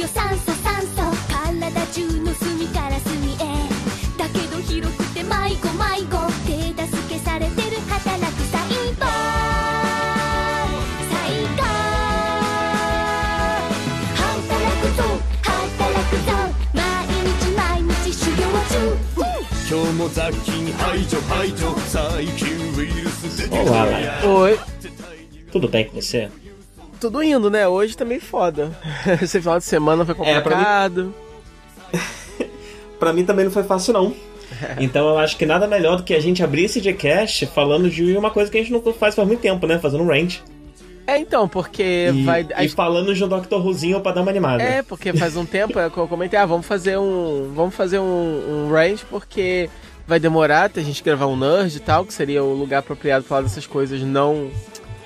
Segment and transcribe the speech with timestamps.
[0.00, 0.96] よ酸素酸素
[1.28, 3.36] 体中の隅から隅へ
[4.16, 6.16] だけど広くて迷子迷子
[6.46, 8.64] 手助けされてる働く細
[8.96, 9.04] 胞
[11.10, 11.60] 最高
[14.16, 15.04] 働くぞ
[15.42, 16.32] 働くぞ
[16.72, 16.80] 毎
[17.28, 18.40] 日毎日修行
[18.70, 18.96] 中
[19.68, 24.24] 今日も雑菌排除排除細菌ウイルスで Olá, Lara.
[24.24, 24.58] Oi.
[25.52, 26.30] Tudo bem com você?
[27.00, 27.66] Tudo indo, né?
[27.66, 28.70] Hoje tá meio foda.
[29.22, 31.14] Esse final de semana foi É, pra mim- complicado.
[32.98, 34.14] Pra mim também não foi fácil, não.
[34.78, 38.14] Então eu acho que nada melhor do que a gente abrir esse Gcast falando de
[38.16, 39.78] uma coisa que a gente não faz faz muito tempo, né?
[39.78, 40.40] Fazendo um rant.
[41.06, 42.46] É, então, porque E, vai.
[42.60, 43.54] e falando de um Dr.
[43.54, 44.62] Whozinho pra dar uma animada.
[44.62, 47.50] É, porque faz um tempo é, eu comentei, ah, vamos fazer um.
[47.54, 49.70] Vamos fazer um, um range, porque
[50.06, 53.24] vai demorar até a gente gravar um nerd e tal, que seria o lugar apropriado
[53.24, 54.50] pra falar dessas coisas não.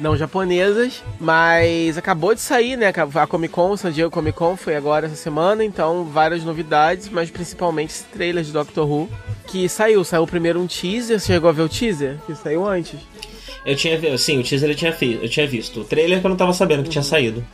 [0.01, 2.93] Não japonesas, mas acabou de sair, né?
[3.15, 7.31] A Comic Con, San Diego Comic Con foi agora essa semana, então várias novidades, mas
[7.31, 9.09] principalmente esse trailer de Doctor Who
[9.47, 10.03] que saiu.
[10.03, 12.19] Saiu primeiro um teaser, você chegou a ver o teaser?
[12.27, 12.99] Que saiu antes.
[13.65, 15.81] Eu tinha sim, o teaser eu tinha, eu tinha visto.
[15.81, 17.45] O trailer que eu não tava sabendo que tinha saído.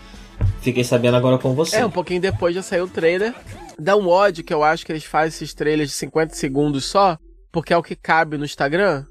[0.62, 1.76] Fiquei sabendo agora com você.
[1.76, 3.34] É, um pouquinho depois já saiu o trailer.
[3.78, 7.18] Dá um ódio que eu acho que eles fazem esses trailers de 50 segundos só,
[7.52, 9.04] porque é o que cabe no Instagram.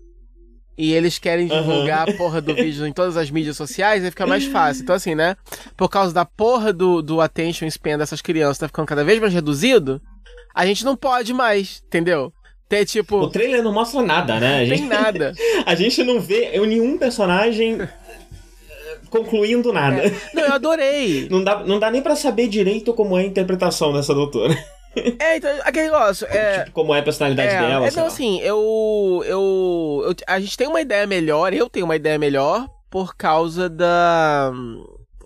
[0.80, 4.25] E eles querem divulgar a porra do vídeo em todas as mídias sociais, aí fica
[4.25, 4.83] mais fácil.
[4.83, 5.36] Então, assim, né?
[5.75, 9.33] Por causa da porra do, do attention span dessas crianças tá ficando cada vez mais
[9.33, 10.02] reduzido,
[10.55, 12.31] a gente não pode mais, entendeu?
[12.69, 13.17] Ter tipo.
[13.17, 14.59] O trailer não mostra nada, né?
[14.59, 15.33] A gente, tem nada.
[15.66, 17.89] a gente não vê nenhum personagem eh,
[19.09, 20.03] concluindo nada.
[20.33, 21.27] Não, eu adorei.
[21.30, 24.58] Não, dá, não dá nem pra saber direito como é a interpretação dessa doutora.
[25.19, 26.27] É, então, aquele negócio.
[26.27, 27.85] É, Tipo, como é a personalidade É, dela.
[27.87, 28.13] é, sei não, lá.
[28.13, 32.67] assim, eu, eu, eu- A gente tem uma ideia melhor, eu tenho uma ideia melhor
[32.89, 34.52] por causa da.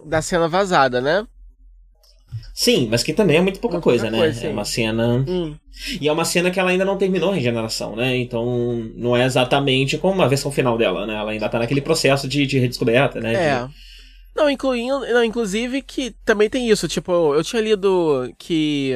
[0.05, 1.25] da cena vazada, né?
[2.53, 4.23] Sim, mas que também é muito pouca Muito coisa, pouca né?
[4.23, 5.25] coisa, é uma cena.
[5.27, 5.55] Hum.
[5.99, 8.15] E é uma cena que ela ainda não terminou a regeneração, né?
[8.17, 8.45] Então
[8.95, 11.15] não é exatamente como a versão final dela, né?
[11.15, 13.33] Ela ainda tá naquele processo de, de redescoberta, né?
[13.33, 13.65] É.
[13.65, 13.73] De-
[14.35, 18.94] Não, incluindo, não, inclusive que também tem isso, tipo, eu tinha lido que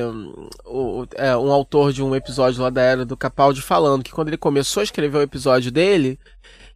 [0.66, 4.30] o, é, um autor de um episódio lá da Era do Capaldi falando que quando
[4.30, 6.20] ele começou a escrever o episódio dele,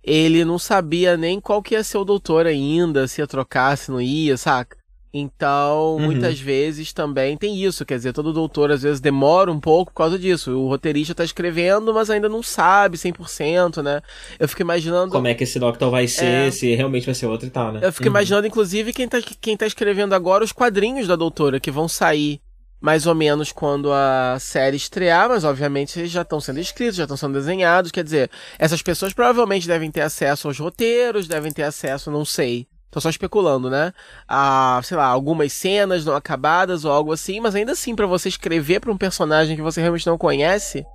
[0.04, 3.90] ele não sabia nem qual que ia ser o doutor ainda, se ia trocar, se
[3.90, 4.78] não ia, saca?
[5.14, 6.06] Então, Uhum.
[6.06, 9.98] muitas vezes também tem isso, quer dizer, todo doutor às vezes demora um pouco por
[9.98, 10.52] causa disso.
[10.58, 14.02] O roteirista tá escrevendo, mas ainda não sabe 100%, né?
[14.40, 16.52] Eu fico imaginando Como é que esse Doctor vai ser, É.
[16.52, 17.82] se realmente vai ser outro e tal, né?
[17.84, 18.12] eu fico Uhum.
[18.12, 22.40] imaginando, inclusive, quem tá, quem tá escrevendo agora os quadrinhos da doutora, que vão sair
[22.80, 27.04] mais ou menos quando a série estrear, mas obviamente eles já estão sendo escritos, já
[27.04, 27.92] estão sendo desenhados.
[27.92, 32.66] Quer dizer, essas pessoas provavelmente devem ter acesso aos roteiros, devem ter acesso, não sei.
[32.92, 33.94] Tô só especulando, né?
[34.28, 38.28] A, sei lá, algumas cenas não acabadas ou algo assim, mas ainda assim, pra você
[38.28, 40.86] escrever pra um personagem que você realmente não conhece,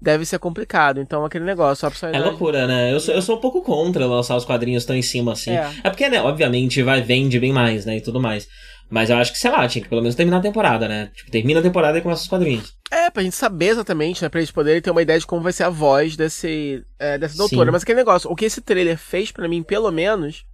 [0.00, 1.00] deve ser complicado.
[1.00, 2.92] Então, aquele negócio, É loucura, né?
[2.92, 5.52] Eu sou, eu sou um pouco contra lançar os quadrinhos tão em cima assim.
[5.52, 5.70] É.
[5.82, 7.96] É, porque, né, obviamente, vai vende bem mais, né?
[7.96, 8.46] E tudo mais.
[8.90, 11.10] Mas eu acho que, sei lá, tinha que pelo menos terminar a temporada, né?
[11.14, 12.74] Tipo, termina a temporada e começa os quadrinhos.
[12.90, 14.28] É, pra gente saber exatamente, né?
[14.28, 17.36] Pra eles poderem ter uma ideia de como vai ser a voz desse, é, dessa
[17.36, 17.66] doutora.
[17.66, 17.72] Sim.
[17.72, 20.44] Mas aquele negócio, o que esse trailer fez pra mim, pelo menos,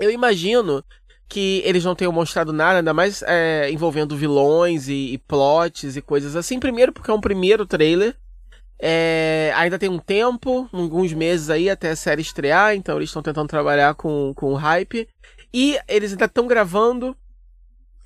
[0.00, 0.82] eu imagino
[1.28, 6.02] que eles não tenham mostrado nada, ainda mais é, envolvendo vilões e, e plots e
[6.02, 6.58] coisas assim.
[6.58, 8.16] Primeiro, porque é um primeiro trailer.
[8.82, 13.22] É, ainda tem um tempo, alguns meses aí até a série estrear, então eles estão
[13.22, 15.06] tentando trabalhar com, com hype.
[15.52, 17.14] E eles ainda estão gravando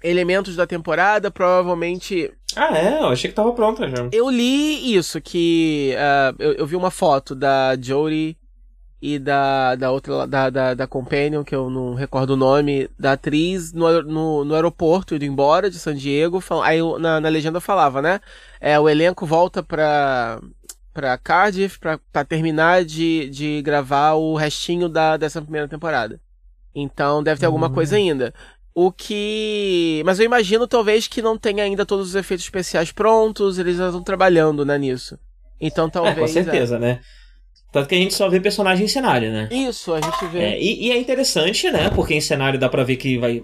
[0.02, 3.00] elementos da temporada, provavelmente Ah, é?
[3.00, 4.08] Eu achei que tava pronta já.
[4.12, 8.36] eu li isso, que ah, eu, eu vi uma foto da Jodie
[9.06, 13.12] e da, da outra, da, da, da Companion, que eu não recordo o nome, da
[13.12, 16.40] atriz, no, no, no aeroporto, indo embora de San Diego.
[16.40, 18.18] fal- Aí na, na legenda falava, né?
[18.58, 20.40] É, o elenco volta pra,
[20.94, 26.18] pra Cardiff pra, pra terminar de, de gravar o restinho da, dessa primeira temporada.
[26.74, 27.74] Então deve ter alguma Hum.
[27.74, 28.32] coisa ainda.
[28.74, 30.02] O que.
[30.06, 33.86] Mas eu imagino talvez que não tenha ainda todos os efeitos especiais prontos, eles já
[33.86, 35.18] estão trabalhando né, nisso.
[35.60, 36.16] Então talvez.
[36.16, 37.00] é, com certeza, né?
[37.74, 39.48] Tanto que a gente só vê personagem em cenário, né?
[39.50, 39.54] é.
[39.54, 40.38] Isso, a gente vê.
[40.38, 41.90] É, e, e é interessante, né?
[41.90, 43.42] Porque em cenário dá pra ver que vai.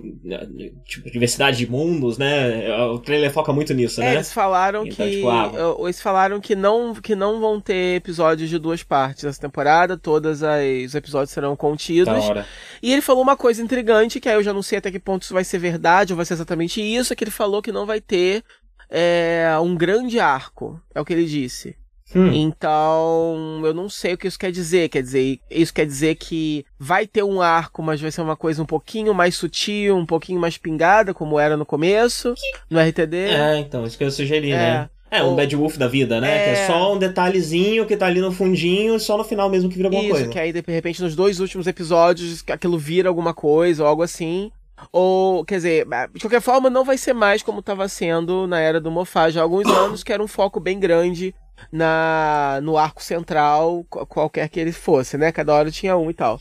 [0.85, 2.73] Tipo, diversidade de mundos, né?
[2.87, 4.15] O trailer foca muito nisso, É, né?
[4.15, 5.17] eles falaram Então, que.
[5.17, 5.50] tipo, ah,
[5.82, 10.43] Eles falaram que não, que não vão ter episódios de duas partes nessa temporada, todos
[10.43, 12.09] os episódios serão Da contidos.
[12.25, 12.47] hora.
[12.81, 15.23] E ele falou uma coisa intrigante, que aí eu já não sei até que ponto
[15.23, 18.00] isso vai ser verdade ou vai ser exatamente isso, que ele falou que não vai
[18.00, 18.44] ter
[18.88, 20.81] é, um grande arco.
[20.94, 21.75] É o que ele disse.
[22.15, 22.31] Hum.
[22.33, 24.89] Então, eu não sei o que isso quer dizer.
[24.89, 28.62] Quer dizer, isso quer dizer que vai ter um arco, mas vai ser uma coisa
[28.62, 32.35] um pouquinho mais sutil, um pouquinho mais pingada, como era no começo,
[32.69, 33.17] no RTD.
[33.17, 34.57] É, então, isso que eu sugeri, É.
[34.57, 34.91] né?
[35.12, 36.31] É, um Ou- Bad Wolf da vida, né?
[36.37, 36.45] É.
[36.45, 39.69] Que é só um detalhezinho que tá ali no fundinho e só no final mesmo
[39.69, 40.29] que vira alguma Isso, coisa.
[40.29, 44.53] que aí de repente nos dois últimos episódios aquilo vira alguma coisa ou algo assim.
[44.93, 48.81] Ou, quer dizer, de qualquer forma, não vai ser mais como estava sendo na era
[48.81, 51.35] do Moffat já há alguns anos, que era um foco bem grande
[51.73, 55.33] na no arco central, qual- qualquer que ele fosse, né?
[55.33, 56.39] Cada hora tinha um e tal.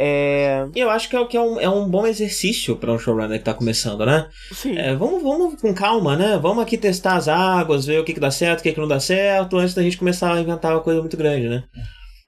[0.00, 0.64] É.
[0.76, 3.36] E eu acho que é, que é, um, é um bom exercício pra um showrunner
[3.38, 4.28] que tá começando, né?
[4.52, 4.78] Sim.
[4.78, 6.38] É, vamos, vamos com calma, né?
[6.40, 8.86] Vamos aqui testar as águas, ver o que, que dá certo, o que, que não
[8.86, 11.64] dá certo, antes da gente começar a inventar uma coisa muito grande, né?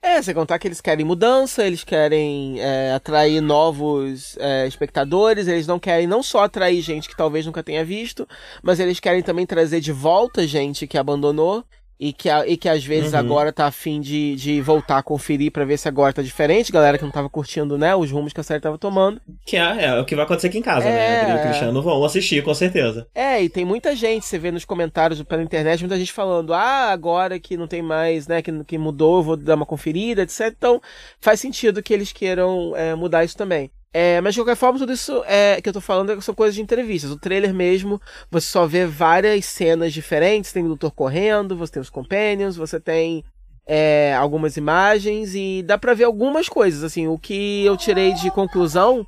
[0.02, 5.66] É, sem contar que eles querem mudança, eles querem é, atrair novos é, espectadores, eles
[5.66, 8.26] não querem não só atrair gente que talvez nunca tenha visto,
[8.62, 11.62] mas eles querem também trazer de volta gente que abandonou
[12.00, 13.18] e que, e que às vezes Uhum.
[13.18, 16.96] agora tá afim de, de voltar a conferir pra ver se agora tá diferente, galera
[16.96, 19.20] que não tava curtindo, né, os rumos que a série tava tomando.
[19.44, 21.26] Que é, é o que vai acontecer aqui em casa, É.
[21.26, 21.30] né?
[21.30, 23.06] E o Cristiano vão assistir, com certeza.
[23.14, 26.90] É, e tem muita gente, você vê nos comentários pela internet, muita gente falando, ah,
[26.90, 30.54] agora que não tem mais, né, que, que mudou, eu vou dar uma conferida, etc.
[30.56, 30.80] Então,
[31.20, 33.70] faz sentido que eles queiram é, mudar isso também.
[33.92, 36.62] É, mas de qualquer forma, tudo isso é, que eu tô falando são coisas de
[36.62, 37.10] entrevistas.
[37.10, 38.00] O trailer mesmo,
[38.30, 42.78] você só vê várias cenas diferentes, tem o doutor correndo, você tem os companions, você
[42.78, 43.24] tem
[43.66, 48.30] é, algumas imagens e dá pra ver algumas coisas, assim, o que eu tirei de
[48.30, 49.06] conclusão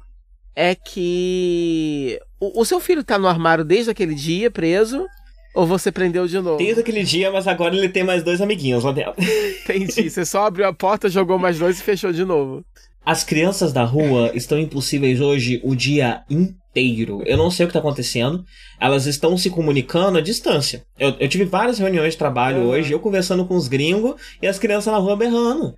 [0.55, 5.07] é que o, o seu filho tá no armário desde aquele dia, preso,
[5.55, 6.59] ou você prendeu de novo?
[6.59, 9.15] Desde aquele dia, mas agora ele tem mais dois amiguinhos lá dentro.
[9.65, 10.11] Entendi.
[10.11, 12.65] Você só abriu a porta, jogou mais dois e fechou de novo.
[13.05, 17.21] As crianças da rua estão impossíveis hoje o dia inteiro.
[17.27, 18.45] Eu não sei o que tá acontecendo.
[18.81, 20.85] Elas estão se comunicando à distância.
[20.99, 22.69] Eu, eu tive várias reuniões de trabalho Uhum.
[22.69, 25.75] hoje, eu conversando com os gringos e as crianças na rua berrando.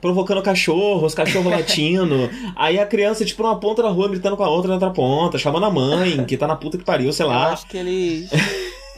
[0.00, 2.30] Provocando cachorro, os cachorros latindo.
[2.56, 5.38] Aí a criança, tipo, numa ponta da rua, gritando com a outra na outra ponta,
[5.38, 7.52] chamando a mãe, que tá na puta que pariu, sei Eu lá.
[7.52, 8.30] acho que eles.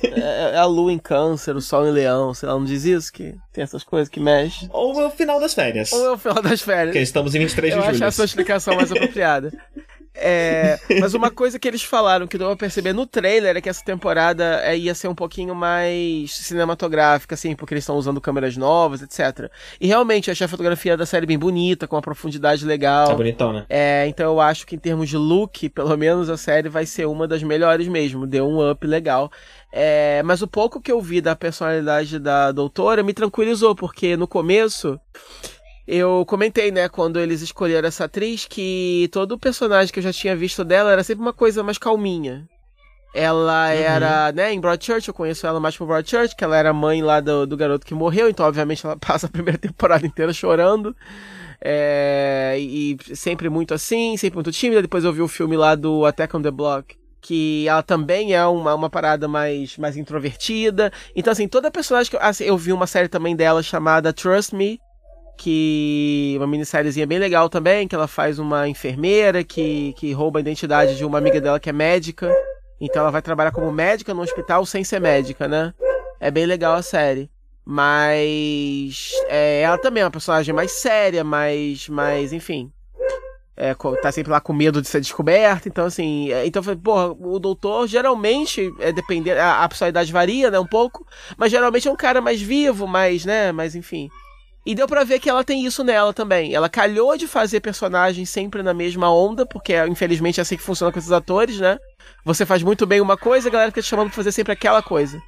[0.02, 3.12] É, é a lua em câncer, o sol em leão, sei lá, não diz isso?
[3.12, 4.68] Que tem essas coisas que mexem.
[4.72, 5.92] Ou é o final das férias.
[5.92, 6.88] Ou é o final das férias.
[6.88, 8.08] Porque estamos em 23 Eu de acho julho.
[8.08, 9.52] essa explicação mais apropriada.
[10.14, 13.68] É, mas uma coisa que eles falaram que deu pra perceber no trailer é que
[13.68, 18.56] essa temporada é, ia ser um pouquinho mais cinematográfica, assim, porque eles estão usando câmeras
[18.56, 19.50] novas, etc.
[19.80, 23.08] E realmente eu achei a fotografia da série bem bonita, com uma profundidade legal.
[23.08, 23.64] Tá bonitão, né?
[23.68, 27.06] É, então eu acho que em termos de look, pelo menos a série vai ser
[27.06, 28.26] uma das melhores mesmo.
[28.26, 29.30] Deu um up legal.
[29.72, 34.28] É, mas o pouco que eu vi da personalidade da doutora me tranquilizou, porque no
[34.28, 35.00] começo
[35.88, 40.36] eu comentei, né, quando eles escolheram essa atriz, que todo personagem que eu já tinha
[40.36, 42.46] visto dela era sempre uma coisa mais calminha.
[43.14, 47.02] Ela era, né, em Broadchurch, eu conheço ela mais por Broadchurch, que ela era mãe
[47.02, 50.94] lá do, do garoto que morreu, então obviamente ela passa a primeira temporada inteira chorando.
[51.64, 54.82] É, e sempre muito assim, sempre muito tímida.
[54.82, 58.44] Depois eu vi o filme lá do Attack on the Block, que ela também é
[58.44, 60.92] uma, uma parada mais, mais introvertida.
[61.14, 64.54] Então, assim, toda personagem que eu, assim, eu vi uma série também dela chamada Trust
[64.54, 64.80] Me,
[65.38, 70.42] que uma minissériezinha bem legal também, que ela faz uma enfermeira que, que rouba a
[70.42, 72.34] identidade de uma amiga dela que é médica.
[72.80, 75.72] Então ela vai trabalhar como médica no hospital sem ser médica, né?
[76.18, 77.30] É bem legal a série.
[77.64, 82.72] Mas é, ela também é uma personagem mais séria, mais, mais enfim.
[83.56, 85.68] É, tá sempre lá com medo de ser descoberta.
[85.68, 86.32] Então, assim.
[86.32, 91.06] é, então, porra, o doutor geralmente, é depender, a, a personalidade varia, né, um pouco.
[91.36, 94.08] Mas geralmente é um cara mais vivo, mais, né, mais, enfim.
[94.64, 96.54] E deu pra ver que ela tem isso nela também.
[96.54, 100.92] Ela calhou de fazer personagens sempre na mesma onda, porque infelizmente é assim que funciona
[100.92, 101.78] com esses atores, né?
[102.24, 104.80] Você faz muito bem uma coisa, a galera fica te chamando pra fazer sempre aquela
[104.80, 105.20] coisa.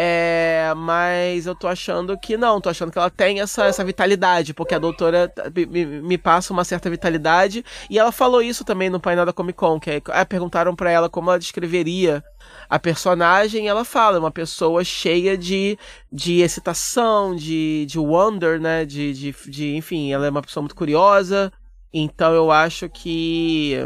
[0.00, 4.54] É, mas eu tô achando que não, tô achando que ela tem essa, essa vitalidade,
[4.54, 9.00] porque a doutora me, me- passa uma certa vitalidade, e ela falou isso também no
[9.00, 12.22] painel da Comic Con, que aí perguntaram pra ela como ela descreveria
[12.70, 15.76] a personagem, ela fala, é uma pessoa cheia de,
[16.12, 20.76] de excitação, de, de wonder, né, de, de, de, enfim, ela é uma pessoa muito
[20.76, 21.52] curiosa,
[21.92, 23.76] então eu acho que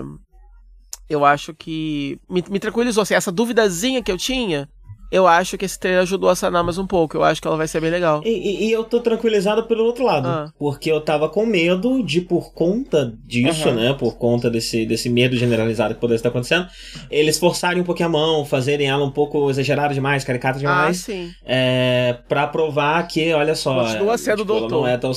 [1.08, 3.02] eu acho que me, me tranquilizou.
[3.02, 4.68] Assim, essa duvidazinha que eu tinha,
[5.12, 7.16] eu acho que esse trailer ajudou a sanar mais um pouco.
[7.16, 8.22] Eu acho que ela vai ser bem legal.
[8.24, 10.26] E, e- e eu tô tranquilizado pelo outro lado.
[10.26, 10.50] Ah.
[10.58, 13.76] Porque eu tava com medo de, por conta disso, Aham.
[13.76, 13.92] né?
[13.92, 16.66] Por conta desse, desse medo generalizado que pudesse estar acontecendo,
[17.10, 20.96] eles forçarem um pouquinho a mão, fazerem ela um pouco exagerada demais, caricata Ah, demais.
[20.96, 21.30] sim.
[21.44, 23.84] é, pra provar que, olha só.
[23.84, 24.70] Continua sendo tipo, doutor.
[24.82, 25.12] Não é tão...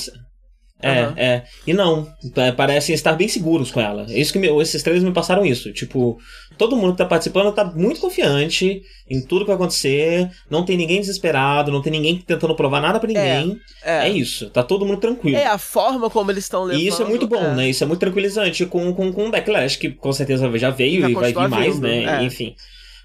[0.81, 1.13] É, Aham.
[1.17, 1.43] é.
[1.65, 2.05] E não,
[2.35, 4.05] pa- parecem estar bem seguros com ela.
[4.09, 5.71] É Isso que me- esses trailers me passaram isso.
[5.71, 6.17] Tipo,
[6.57, 10.29] todo mundo que tá participando tá muito confiante em tudo que vai acontecer.
[10.49, 13.57] Não tem ninguém desesperado, não tem ninguém tentando provar nada pra ninguém.
[13.83, 15.37] É, É, isso, tá todo mundo tranquilo.
[15.37, 16.81] é a forma como eles estão levando.
[16.83, 17.55] E isso é muito bom, é.
[17.55, 17.69] né?
[17.69, 21.09] Isso é muito tranquilizante com, com, com o Backlash, que com certeza já veio Já
[21.09, 22.21] e vai vir mais, né?
[22.21, 22.23] é.
[22.23, 22.53] Enfim.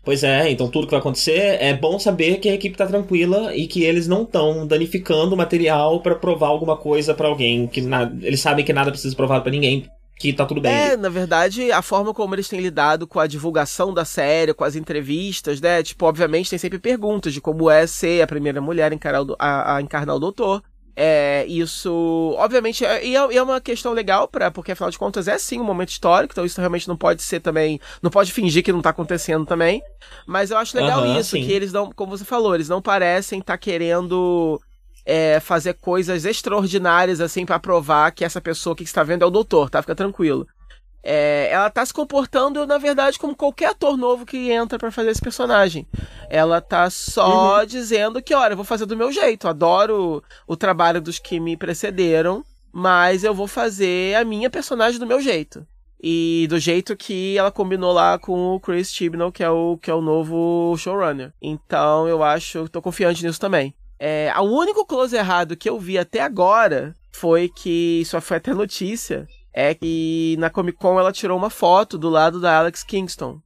[0.02, 3.54] Pois é, então tudo que vai acontecer é bom saber que a equipe tá tranquila
[3.54, 7.82] e que eles não estão danificando o material pra provar alguma coisa pra alguém, que
[7.82, 8.10] na...
[8.22, 10.72] eles sabem que nada precisa ser provado pra ninguém, que tá tudo bem.
[10.72, 14.64] É, na verdade, a forma como eles têm lidado com a divulgação da série, com
[14.64, 15.82] as entrevistas, né?
[15.82, 19.36] Tipo, obviamente tem sempre perguntas de como é ser a primeira mulher a encarar o,
[19.38, 20.62] a, a encarnar o doutor.
[20.96, 24.98] É, isso, obviamente, é, e é, e é uma questão legal, pra, porque afinal de
[24.98, 28.32] contas é sim um momento histórico, então isso realmente não pode ser também, não pode
[28.32, 29.82] fingir que não tá acontecendo também.
[30.26, 31.44] Mas eu acho legal Aham, isso, sim.
[31.44, 34.60] que eles não, como você falou, eles não parecem estar querendo
[35.04, 39.30] é, fazer coisas extraordinárias assim pra provar que essa pessoa que está vendo é o
[39.30, 39.80] doutor, tá?
[39.82, 40.46] Fica tranquilo.
[41.02, 45.10] É, ela tá se comportando, na verdade, como qualquer ator novo que entra pra fazer
[45.10, 45.86] esse personagem.
[46.28, 49.48] Ela tá só dizendo que, olha, eu vou fazer do meu jeito.
[49.48, 55.06] Adoro o trabalho dos que me precederam, mas eu vou fazer a minha personagem do
[55.06, 55.66] meu jeito.
[56.02, 59.90] E do jeito que ela combinou lá com o Chris Chibnall, que é o, que
[59.90, 61.32] é o novo showrunner.
[61.42, 63.74] Então eu acho, tô confiante nisso também.
[63.98, 68.54] É, o único close errado que eu vi até agora foi que, isso foi até
[68.54, 73.38] notícia, é que na Comic Con ela tirou uma foto do lado da Alex Kingston,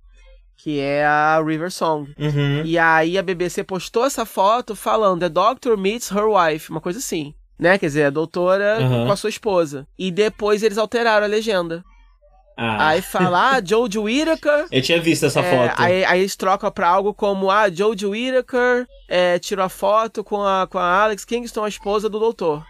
[0.56, 2.12] que é a River Song.
[2.18, 2.62] Uhum.
[2.64, 6.98] E aí a BBC postou essa foto falando The Doctor meets her wife, uma coisa
[6.98, 7.34] assim.
[7.58, 7.78] Né?
[7.78, 9.06] Quer dizer, a doutora Uhum.
[9.06, 9.86] com a sua esposa.
[9.98, 11.84] E depois eles alteraram a legenda.
[12.56, 14.66] Ah, Aí fala, ah, Jodie Whittaker.
[14.70, 15.80] eu tinha visto essa É, foto.
[15.82, 20.40] aí, aí eles trocam pra algo como, ah, Jodie Whittaker é, tirou a foto com
[20.42, 22.64] a, com a Alex Kingston, a esposa do doutor.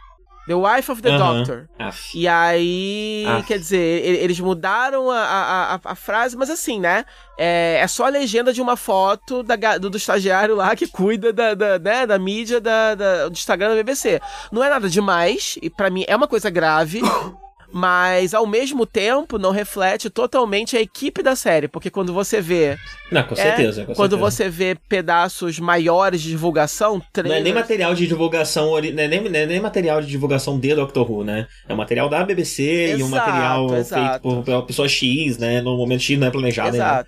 [0.47, 1.39] The wife of the Aham.
[1.39, 1.69] doctor.
[1.79, 2.11] Aff.
[2.15, 3.43] E aí, Ah.
[3.47, 7.05] quer dizer, eles mudaram a, a, a, frase, mas assim, né?
[7.39, 11.33] É, é só a legenda de uma foto da, do, do estagiário lá que cuida
[11.33, 14.21] da, da, né, da mídia da, da- do Instagram da BBC.
[14.53, 17.01] Não é nada demais, e pra mim é uma coisa grave.
[17.77, 22.79] Mas ao mesmo tempo não reflete totalmente a equipe da série, porque quando você vê,
[23.11, 23.85] Não, com é, certeza.
[23.85, 24.31] com quando certeza.
[24.31, 29.09] você vê pedaços maiores de divulgação, Não é trailers, nem material de divulgação, não é
[29.09, 31.49] nem, não é nem material de divulgação de Doctor Who, né?
[31.69, 32.63] É um material da BBC
[32.97, 34.09] e um Exato, material exato.
[34.09, 35.61] feito por, pela pessoa X, né?
[35.61, 37.05] No momento X não é planejado ainda.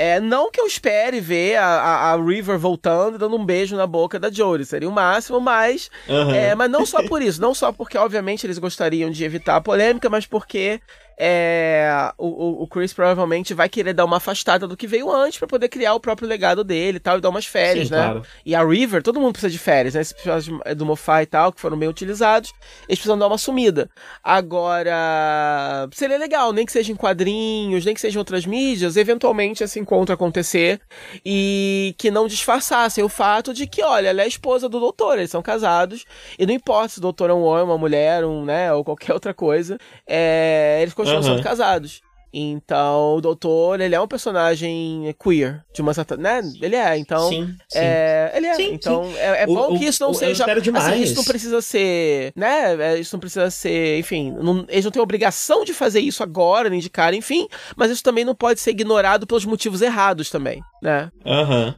[0.00, 3.74] É, não que eu espere ver a, a, a River voltando e dando um beijo
[3.74, 6.36] na boca da Jodie, seria o máximo, mas Aham.
[6.36, 9.60] é, mas não só por isso, não só porque obviamente eles gostariam de evitar a
[9.60, 10.80] polêmica, mas porque
[11.20, 15.48] é, o, o- Chris provavelmente vai querer dar uma afastada do que veio antes pra
[15.48, 18.04] poder criar o próprio legado dele e tal, e dar umas férias, Sim, né?
[18.04, 18.22] claro.
[18.46, 20.00] E a River, todo mundo precisa de férias, né?
[20.00, 22.52] Esses episódios do Moffat e tal, que foram bem utilizados,
[22.88, 23.90] eles precisam dar uma sumida.
[24.22, 29.64] Agora, seria legal, nem que seja em quadrinhos, nem que seja em outras mídias, eventualmente
[29.64, 30.80] esse encontro acontecer
[31.24, 35.18] e que não disfarçassem o fato de que, olha, ela é a esposa do doutor,
[35.18, 36.04] eles são casados,
[36.38, 39.12] e não importa se o doutor é um homem, uma mulher, um, né, ou qualquer
[39.12, 41.36] outra coisa, é, eles continuam Aham.
[41.36, 42.00] sendo casados.
[42.30, 46.42] Então, o doutor, ele é um personagem queer, de uma certa, né?
[46.60, 47.26] Ele é, então...
[47.30, 47.78] sim, sim.
[47.78, 48.54] É, ele é.
[48.54, 50.42] Sim, então, é, é O- bom que isso não o- eu seja.
[50.42, 50.86] espero demais.
[50.88, 52.32] Assim, isso não precisa ser.
[52.36, 52.74] Né?
[52.94, 53.98] É, Isso não precisa ser.
[53.98, 57.48] Enfim, não- eles não têm obrigação de fazer isso agora, nem de cara, enfim.
[57.74, 61.10] Mas isso também não pode ser ignorado pelos motivos errados também, né?
[61.24, 61.74] Aham.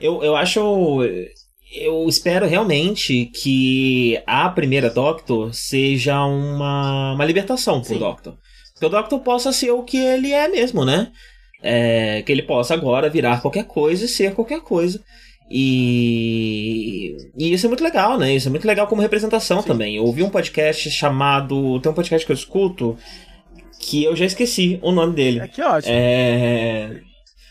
[0.00, 1.00] Eu, eu acho.
[1.74, 7.98] Eu espero realmente que a primeira Doctor seja uma, uma libertação pro Sim.
[7.98, 8.36] Doctor.
[8.82, 11.12] Que o Doctor possa ser o que ele é mesmo, né?
[11.62, 15.00] É, que ele possa agora virar qualquer coisa e ser qualquer coisa.
[15.48, 18.34] E, e isso é muito legal, né?
[18.34, 19.94] Isso é muito legal como representação também.
[19.94, 21.78] Eu ouvi um podcast chamado.
[21.78, 22.98] Tem um podcast que eu escuto
[23.78, 25.38] que eu já esqueci o nome dele.
[25.38, 25.94] É que ótimo.
[25.94, 27.00] É.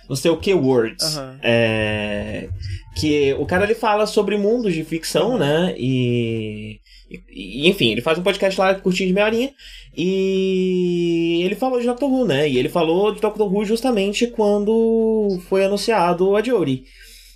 [0.09, 1.15] Não sei o que Words.
[1.15, 1.39] Aham.
[1.41, 2.49] É,
[2.97, 5.73] que o cara ele fala sobre mundos de ficção, né?
[5.77, 6.81] E,
[7.29, 9.53] e- enfim, ele faz um podcast lá curtinho de meia horinha.
[9.95, 12.49] E ele falou de Doctor Who, né?
[12.49, 16.83] E ele falou de Doctor Who justamente quando foi anunciado a Jodie.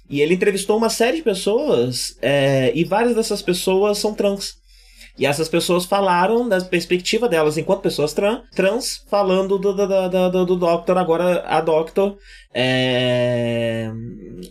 [0.09, 4.55] E ele entrevistou uma série de pessoas, é, e várias dessas pessoas são trans.
[5.17, 10.29] E essas pessoas falaram da perspectiva delas enquanto pessoas tran, trans, falando do, do, do,
[10.29, 12.17] do, do Doctor, agora a Doctor,
[12.53, 13.89] é,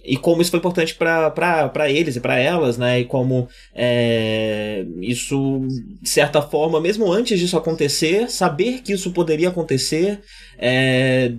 [0.02, 3.00] e como isso foi importante para eles e para elas, né?
[3.00, 5.66] E como é, isso,
[6.00, 10.20] de certa forma, mesmo antes disso acontecer, saber que isso poderia acontecer,
[10.58, 11.32] é,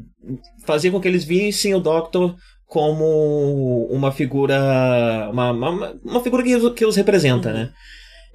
[0.91, 2.35] com que eles vissem o Doctor
[2.67, 7.71] como uma figura, uma, uma, uma figura que, que os representa, né?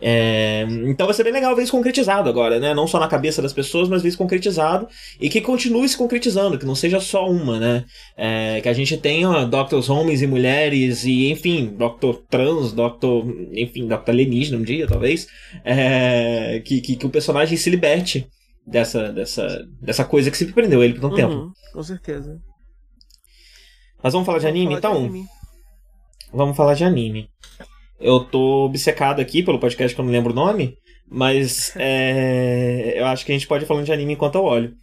[0.01, 2.73] É, então vai ser bem legal ver isso concretizado agora, né?
[2.73, 4.89] Não só na cabeça das pessoas, mas ver isso concretizado
[5.21, 7.85] e que continue se concretizando, que não seja só uma, né?
[8.17, 13.87] É, que a gente tenha Doctors homens e mulheres e, enfim, Doctor trans, Doctor, enfim,
[13.87, 15.27] Doctor alienígena um dia, talvez.
[15.65, 18.27] É, que, que, que o personagem se liberte
[18.67, 21.35] dessa, dessa, dessa coisa que sempre prendeu ele por um tempo.
[21.35, 22.41] Uhum, com certeza.
[24.03, 25.03] Mas vamos falar de anime, Vamos falar então?
[25.03, 25.29] de anime.
[26.33, 27.29] Vamos falar de anime.
[28.01, 30.77] Eu tô obcecado aqui pelo podcast que eu não lembro o nome,
[31.09, 34.75] mas é, eu acho que a gente pode ir falando de anime enquanto eu olho.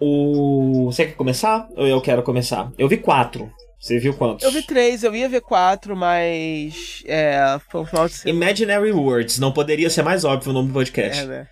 [0.00, 0.86] O...
[0.86, 2.70] Você quer começar ou eu quero começar?
[2.78, 3.50] Eu vi quatro.
[3.80, 4.44] Você viu quantos?
[4.44, 7.02] Eu vi três, eu ia ver quatro, mas.
[7.06, 8.44] É, foi um final de semana.
[8.44, 9.38] Imaginary Words.
[9.38, 11.22] Não poderia ser mais óbvio o nome do podcast.
[11.22, 11.48] É, né?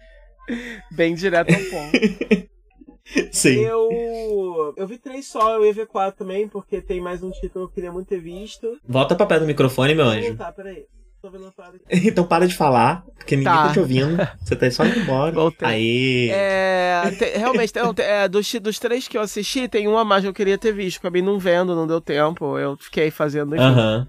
[0.91, 2.49] Bem direto ao ponto.
[3.31, 3.61] Sim.
[3.61, 4.75] eu.
[4.77, 7.71] Eu vi três só, eu ia ver quatro também, porque tem mais um título que
[7.71, 8.77] eu queria muito ter visto.
[8.87, 10.37] Volta pra pé do microfone, meu anjo.
[10.37, 10.85] Tá, peraí.
[11.31, 11.53] Uma.
[11.91, 13.67] Então para de falar, porque ninguém Tá.
[13.69, 14.17] tá te ouvindo.
[14.45, 15.33] Você tá só indo embora.
[15.33, 15.69] Voltei.
[15.69, 16.31] Aí.
[16.33, 20.05] É, te- realmente, não, te- é, dos, dos três que eu assisti, tem um a
[20.05, 20.99] mais que eu queria ter visto.
[20.99, 22.59] Acabei não vendo, não deu tempo.
[22.59, 23.55] Eu fiquei fazendo.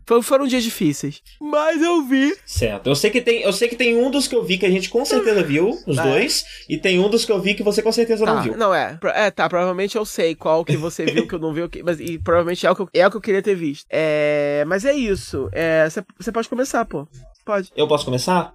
[0.05, 1.21] Foi- foram dias difíceis.
[1.39, 2.35] Mas eu vi.
[2.45, 2.87] Certo.
[2.87, 4.69] Eu sei que tem, eu sei que tem um dos que eu vi que a
[4.69, 6.03] gente com certeza viu, os É.
[6.03, 8.57] dois, e tem um dos que eu vi que você com certeza Tá, não viu.
[8.57, 8.97] não é.
[9.15, 11.99] É, tá, provavelmente eu sei qual que você viu que eu não vi, que- mas
[11.99, 13.85] e provavelmente é o que eu, é o que eu queria ter visto.
[13.89, 15.49] É, mas é isso.
[15.51, 15.87] É,
[16.19, 17.06] você pode começar, pô.
[17.45, 17.71] Pode.
[17.75, 18.53] Eu posso começar?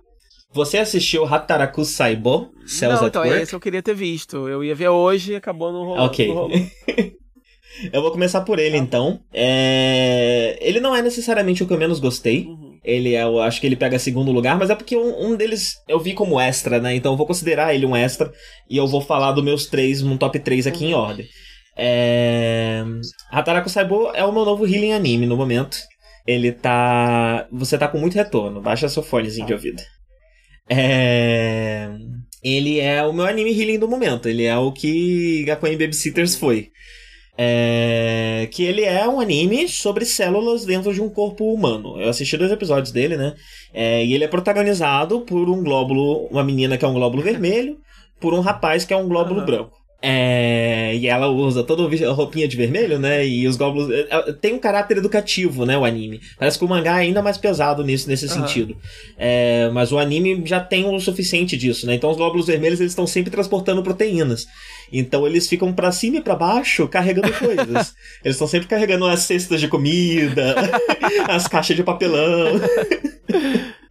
[0.53, 4.49] Você assistiu Hataraku Saibo, Cells não, então é esse eu queria ter visto.
[4.49, 6.03] Eu ia ver hoje e acabou no rolo.
[6.03, 6.29] Ok.
[6.29, 6.49] no.
[7.93, 9.21] Eu vou começar por ele então.
[9.33, 12.45] É, Ele não é necessariamente o que eu menos gostei.
[12.45, 12.79] Uhum.
[12.85, 15.77] Ele é, eu acho que ele pega segundo lugar, mas é porque um, um deles
[15.89, 16.95] eu vi como extra, né?
[16.95, 18.31] Então eu vou considerar ele um extra
[18.69, 20.91] e eu vou falar dos meus três, um top 3 aqui Uhum.
[20.91, 21.27] em ordem.
[21.77, 22.85] É...
[23.31, 25.79] Hataraku Saibo é o meu novo healing anime no momento.
[26.27, 27.47] Ele tá.
[27.51, 29.83] Você tá com muito retorno, baixa seu fonezinho de ouvido.
[30.69, 31.89] É...
[32.43, 34.29] Ele é o meu anime healing do momento.
[34.29, 36.71] Ele é o que Gakuen Babysitters foi.
[37.37, 41.99] É, que ele é um anime sobre células dentro de um corpo humano.
[42.01, 43.35] Eu assisti dois episódios dele, né?
[43.73, 47.79] É, e ele é protagonizado por um glóbulo, uma menina que é um glóbulo vermelho,
[48.21, 49.47] por um rapaz que é um glóbulo Aham.
[49.47, 49.82] branco.
[50.05, 53.25] É, e ela usa toda a roupinha de vermelho, né?
[53.25, 53.89] E os glóbulos.
[53.91, 55.79] é, é, Tem um caráter educativo, né?
[55.79, 56.21] O anime.
[56.37, 58.35] Parece que o mangá é ainda mais pesado nisso, nesse Aham.
[58.41, 58.77] sentido.
[59.17, 61.95] É, mas o anime já tem o suficiente disso, né?
[61.95, 64.45] Então os glóbulos vermelhos eles estão sempre transportando proteínas.
[64.93, 67.95] Então eles ficam pra cima e pra baixo carregando coisas.
[68.25, 70.57] eles estão sempre carregando as cestas de comida,
[71.29, 72.61] as caixas de papelão.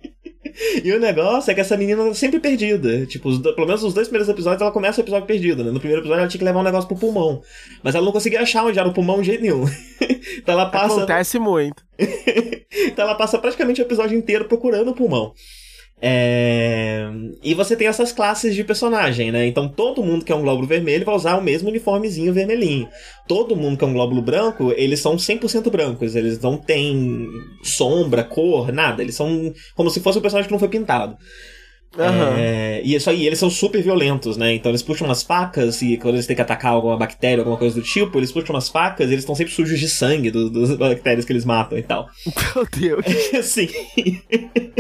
[0.84, 3.06] E o negócio é que essa menina tá sempre perdida.
[3.06, 5.72] Tipo, os pelo menos nos dois primeiros episódios ela começa o episódio perdida, né?
[5.72, 7.42] No primeiro episódio ela tinha que levar um negócio pro pulmão.
[7.84, 9.66] Mas ela não conseguia achar onde era o pulmão de jeito nenhum.
[10.38, 10.96] então ela passa.
[10.96, 11.84] Acontece muito.
[12.74, 15.34] Então ela passa praticamente o episódio inteiro procurando o pulmão.
[16.04, 17.08] É,
[17.44, 19.46] E você tem essas classes de personagem, né?
[19.46, 22.90] Então todo mundo que é um glóbulo vermelho vai usar o mesmo uniformezinho vermelhinho.
[23.28, 26.16] Todo mundo que é um glóbulo branco, eles são 100% brancos.
[26.16, 27.28] Eles não têm
[27.62, 29.04] sombra, cor, nada.
[29.04, 31.16] Eles são como se fosse um personagem que não foi pintado.
[31.98, 32.36] Aham.
[32.38, 34.54] É, e isso aí, eles são super violentos, né?
[34.54, 37.76] Então eles puxam umas facas e quando eles têm que atacar alguma bactéria, alguma coisa
[37.76, 40.76] do tipo, eles puxam umas facas e eles estão sempre sujos de sangue do- dos
[40.78, 42.08] bactérias que eles matam e tal.
[42.56, 42.66] Meu
[43.02, 43.06] Deus.
[43.46, 43.68] Sim.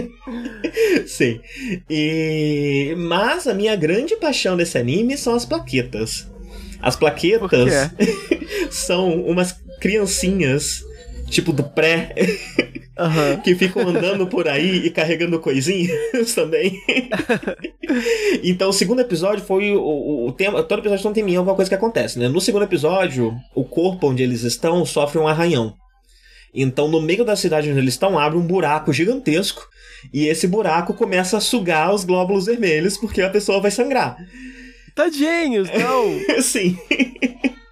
[1.06, 1.40] Sim.
[1.90, 2.94] E...
[2.98, 6.28] Mas a minha grande paixão desse anime são as plaquetas.
[6.82, 7.92] As plaquetas
[8.70, 10.84] são umas criancinhas,
[11.32, 12.14] tipo do pré,
[13.00, 13.38] Aham.
[13.44, 16.80] que ficam andando por aí e carregando coisinhas também.
[18.44, 20.62] então, o segundo episódio foi o, o- o tema.
[20.64, 22.28] Todo episódio tem um teminha, alguma coisa que acontece, né?
[22.28, 25.74] No segundo episódio, o corpo onde eles estão sofre um arranhão.
[26.54, 29.66] Então, no meio da cidade onde eles estão, abre um buraco gigantesco.
[30.14, 34.18] E esse buraco começa a sugar os glóbulos vermelhos, porque a pessoa vai sangrar.
[34.94, 36.20] Tadinhos, não.
[36.44, 36.78] Sim.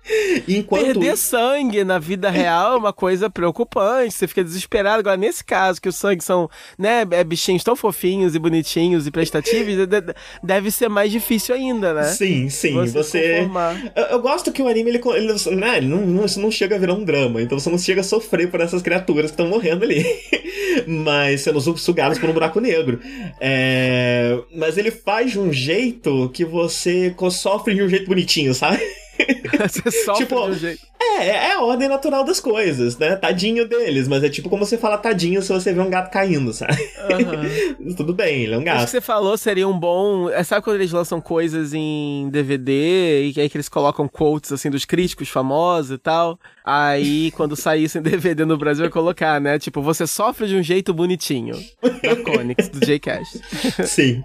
[0.48, 0.86] Enquanto.
[0.86, 4.14] Perder sangue na vida real é uma coisa preocupante.
[4.14, 5.00] Você fica desesperado.
[5.00, 9.12] Agora, nesse caso, que os sangues são, né, é, bichinhos tão fofinhos e bonitinhos e
[9.12, 12.04] prestativos, de- de- deve ser mais difícil ainda, né?
[12.06, 12.74] Sim, sim.
[12.74, 13.50] Você Você.
[13.96, 16.76] Eu, eu gosto que o anime ele, ele, né, ele não, não, isso não chega
[16.76, 19.48] a virar um drama, então você não chega a sofrer por essas criaturas que estão
[19.48, 20.06] morrendo ali.
[20.88, 23.00] mas sendo su- sugadas por um buraco negro.
[23.40, 28.80] É, mas ele faz de um jeito que você sofre de um jeito bonitinho, sabe?
[29.70, 30.89] Você sofre Tipo, de um jeito.
[31.02, 33.16] É, é a ordem natural das coisas, né?
[33.16, 36.52] Tadinho deles, mas é tipo como você fala tadinho se você vê um gato caindo,
[36.54, 36.78] sabe?
[36.98, 37.94] Aham.
[37.96, 38.90] Tudo bem, ele é um Acho que gato.
[38.90, 40.30] você falou seria um bom.
[40.30, 44.70] é, Sabe quando eles lançam coisas em DVD e aí que eles colocam quotes assim
[44.70, 46.38] dos críticos famosos e tal?
[46.66, 49.58] Aí, quando saísse em DVD no Brasil, ia colocar, né?
[49.58, 51.56] Tipo, você sofre de um jeito bonitinho.
[52.04, 53.40] Da Conix, do J-Cast.
[53.88, 54.22] Sim.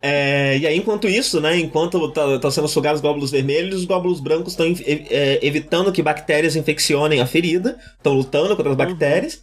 [0.00, 1.58] É, e aí, enquanto isso, né?
[1.58, 4.66] Enquanto estão sendo sugados os glóbulos vermelhos, os glóbulos brancos estão
[5.42, 9.40] evitando que bactérias infeccionem a ferida, estão lutando contra as bactérias.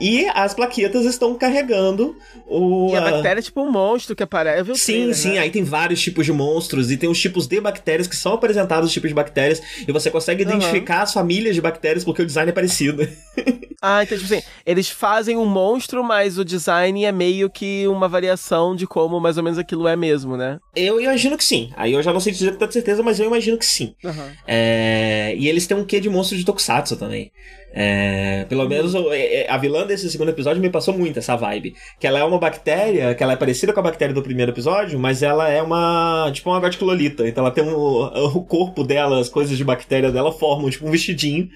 [0.00, 2.90] E as plaquetas estão carregando o.
[2.92, 4.60] E a a- bactéria é tipo um monstro que aparece.
[4.60, 5.38] Eu vi o Sim, trailer, sim, né?
[5.40, 8.88] aí tem vários tipos de monstros e tem os tipos de bactérias que são apresentados
[8.88, 10.56] os tipos de bactérias e você consegue Aham.
[10.56, 13.06] identificar as famílias de bactérias porque o design é parecido.
[13.80, 18.08] Ah, então, tipo assim, eles fazem um monstro, mas o design é meio que uma
[18.08, 20.58] variação de como mais ou menos aquilo é mesmo, né?
[20.74, 21.70] Eu imagino que sim.
[21.76, 23.94] Aí eu já não sei dizer com tanta certeza, mas eu imagino que sim.
[24.04, 24.32] Aham.
[24.48, 27.30] É, E eles têm um quê de monstro de Tokusatsu também.
[27.72, 31.36] É, Pelo menos o- é, é, a vilã desse segundo episódio me passou muito essa
[31.36, 31.74] vibe.
[32.00, 34.98] Que ela é uma bactéria, que ela é parecida com a bactéria do primeiro episódio,
[34.98, 36.30] mas ela é uma.
[36.32, 37.26] tipo uma goticulolita.
[37.28, 37.74] Então ela tem um,
[38.36, 41.48] o corpo dela, as coisas de bactéria dela formam tipo um vestidinho.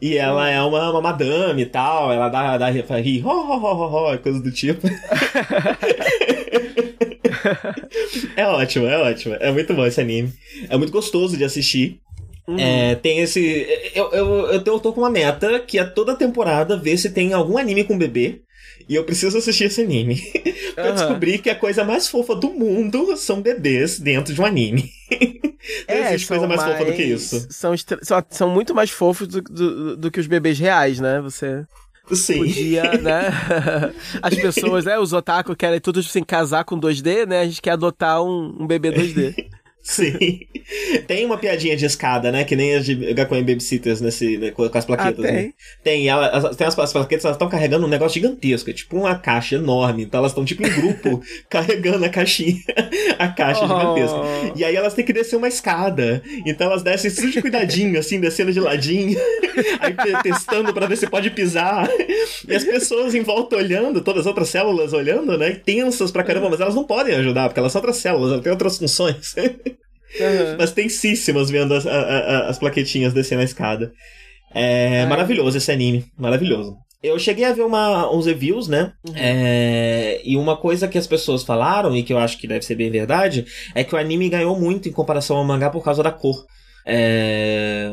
[0.00, 2.12] E ela é uma, uma madame e tal.
[2.12, 2.82] Ela dá, dá ri,
[3.24, 4.86] ho, ho, ho, ho, ho, coisas do tipo.
[8.36, 9.34] é ótimo, é ótimo.
[9.40, 10.32] É muito bom esse anime.
[10.68, 12.00] É muito gostoso de assistir.
[12.46, 12.58] Uhum.
[12.58, 13.66] É, tem esse.
[13.94, 17.10] Eu, eu, eu, tô, eu tô com uma meta que é toda temporada ver se
[17.10, 18.42] tem algum anime com bebê.
[18.88, 20.20] E eu preciso assistir esse anime.
[20.74, 20.94] pra Aham.
[20.94, 24.90] descobrir que a coisa mais fofa do mundo são bebês dentro de um anime.
[25.88, 27.46] Não existe coisa É, são mais, fofa do que isso.
[27.50, 31.20] São, estra- são, muito mais fofos do, do, do que os bebês reais, né?
[31.22, 31.64] Você
[32.12, 32.38] Sim.
[32.38, 33.32] podia, né?
[34.20, 34.98] As pessoas, né?
[34.98, 37.40] Os otaku querem tudo assim, casar com 2D, né?
[37.40, 39.34] A gente quer adotar um, um bebê 2D.
[39.86, 40.40] Sim.
[41.06, 42.42] Tem uma piadinha de escada, né?
[42.42, 45.22] Que nem as de Gakuen Babysitters nesse, né, com as plaquetas.
[45.24, 45.36] Ah, tem?
[45.36, 45.52] né?
[45.84, 46.08] Tem.
[46.08, 48.70] Ela, as- tem as, as plaquetas, elas estão carregando um negócio gigantesco.
[48.70, 50.04] É tipo uma caixa enorme.
[50.04, 52.56] Então elas estão tipo em grupo carregando a caixinha.
[53.18, 54.16] A caixa gigantesca.
[54.16, 54.52] Oh.
[54.58, 56.22] E aí elas têm que descer uma escada.
[56.46, 59.18] Então elas descem tudo de cuidadinho, assim, descendo de ladinho.
[59.80, 61.88] Aí te- testando pra ver se pode pisar.
[62.48, 65.60] E as pessoas em volta olhando, todas as outras células olhando, né?
[65.64, 68.50] Tensas pra caramba, mas elas não podem ajudar, porque elas são outras células, elas têm
[68.52, 69.34] outras funções.
[70.20, 70.56] Aham.
[70.58, 73.92] mas tensíssimas vendo as, a- a- as plaquetinhas descendo a escada.
[74.54, 75.06] É Ai.
[75.08, 76.76] maravilhoso esse anime, maravilhoso.
[77.02, 78.92] Eu cheguei a ver uma, uns reviews, né?
[79.14, 82.76] É, e uma coisa que as pessoas falaram, e que eu acho que deve ser
[82.76, 86.10] bem verdade, é que o anime ganhou muito em comparação ao mangá por causa da
[86.10, 86.46] cor.
[86.86, 87.90] É,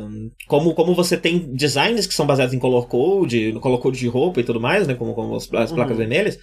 [0.47, 4.07] como, como você tem designs que são baseados em color code, no color code de
[4.07, 4.93] roupa e tudo mais, né?
[4.95, 5.97] Como, como as, as placas Uhum.
[5.97, 6.37] vermelhas.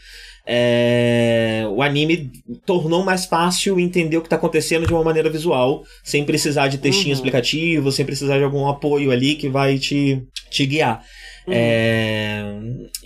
[0.50, 2.30] É, o anime
[2.64, 6.78] tornou mais fácil entender o que está acontecendo de uma maneira visual, sem precisar de
[6.78, 7.12] textinho Uhum.
[7.12, 11.04] explicativo, sem precisar de algum apoio ali que vai te, te guiar.
[11.46, 11.52] Uhum.
[11.54, 12.44] É,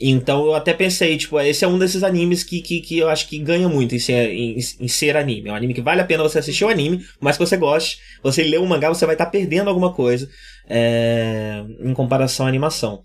[0.01, 3.29] então eu até pensei, tipo, esse é um desses animes que, que, que eu acho
[3.29, 5.49] que ganha muito em ser, em, em ser anime.
[5.49, 7.99] É um anime que vale a pena você assistir o anime, mas que você goste.
[8.23, 10.29] Você lê o mangá, você vai estar perdendo alguma coisa
[10.69, 13.01] é, em comparação à animação.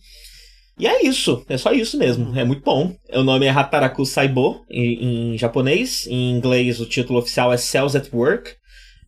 [0.80, 2.96] E é isso, é só isso mesmo, é muito bom.
[3.12, 6.06] O nome é Hataraku Saibo, em, em japonês.
[6.08, 8.52] Em inglês, o título oficial é Cells at Work.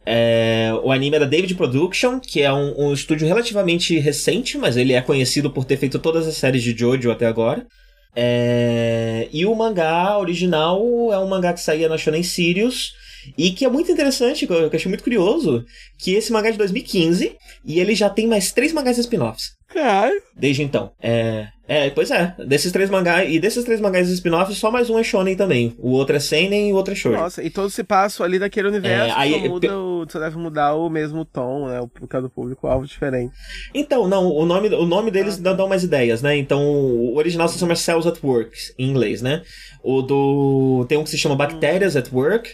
[0.04, 4.76] É, o anime é da David Production, que é um, um estúdio relativamente recente, mas
[4.76, 7.68] ele é conhecido por ter feito todas as séries de Jojo até agora.
[8.16, 10.82] É, e o mangá original
[11.14, 12.94] é um mangá que saía na Shonen Sirius.
[13.38, 15.66] E que é muito interessante, que eu achei muito curioso,
[15.98, 20.22] que esse mangá é de 2015 e ele já tem mais três mangás spin-offs Caralho.
[20.36, 20.92] desde então.
[21.02, 22.34] É, é, pois é.
[22.48, 25.76] Desses três mangás e desses três mangás spin-offs, só mais um é shonen também.
[25.78, 27.18] O outro é seinen e o outro é shoujo.
[27.18, 30.74] Nossa, e todo se passa ali daquele universo, É, aí- muda o, só deve mudar
[30.74, 31.80] o mesmo tom, né?
[31.82, 33.32] O cada público-alvo diferente.
[33.74, 36.36] Então, não, o nome, o nome deles Ah, dá dão mais ideias, né?
[36.36, 39.44] Então, o original se chama Cells at Work, em inglês, né?
[39.84, 40.86] O do.
[40.90, 42.50] Tem um que se chama Bactérias at Work.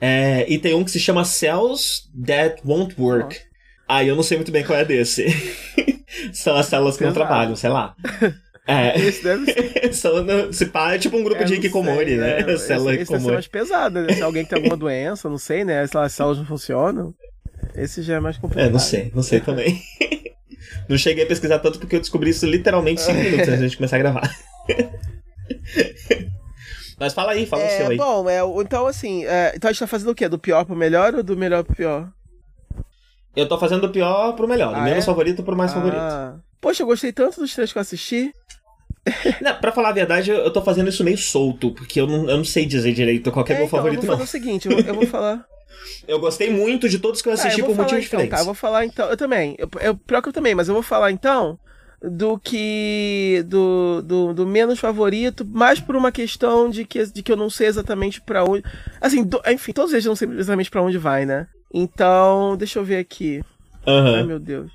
[0.00, 3.38] É, e tem um que se chama Cells That Won't Work.
[3.86, 5.26] Ah, eu não sei muito bem qual é desse.
[6.32, 7.94] São as células que não trabalham, sei lá.
[8.70, 9.00] É.
[9.00, 9.94] Esse deve ser.
[10.52, 12.40] Se pá, é tipo um grupo É, de Hikikomori, sei, né?
[12.52, 13.32] Esse, Célula esse ser Hikikomori.
[13.32, 14.12] mais pesado, né?
[14.12, 15.86] Se alguém tem alguma doença, não sei, né?
[15.86, 17.14] Se as células não funcionam.
[17.74, 18.66] Esse já é mais complicado.
[18.66, 19.80] É, não sei, não sei também.
[20.86, 23.76] Não cheguei a pesquisar tanto porque eu descobri isso literalmente 5 minutos antes da gente
[23.78, 24.36] começar a gravar.
[26.98, 27.96] Mas fala aí, fala o seu É, aí.
[27.96, 30.28] bom, é, então assim, é, então a gente tá fazendo o quê?
[30.28, 32.08] Do pior pro melhor ou do melhor pro pior?
[33.36, 35.06] Eu tô fazendo do pior pro melhor, do Ah, menos é?
[35.06, 36.00] favorito pro mais favorito.
[36.00, 36.36] Ah.
[36.60, 38.32] Poxa, eu gostei tanto dos três que eu assisti.
[39.40, 42.36] Não, pra falar a verdade, eu tô fazendo isso meio solto, porque eu não, eu
[42.38, 44.26] não sei dizer direito qual é, É, meu então, favorito, eu vou não.
[44.26, 45.46] fazer o seguinte, eu, eu vou falar.
[46.06, 48.36] Eu gostei muito de todos que eu assisti Ah, eu por vou motivos então, diferentes.
[48.36, 49.08] Tá, eu vou falar então.
[49.08, 49.54] Eu também.
[49.58, 51.58] Eu, eu, pior que eu também, mas eu vou falar então
[52.02, 53.42] do que.
[53.46, 57.50] do, do, do menos favorito, mais por uma questão de que, de que eu não
[57.50, 58.62] sei exatamente pra onde.
[59.00, 61.46] Assim, do- enfim, todos eles eu não sei exatamente pra onde vai, né?
[61.72, 63.42] Então, deixa eu ver aqui.
[63.86, 64.24] Ai, Aham.
[64.26, 64.70] meu Deus.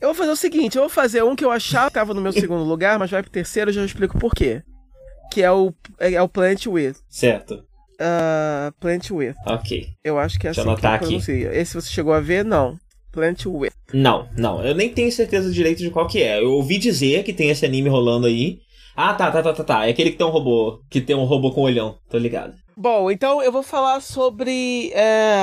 [0.00, 2.20] Eu vou fazer o seguinte, eu vou fazer um que eu achava que tava no
[2.20, 4.62] meu segundo lugar, mas vai pro terceiro, eu já explico por quê.
[5.32, 6.94] Que é o, é o Plant With.
[7.08, 7.64] Certo.
[8.00, 9.34] Uh, Plant With.
[9.44, 9.88] Ok.
[10.04, 11.16] Eu acho que é Deixa assim eu que anotar aqui.
[11.52, 12.44] Esse você chegou a ver?
[12.44, 12.78] Não.
[13.12, 13.70] Plant With.
[13.92, 14.62] Não, não.
[14.64, 16.40] Eu nem tenho certeza direito de qual que é.
[16.40, 18.58] Eu ouvi dizer que tem esse anime rolando aí.
[18.96, 19.86] Ah, tá, tá, tá, tá, tá.
[19.86, 20.80] É aquele que tem um robô.
[20.90, 21.96] Que tem um robô com olhão.
[22.10, 22.52] Tô ligado.
[22.76, 24.90] Bom, então eu vou falar sobre.
[24.92, 25.36] é,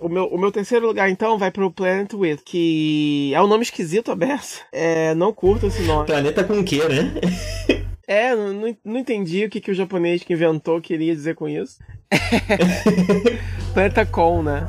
[0.00, 3.62] o, meu, o meu terceiro lugar, então, vai pro Planet With, que é um nome
[3.62, 4.60] esquisito, aberto.
[4.72, 6.06] É, não curto esse nome.
[6.06, 7.14] Planeta com o quê, né?
[8.12, 11.48] É, não, não- não entendi o que, que o japonês que inventou queria dizer com
[11.48, 11.76] isso.
[13.72, 14.68] Planeta Com, né?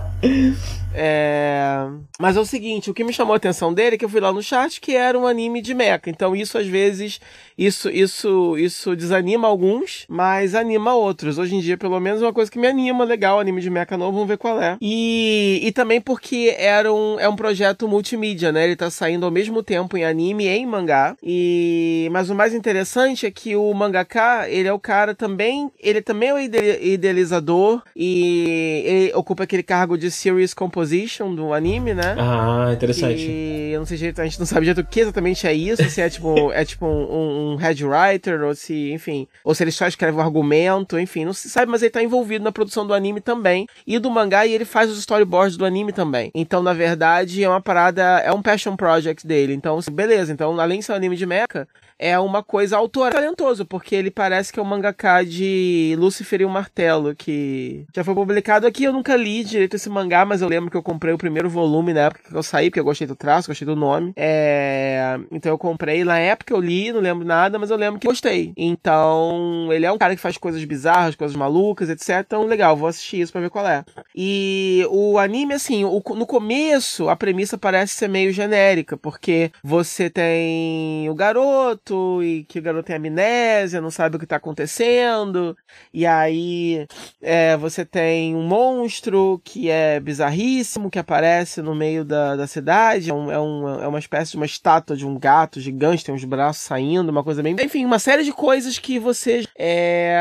[0.94, 1.88] É...
[2.20, 4.20] Mas é o seguinte, o que me chamou a atenção dele é que eu fui
[4.20, 6.02] lá no chat que era um anime de mecha.
[6.08, 7.20] Então isso às vezes
[7.58, 11.38] isso isso isso desanima alguns, mas anima outros.
[11.38, 13.98] Hoje em dia, pelo menos, é uma coisa que me anima, legal, anime de mecha
[13.98, 14.78] novo, vamos ver qual é.
[14.82, 18.66] E, e também porque era um, é um projeto multimídia, né?
[18.66, 21.16] Ele tá saindo ao mesmo tempo em anime e em mangá.
[21.24, 26.02] E mas o mais interessante é que o mangaka, ele é o cara também, ele
[26.02, 31.94] também é o ide- idealizador e ele ocupa aquele cargo de series composition do anime,
[31.94, 32.16] né?
[32.18, 33.22] Ah, interessante.
[33.22, 35.90] E eu não sei direito, a gente não sabe direito o que exatamente é isso,
[35.90, 39.72] se é tipo, é tipo um, um head writer, ou se, enfim, ou se ele
[39.72, 42.94] só escreve o argumento, enfim, não se sabe, mas ele tá envolvido na produção do
[42.94, 46.32] anime também, e do mangá, e ele faz os storyboards do anime também.
[46.36, 49.54] Então, na verdade, é uma parada, é um passion project dele.
[49.54, 51.68] Então, beleza, então, além de ser um anime de mecha,
[52.02, 56.46] é uma coisa autoral talentoso, porque ele parece que é um mangaka de Lucifer e
[56.46, 58.86] o Martelo, que já foi publicado aqui.
[58.86, 61.94] Eu nunca li direito esse mangá, mas eu lembro que eu comprei o primeiro volume
[61.94, 64.14] na época que eu saí, porque eu gostei do traço, gostei do nome.
[64.16, 65.20] É...
[65.32, 66.04] Então eu comprei.
[66.04, 68.52] Na época eu li, não lembro nada, mas eu lembro que gostei.
[68.58, 72.24] Então, ele é um cara que faz coisas bizarras, coisas malucas, etc.
[72.26, 73.84] Então, legal, vou assistir isso pra ver qual é.
[74.16, 80.10] E o anime, assim, o- no começo, a premissa parece ser meio genérica, porque você
[80.10, 81.91] tem o garoto,
[82.24, 85.56] e que o garoto tem amnésia, não sabe o que tá acontecendo,
[85.94, 86.86] e aí
[87.22, 93.10] é, você tem um monstro que é bizarríssimo, que aparece no meio da, da cidade,
[93.10, 96.14] é, um- é um- é uma espécie de uma estátua de um gato gigante, tem
[96.16, 97.56] uns braços saindo, uma coisa bem...
[97.62, 100.18] Enfim, uma série de coisas que você, é,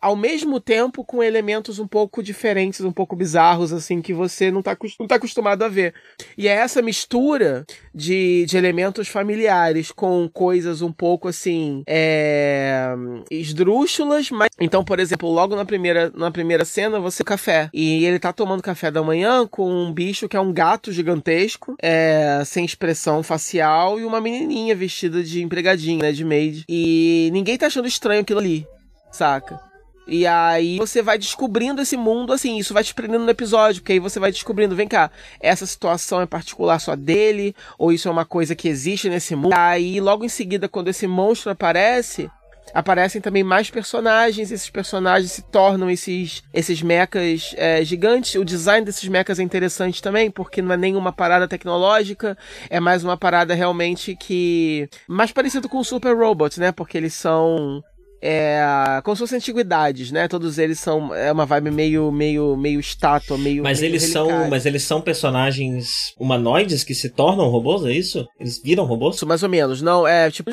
[0.00, 4.62] ao mesmo tempo, com elementos um pouco diferentes, um pouco bizarros, assim, que você não
[4.62, 5.94] tá, não tá acostumado a ver.
[6.36, 12.94] E é essa mistura de, de elementos familiares com coisas um pouco assim é,
[13.28, 18.20] esdrúxulas, mas então, por exemplo, logo na primeira, na primeira cena você café e ele
[18.20, 22.64] tá tomando café da manhã com um bicho que é um gato gigantesco, é, sem
[22.64, 26.64] expressão facial e uma menininha vestida de empregadinha, né, de maid.
[26.68, 28.64] E ninguém tá achando estranho aquilo ali,
[29.10, 29.71] saca?
[30.06, 33.92] E aí você vai descobrindo esse mundo, assim, isso vai te prendendo no episódio, porque
[33.92, 35.10] aí você vai descobrindo, vem cá,
[35.40, 39.54] essa situação é particular só dele, ou isso é uma coisa que existe nesse mundo.
[39.56, 42.28] Aí logo em seguida, quando esse monstro aparece,
[42.74, 48.34] aparecem também mais personagens, esses personagens se tornam esses, esses mechas é, gigantes.
[48.34, 52.36] O design desses mechas é interessante também, porque não é nenhuma parada tecnológica,
[52.70, 54.88] é mais uma parada realmente que.
[55.06, 56.72] mais parecido com o Super Robots, né?
[56.72, 57.82] Porque eles são
[58.24, 58.62] é,
[59.02, 60.28] como se fossem antiguidades, né?
[60.28, 64.26] Todos eles são é uma vibe meio meio meio estátua, meio Mas meio eles são,
[64.26, 64.50] relicário.
[64.50, 68.28] mas eles são personagens humanoides que se tornam robôs, é isso?
[68.38, 69.16] Eles viram robôs?
[69.16, 69.82] Isso, mais ou menos.
[69.82, 70.52] Não, é tipo.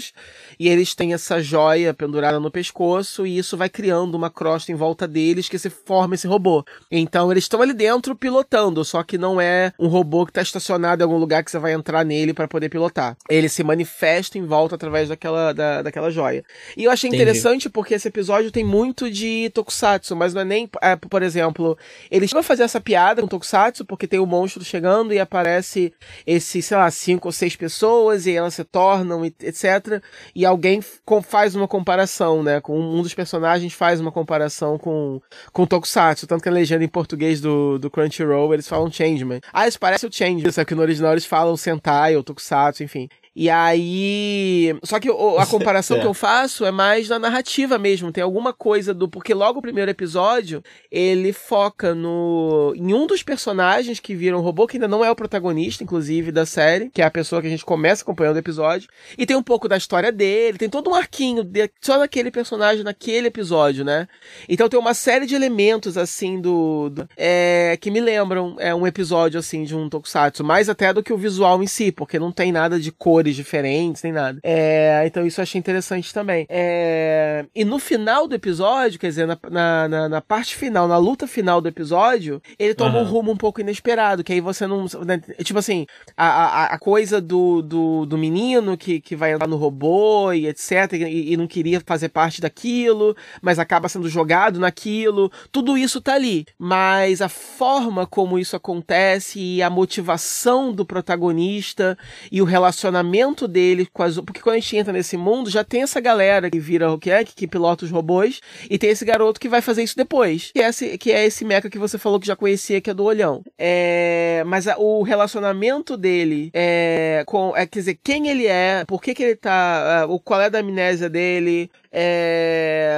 [0.59, 4.75] E eles têm essa joia pendurada no pescoço, e isso vai criando uma crosta em
[4.75, 6.63] volta deles que se forma esse robô.
[6.91, 11.01] Então eles estão ali dentro pilotando, só que não é um robô que está estacionado
[11.01, 13.15] em algum lugar que você vai entrar nele para poder pilotar.
[13.29, 16.43] Ele se manifesta em volta através daquela, da, daquela joia.
[16.75, 17.23] E eu achei Entendi.
[17.23, 20.69] interessante porque esse episódio tem muito de tokusatsu, mas não é nem.
[20.81, 21.75] é, por exemplo,
[22.11, 25.91] eles vão fazer essa piada com tokusatsu porque tem o monstro chegando e aparece
[26.27, 30.01] esse, sei lá, cinco ou seis pessoas e elas se tornam, etc.
[30.35, 30.79] E alguém
[31.23, 32.61] faz uma comparação, né?
[32.61, 35.19] Com um dos personagens faz uma comparação com,
[35.51, 36.27] com Tokusatsu.
[36.27, 39.41] Tanto que a legenda em português do, do Crunchyroll eles falam Changeman.
[39.51, 43.09] Ah, isso parece o Changeman, só que no original eles falam Sentai ou Tokusatsu, enfim.
[43.41, 44.75] E aí.
[44.83, 46.01] Só que a comparação É.
[46.01, 48.11] que eu faço é mais na narrativa mesmo.
[48.11, 49.07] Tem alguma coisa do.
[49.07, 52.73] Porque logo o primeiro episódio, ele foca no.
[52.75, 56.45] em um dos personagens que viram robô, que ainda não é o protagonista, inclusive, da
[56.45, 58.89] série, que é a pessoa que a gente começa acompanhando o episódio.
[59.17, 62.83] E tem um pouco da história dele, tem todo um arquinho de- só daquele personagem
[62.83, 64.05] naquele episódio, né?
[64.49, 66.89] Então tem uma série de elementos, assim, do.
[66.89, 70.43] do- é, que me lembram é, um episódio, assim, de um tokusatsu.
[70.43, 74.03] Mais até do que o visual em si, porque não tem nada de cores diferentes,
[74.03, 74.39] nem nada.
[74.43, 76.45] É, então isso eu achei interessante também.
[76.49, 80.97] É, e no final do episódio, quer dizer, na, na, na- na parte final, na
[80.97, 83.09] luta final do episódio, ele toma um Aham.
[83.09, 84.85] rumo um pouco inesperado, que aí você não.
[85.05, 85.85] né, tipo assim,
[86.17, 90.47] a, a, a coisa do, do, do menino que, que vai entrar no robô e
[90.47, 90.93] etc.
[90.93, 95.31] E, e não queria fazer parte daquilo, mas acaba sendo jogado naquilo.
[95.51, 96.45] Tudo isso tá ali.
[96.57, 101.97] Mas a forma como isso acontece e a motivação do protagonista
[102.31, 103.08] e o relacionamento
[103.47, 104.15] dele com as.
[104.19, 107.47] Porque quando a gente entra nesse mundo, já tem essa galera que vira o que
[107.47, 110.51] pilota os robôs, e tem esse garoto que vai fazer isso depois.
[110.53, 112.93] Que é esse, que é esse mecha que você falou que já conhecia, que é
[112.93, 113.43] do olhão.
[113.57, 117.55] É, mas a- o relacionamento dele é, com.
[117.55, 120.05] É, quer dizer, quem ele é, por que, que ele tá.
[120.07, 121.69] o qual é da amnésia dele.
[121.91, 122.91] É,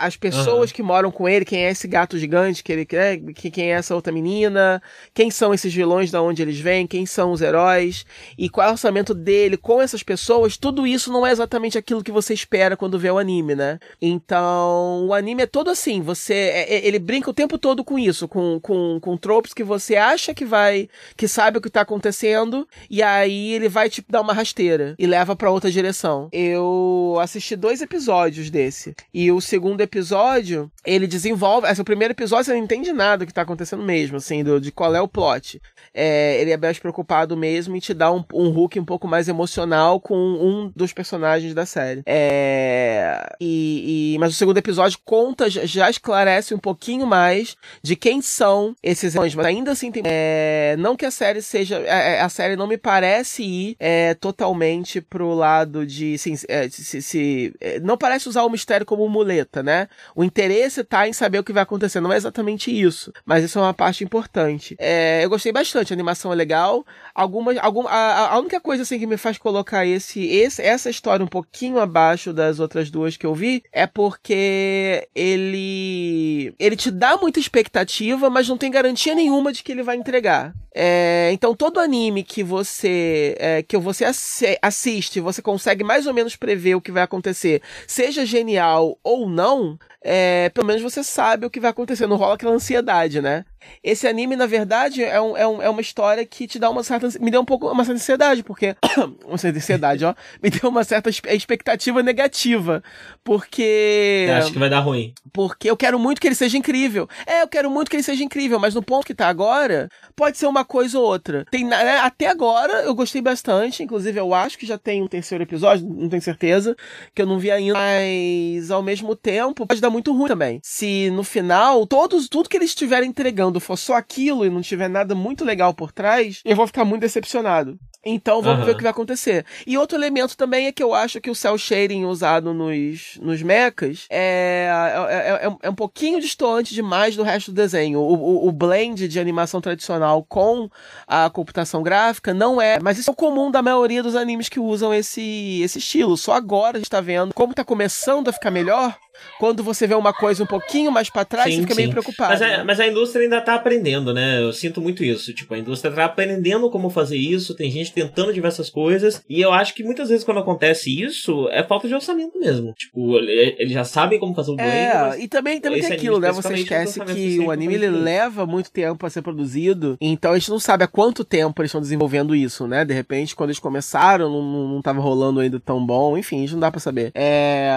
[0.00, 3.50] as pessoas que moram com ele, quem é esse gato gigante que ele quer, que,
[3.50, 4.82] quem é essa outra menina,
[5.14, 8.04] quem são esses vilões, da onde eles vêm, quem são os heróis,
[8.36, 12.02] e qual é o orçamento dele com essas pessoas, tudo isso não é exatamente aquilo
[12.02, 13.78] que você espera quando vê o anime, né?
[14.00, 16.34] Então, o anime é todo assim, você.
[16.34, 19.96] é- é- ele brinca o tempo todo com isso, com, com, com tropes que você
[19.96, 20.88] acha que vai.
[21.16, 25.06] que sabe o que tá acontecendo, e aí ele vai te dar uma rasteira e
[25.06, 26.28] leva pra outra direção.
[26.32, 28.15] Eu assisti dois episódios
[28.50, 28.94] desse.
[29.12, 31.66] E o segundo episódio, ele desenvolve.
[31.68, 34.60] Esse, o primeiro episódio você não entende nada do que tá acontecendo mesmo, assim, do,
[34.60, 35.60] de qual é o plot.
[35.94, 39.28] É, ele é mais preocupado mesmo em te dar um, um hook um pouco mais
[39.28, 42.02] emocional com um dos personagens da série.
[42.06, 48.20] É, e, e- mas o segundo episódio conta, já- esclarece um pouquinho mais de quem
[48.20, 50.02] são esses heróis, mas ainda assim tem.
[50.04, 51.76] é, não que a série seja.
[51.78, 56.14] é, é, a série não me parece ir é, totalmente pro lado de.
[56.14, 59.88] Assim, se, se- não parece usar o mistério como muleta, né?
[60.14, 61.98] O interesse tá em saber o que vai acontecer.
[61.98, 63.12] Não é exatamente isso.
[63.24, 64.76] Mas isso é uma parte importante.
[64.78, 66.86] É, eu gostei bastante, a animação é legal.
[67.12, 67.58] Algumas.
[67.58, 71.28] Algum, a, a única coisa assim que me faz colocar esse, esse, essa história um
[71.28, 76.54] pouquinho abaixo das outras duas que eu vi é porque ele.
[76.60, 80.54] ele te dá muita expectativa, mas não tem garantia nenhuma de que ele vai entregar.
[80.78, 86.12] É, então todo anime que você é, que você assi- assiste, você consegue mais ou
[86.12, 87.62] menos prever o que vai acontecer,
[87.96, 92.34] seja genial ou não, é, pelo menos você sabe o que vai acontecer, não rola
[92.34, 93.44] aquela ansiedade, né?
[93.82, 96.84] Esse anime, na verdade, é, um, é, um- é uma história que te dá uma
[96.84, 97.08] certa.
[97.20, 98.76] Me deu um pouco uma certa ansiedade, porque.
[99.26, 100.14] uma certa ansiedade, ó.
[100.40, 102.80] Me deu uma certa expectativa negativa.
[103.24, 104.28] Porque.
[104.38, 105.12] Acho que vai dar ruim.
[105.32, 107.08] Porque eu quero muito que ele seja incrível.
[107.26, 110.38] É, eu quero muito que ele seja incrível, mas no ponto que tá agora, pode
[110.38, 111.44] ser uma coisa ou outra.
[111.50, 115.42] Tem, né, até agora eu gostei bastante, inclusive eu acho que já tem um terceiro
[115.42, 116.76] episódio, não tenho certeza,
[117.14, 120.60] que eu não vi ainda, mas ao mesmo tempo pode dar muito ruim também.
[120.62, 124.88] Se no final todos tudo que eles estiverem entregando for só aquilo e não tiver
[124.88, 127.78] nada muito legal por trás, eu vou ficar muito decepcionado.
[128.08, 128.66] Então vamos Aham.
[128.66, 129.44] ver o que vai acontecer.
[129.66, 133.42] E outro elemento também é que eu acho que o cel shading usado nos, nos
[133.42, 134.70] mechas é,
[135.08, 137.98] é, é, é um pouquinho distante demais do resto do desenho.
[137.98, 140.70] O, o, o blend de animação tradicional com
[141.04, 142.78] a computação gráfica não é.
[142.80, 146.16] Mas isso é o comum da maioria dos animes que usam esse, esse estilo.
[146.16, 148.96] Só agora a gente tá vendo como tá começando a ficar melhor.
[149.38, 151.92] Quando você vê uma coisa um pouquinho mais pra trás, Sim, você fica meio sim.
[151.92, 152.30] preocupado.
[152.30, 152.64] Mas a, né?
[152.64, 154.42] mas a indústria ainda tá aprendendo, né?
[154.42, 155.32] Eu sinto muito isso.
[155.34, 159.22] Tipo, a indústria tá aprendendo como fazer isso, tem gente tentando diversas coisas.
[159.28, 162.72] E eu acho que muitas vezes quando acontece isso, é falta de orçamento mesmo.
[162.72, 164.70] Tipo, ele- eles já sabem como fazer o blend.
[164.70, 166.32] É, e também, também tem anime aquilo, né?
[166.32, 167.90] Você esquece que o anime ele é é.
[167.90, 171.70] leva muito tempo a ser produzido, então a gente não sabe há quanto tempo eles
[171.70, 172.84] estão desenvolvendo isso, né?
[172.84, 176.54] De repente, quando eles começaram, não, não, não tava rolando ainda tão bom, enfim, isso
[176.54, 177.10] não dá pra saber.
[177.14, 177.70] É,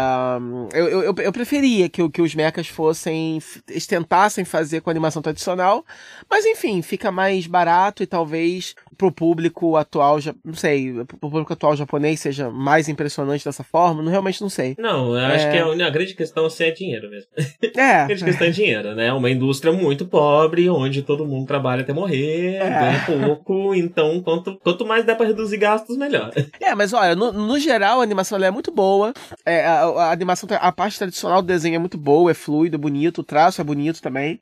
[0.73, 5.21] eu, eu, eu, eu preferia que, que os mechas fossem, eles tentassem fazer com animação
[5.21, 5.85] tradicional,
[6.29, 11.73] mas enfim, fica mais barato e talvez pro público atual, não sei, pro público atual
[11.73, 14.75] japonês seja mais impressionante dessa forma, não, realmente não sei.
[14.77, 15.51] Não, eu acho É.
[15.51, 17.29] que a, a grande questão assim, é dinheiro mesmo.
[17.77, 18.01] É.
[18.03, 19.13] A grande questão é dinheiro, né?
[19.13, 22.69] Uma indústria muito pobre, onde todo mundo trabalha até morrer, É.
[22.69, 26.31] ganha pouco, então quanto, quanto mais der pra reduzir gastos, melhor.
[26.59, 29.13] É, mas olha, no, no geral a animação é muito boa.
[29.45, 32.77] É, a, a animação, a parte tradicional do desenho é muito boa, é fluido, é
[32.77, 34.39] bonito, o traço é bonito também.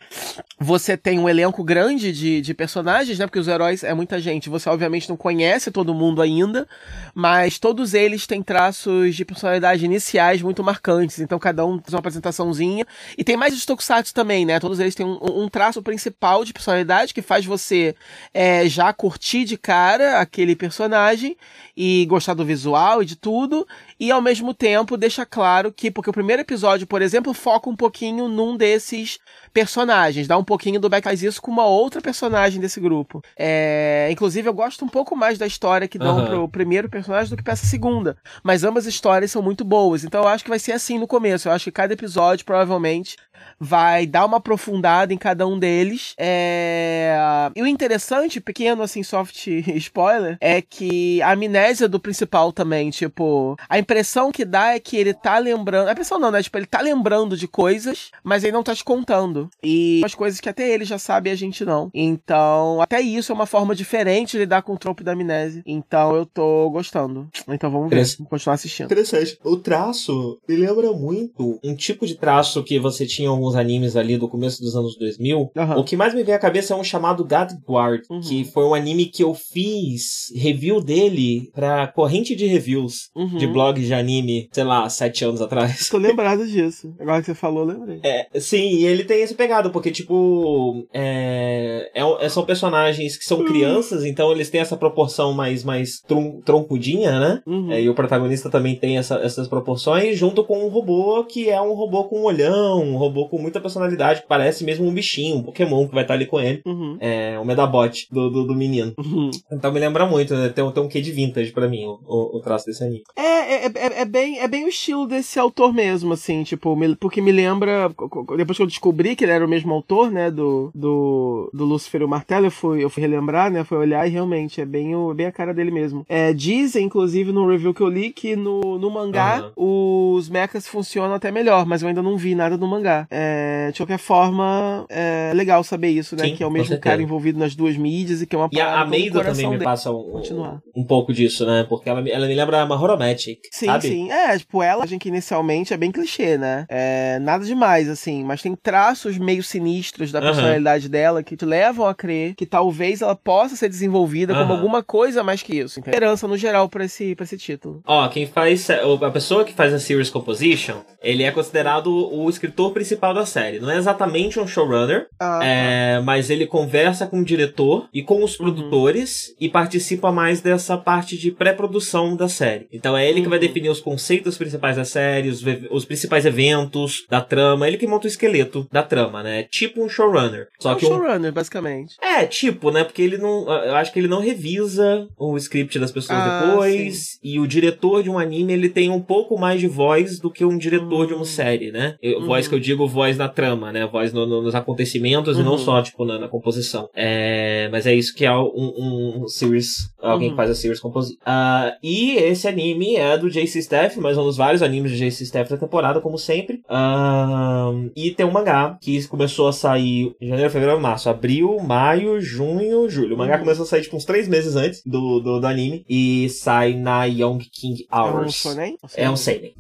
[0.60, 3.28] Você tem um elenco grande de, de personagens, né?
[3.28, 4.47] Porque os heróis é muita gente.
[4.50, 6.68] Você obviamente não conhece todo mundo ainda,
[7.14, 11.20] mas todos eles têm traços de personalidade iniciais muito marcantes.
[11.20, 12.86] Então cada um tem uma apresentaçãozinha.
[13.18, 14.60] E tem mais os tokusatsu também, né?
[14.60, 17.96] Todos eles têm um, um traço principal de personalidade que faz você
[18.34, 21.38] é, já curtir de cara aquele personagem
[21.76, 23.68] e gostar do visual e de tudo.
[24.00, 27.76] E ao mesmo tempo deixa claro que, porque o primeiro episódio, por exemplo, foca um
[27.76, 29.20] pouquinho num desses
[29.58, 33.24] personagens, dá um pouquinho do back isso com uma outra personagem desse grupo.
[33.36, 36.28] É, inclusive, eu gosto um pouco mais da história que dão Aham.
[36.28, 38.16] pro primeiro personagem do que pra essa segunda.
[38.44, 40.04] Mas ambas histórias são muito boas.
[40.04, 41.48] Então eu acho que vai ser assim no começo.
[41.48, 43.18] Eu acho que cada episódio, provavelmente,
[43.60, 46.14] vai dar uma aprofundada em cada um deles.
[46.18, 47.52] É...
[47.56, 53.56] E o interessante, pequeno assim, soft spoiler, é que a amnésia do principal também, tipo,
[53.70, 55.88] a impressão que dá é que ele tá lembrando.
[55.90, 56.42] A impressão não, né?
[56.42, 59.50] Tipo, ele tá lembrando de coisas, mas ele não tá te contando.
[59.64, 61.90] E umas coisas que até ele já sabe e a gente não.
[61.94, 65.64] Então, até isso é uma forma diferente de lidar com o trope da amnésia.
[65.66, 67.28] Então eu tô gostando.
[67.48, 68.06] Então vamos ver.
[68.18, 68.86] Vamos continuar assistindo.
[68.86, 69.38] Interessante.
[69.44, 74.18] O traço me lembra muito um tipo de traço que você tinha alguns animes ali
[74.18, 75.52] do começo dos anos 2000.
[75.56, 75.78] Aham.
[75.78, 78.20] O que mais me vem à cabeça é um chamado God Guard, Uhum.
[78.22, 83.38] que foi um anime que eu fiz review dele pra corrente de reviews Uhum.
[83.38, 85.88] de blogs de anime, sei lá, sete anos atrás.
[85.90, 86.94] Tô lembrado disso.
[87.00, 88.00] Agora que você falou, lembrei.
[88.04, 93.24] É, sim, e ele tem esse pegado, porque, tipo, é, é é- são personagens que
[93.26, 97.42] são crianças, então eles têm essa proporção mais, mais tron- troncudinha, né?
[97.46, 97.72] Uhum.
[97.72, 101.62] É, e o protagonista também tem essa- essas proporções, junto com um robô que é
[101.62, 105.38] um robô com um olhão, um robô com muita personalidade, que parece mesmo um bichinho,
[105.38, 106.62] um Pokémon que vai estar ali com ele.
[106.66, 106.98] Uhum.
[107.00, 108.94] É, o Medabot do, do, do menino.
[108.98, 109.32] Uhum.
[109.52, 110.50] Então me lembra muito, né?
[110.50, 113.02] Tem, um- tem um quê de vintage pra mim, o, o, o traço desse anime.
[113.16, 116.96] É, é, é, é bem, é bem o estilo desse autor mesmo, assim, tipo, me-
[116.96, 117.90] porque me lembra.
[118.36, 122.02] Depois que eu descobri que ele era o mesmo autor, né, do, do, do Lúcifer
[122.02, 124.96] e o Martelo, eu fui, eu fui relembrar, né, fui olhar e realmente é bem,
[124.96, 126.06] o, bem a cara dele mesmo.
[126.10, 129.52] É, dizem, inclusive, no review que eu li, que no, no mangá Aham.
[129.56, 133.07] os mechas funcionam até melhor, mas eu ainda não vi nada no mangá.
[133.10, 137.02] É, de qualquer forma, é legal saber isso, né, Sim, que é o mesmo cara
[137.02, 139.12] envolvido nas duas mídias e que é uma E a, parada a todo o Maida
[139.14, 139.64] coração também me dele.
[139.64, 141.66] passa um, um pouco disso, né?
[141.68, 143.88] Porque ela, me- ela me lembra a Mahoromatic, Sim, sabe?
[143.88, 144.12] sim.
[144.12, 146.66] É, tipo, ela, a gente que inicialmente é bem clichê, né?
[146.70, 151.86] É, nada demais, assim, mas tem traços meio sinistros da personalidade dela que te levam
[151.88, 155.80] a crer que talvez ela possa ser desenvolvida como alguma coisa mais que isso.
[155.80, 157.82] Então, esperança no geral pra esse, pra esse título.
[157.86, 158.68] Ó, quem faz.
[158.70, 163.60] A pessoa que faz a series composition, ele é considerado o escritor principal da série.
[163.60, 168.24] Não é exatamente um showrunner, Ah, é, mas ele conversa com o diretor e com
[168.24, 168.46] os Uhum.
[168.46, 172.68] produtores e participa mais dessa parte de pré-produção da série.
[172.72, 173.46] Então é ele que vai Uhum.
[173.46, 178.06] definir os conceitos principais da série, os, os principais eventos da trama, ele que monta
[178.06, 179.44] o esqueleto da trama, né?
[179.44, 180.48] Tipo um showrunner.
[180.60, 181.96] Só é um que um showrunner, basicamente.
[182.02, 182.84] é, tipo, né?
[182.84, 183.48] Porque ele não.
[183.64, 187.18] Eu acho que ele não revisa o script das pessoas Ah, depois.
[187.24, 190.46] E o diretor de um anime, ele tem um pouco mais de voz do que
[190.46, 191.26] um diretor de uma Hum.
[191.26, 191.96] série, né?
[192.02, 192.26] Eu- Uhum.
[192.28, 193.86] Voz que eu digo, voz na trama, né?
[193.88, 195.58] Voz no- no- nos acontecimentos e não Uhum.
[195.58, 196.90] só, tipo, na, na composição.
[196.96, 199.90] É, mas é isso que é um, um series.
[200.02, 200.34] Alguém Uhum.
[200.34, 201.18] que faz a series composition.
[201.26, 205.24] Ah, e esse anime é do JC Staff, mas um dos vários animes do JC
[205.24, 206.62] Staff da temporada, como sempre.
[206.70, 212.20] Ah, e tem um mangá que começou a sair em janeiro, fevereiro, março, abril, maio,
[212.22, 213.16] junho, julho.
[213.16, 213.40] O mangá Uhum.
[213.42, 217.06] começou a sair tipo uns três meses antes do, do, do anime e sai na
[217.06, 218.34] Young King É um Hours.
[218.36, 218.78] shonen?
[218.96, 219.54] É um seinen.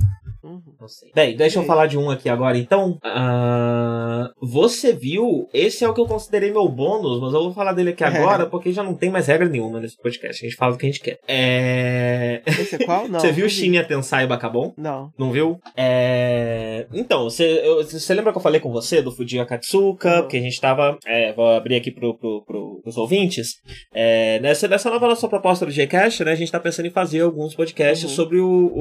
[0.47, 0.61] Uhum.
[0.79, 1.11] Não sei.
[1.13, 2.97] Bem, deixa eu falar de um aqui agora, então.
[3.03, 5.47] Ah, você viu?
[5.53, 8.07] Esse é o que eu considerei meu bônus, mas eu vou falar dele aqui É.
[8.07, 10.43] agora, porque já não tem mais regra nenhuma nesse podcast.
[10.45, 11.19] A gente fala o que a gente quer.
[11.27, 12.41] É...
[12.45, 13.07] Esse é qual?
[13.09, 13.19] Não.
[13.19, 13.51] você viu vi.
[13.51, 14.73] Shinya Tensai Bakabon?
[14.77, 15.11] Não.
[15.17, 15.59] Não viu?
[15.75, 16.87] É...
[16.93, 20.15] Então, você, eu- você lembra que eu falei com você do Fuji Akatsuka?
[20.15, 20.21] Uhum.
[20.21, 20.97] Porque a gente tava.
[21.05, 23.61] é, vou abrir aqui pro, pro, pro, pros ouvintes.
[23.93, 26.31] É, nessa, nessa nova nossa proposta do Gcast, né?
[26.31, 28.15] A gente tá pensando em fazer alguns podcasts Uhum.
[28.15, 28.71] sobre o,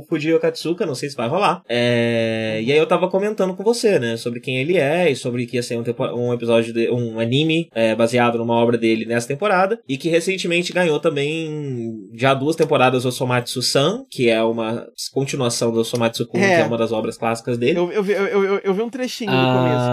[0.00, 0.86] o Fuji Akatsuka.
[0.86, 1.62] Não sei vai rolar.
[1.68, 4.16] É, e aí eu tava comentando com você, né?
[4.16, 7.18] Sobre quem ele é e sobre que ia ser um, tempo- um episódio, de, um
[7.20, 9.78] anime é, baseado numa obra dele nessa temporada.
[9.88, 15.84] E que recentemente ganhou também já duas temporadas o Somatsu-san, que é uma continuação do
[15.84, 16.56] Somatsu-kun, É.
[16.56, 17.78] que é uma das obras clássicas dele.
[17.78, 19.90] Eu, eu, vi- eu, eu, eu vi um trechinho do começo.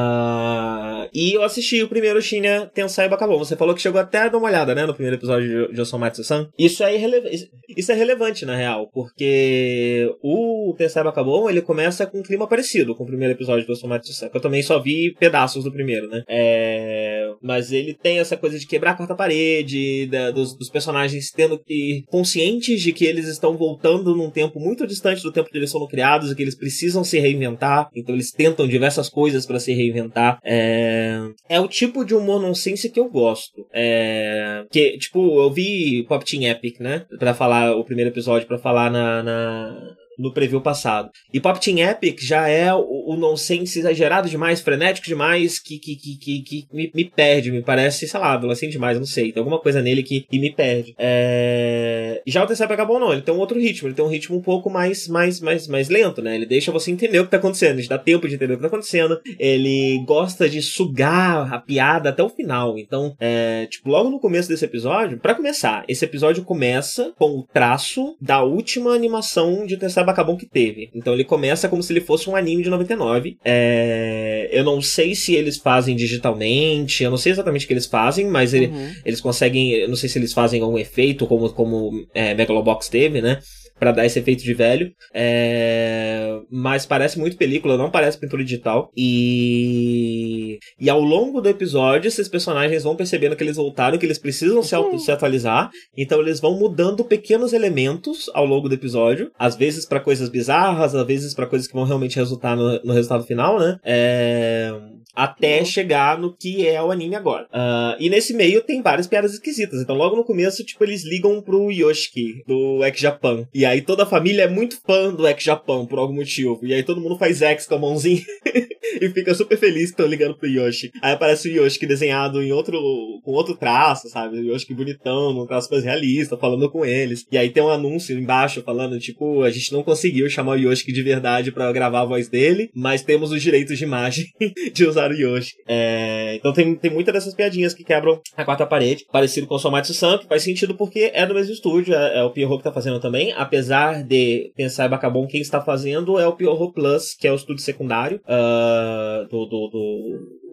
[1.13, 3.37] E eu assisti o primeiro Shinya Tensai Bakabon.
[3.37, 6.49] Você falou que chegou até a dar uma olhada, né, no primeiro episódio de, Osomatsu-san.
[6.57, 12.19] Isso é, irreleva- isso- é relevante, na real, porque o Tensai Bakabon, ele começa com
[12.19, 15.63] um clima parecido com o primeiro episódio do Osomatsu-san, que eu também só vi pedaços
[15.63, 16.23] do primeiro, né.
[16.27, 21.31] É, mas ele tem essa coisa de quebrar a quarta parede, da- dos, dos personagens
[21.31, 22.03] tendo que.
[22.07, 25.87] conscientes de que eles estão voltando num tempo muito distante do tempo que eles foram
[25.87, 27.89] criados e que eles precisam se reinventar.
[27.95, 30.39] Então eles tentam diversas coisas pra se reinventar.
[30.43, 31.06] É,
[31.49, 33.65] é o tipo de humor nonsense que eu gosto.
[33.73, 37.05] É, que, tipo, eu vi Pop Team Epic, né?
[37.19, 41.09] Pra falar o primeiro episódio, pra falar na- na, no preview passado.
[41.33, 45.95] E Pop Team Epic já é o, o nonsense exagerado demais, frenético demais, que, que,
[45.95, 49.31] que, que, que me, me perde, me parece, sei lá, adolescente demais, não sei.
[49.31, 50.95] Tem alguma coisa nele que, que me perde.
[50.97, 52.21] É...
[52.25, 54.41] Já o TCP acabou não, ele tem um outro ritmo, ele tem um ritmo um
[54.41, 56.35] pouco mais, mais, mais, mais lento, né?
[56.35, 58.61] Ele deixa você entender o que tá acontecendo, ele dá tempo de entender o que
[58.61, 59.19] tá acontecendo.
[59.39, 62.77] Ele gosta de sugar a piada até o final.
[62.77, 67.43] Então, é, tipo, logo no começo desse episódio, pra começar, esse episódio começa com o
[67.43, 70.89] traço da última animação de Tensai Bacabon que teve.
[70.95, 73.37] Então ele começa como se ele fosse um anime de 99.
[73.45, 77.85] É, eu não sei se eles fazem digitalmente, eu não sei exatamente o que eles
[77.85, 78.91] fazem, mas ele- Uhum.
[79.05, 83.21] eles conseguem, eu não sei se eles fazem algum efeito, como, como é, Megalobox teve,
[83.21, 83.39] né?
[83.79, 84.91] Pra dar esse efeito de velho.
[85.13, 88.91] É, mas parece muito película, não parece pintura digital.
[88.97, 90.57] E.
[90.79, 94.61] E ao longo do episódio, esses personagens vão percebendo que eles voltaram, que eles precisam
[94.63, 95.69] se, auto- se atualizar.
[95.95, 99.31] Então eles vão mudando pequenos elementos ao longo do episódio.
[99.37, 102.93] Às vezes pra coisas bizarras, às vezes pra coisas que vão realmente resultar no, no
[102.93, 103.77] resultado final, né?
[103.83, 104.71] É,
[105.17, 105.65] Até Uhum.
[105.65, 107.47] chegar no que é o anime agora.
[107.51, 109.81] Ah, e nesse meio tem várias piadas esquisitas.
[109.81, 113.47] Então, logo no começo, tipo, eles ligam pro Yoshiki, do X Japan.
[113.53, 116.59] E aí toda a família é muito fã do X Japan, por algum motivo.
[116.61, 118.21] E aí todo mundo faz X com a mãozinha
[119.01, 120.91] e fica super feliz que estão ligando pro Yoshi.
[121.01, 122.79] Aí aparece o Yoshiki desenhado em outro,
[123.23, 124.37] com outro traço, sabe?
[124.37, 127.25] O Yoshiki bonitão, num traço mais realista, falando com eles.
[127.31, 130.91] E aí tem um anúncio embaixo falando, tipo, a gente não conseguiu chamar o Yoshiki
[130.91, 134.25] de verdade pra gravar a voz dele, mas temos os direitos de imagem
[134.73, 135.55] de usar o Yoshi.
[135.67, 139.59] É, então tem, tem muitas dessas piadinhas que quebram a quarta parede, parecido com o
[139.59, 142.71] Somatsu-san, que faz sentido porque é do mesmo estúdio, é, é o Pierrot que tá
[142.71, 147.27] fazendo também, apesar de pensar em Bacabon, quem está fazendo é o Pierrot Plus, que
[147.27, 150.46] é o estúdio secundário ah, do, do, do,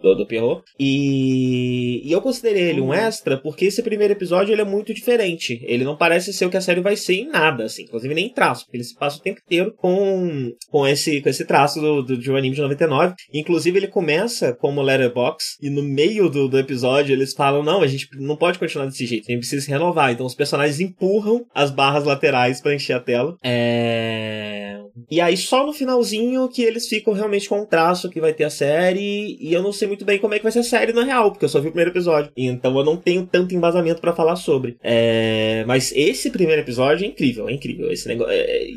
[0.00, 0.62] do, do Pierrot.
[0.78, 5.60] E, e eu considerei ele um extra porque esse primeiro episódio ele é muito diferente.
[5.64, 8.26] Ele não parece ser o que a série vai ser em nada, assim, inclusive nem
[8.26, 11.80] em traço, porque ele se passa o tempo inteiro com, com, esse, com esse traço
[11.80, 13.14] do, do, de um anime de 99.
[13.32, 17.86] Inclusive ele começa como Letterbox e no meio do, do episódio eles falam: não, a
[17.86, 20.12] gente não pode continuar desse jeito, a gente precisa se renovar.
[20.12, 23.36] Então os personagens empurram as barras laterais para encher a tela.
[23.44, 24.78] É...
[25.10, 28.44] E aí só no finalzinho que eles ficam realmente com um traço que vai ter
[28.44, 29.36] a série.
[29.40, 31.30] E eu não sei muito bem como é que vai ser a série na real,
[31.30, 32.30] porque eu só vi o primeiro episódio.
[32.36, 34.76] Então eu não tenho tanto embasamento pra falar sobre.
[34.82, 35.64] É...
[35.66, 37.90] Mas esse primeiro episódio é incrível, é incrível.
[37.90, 38.32] Esse negócio.
[38.32, 38.68] é, é,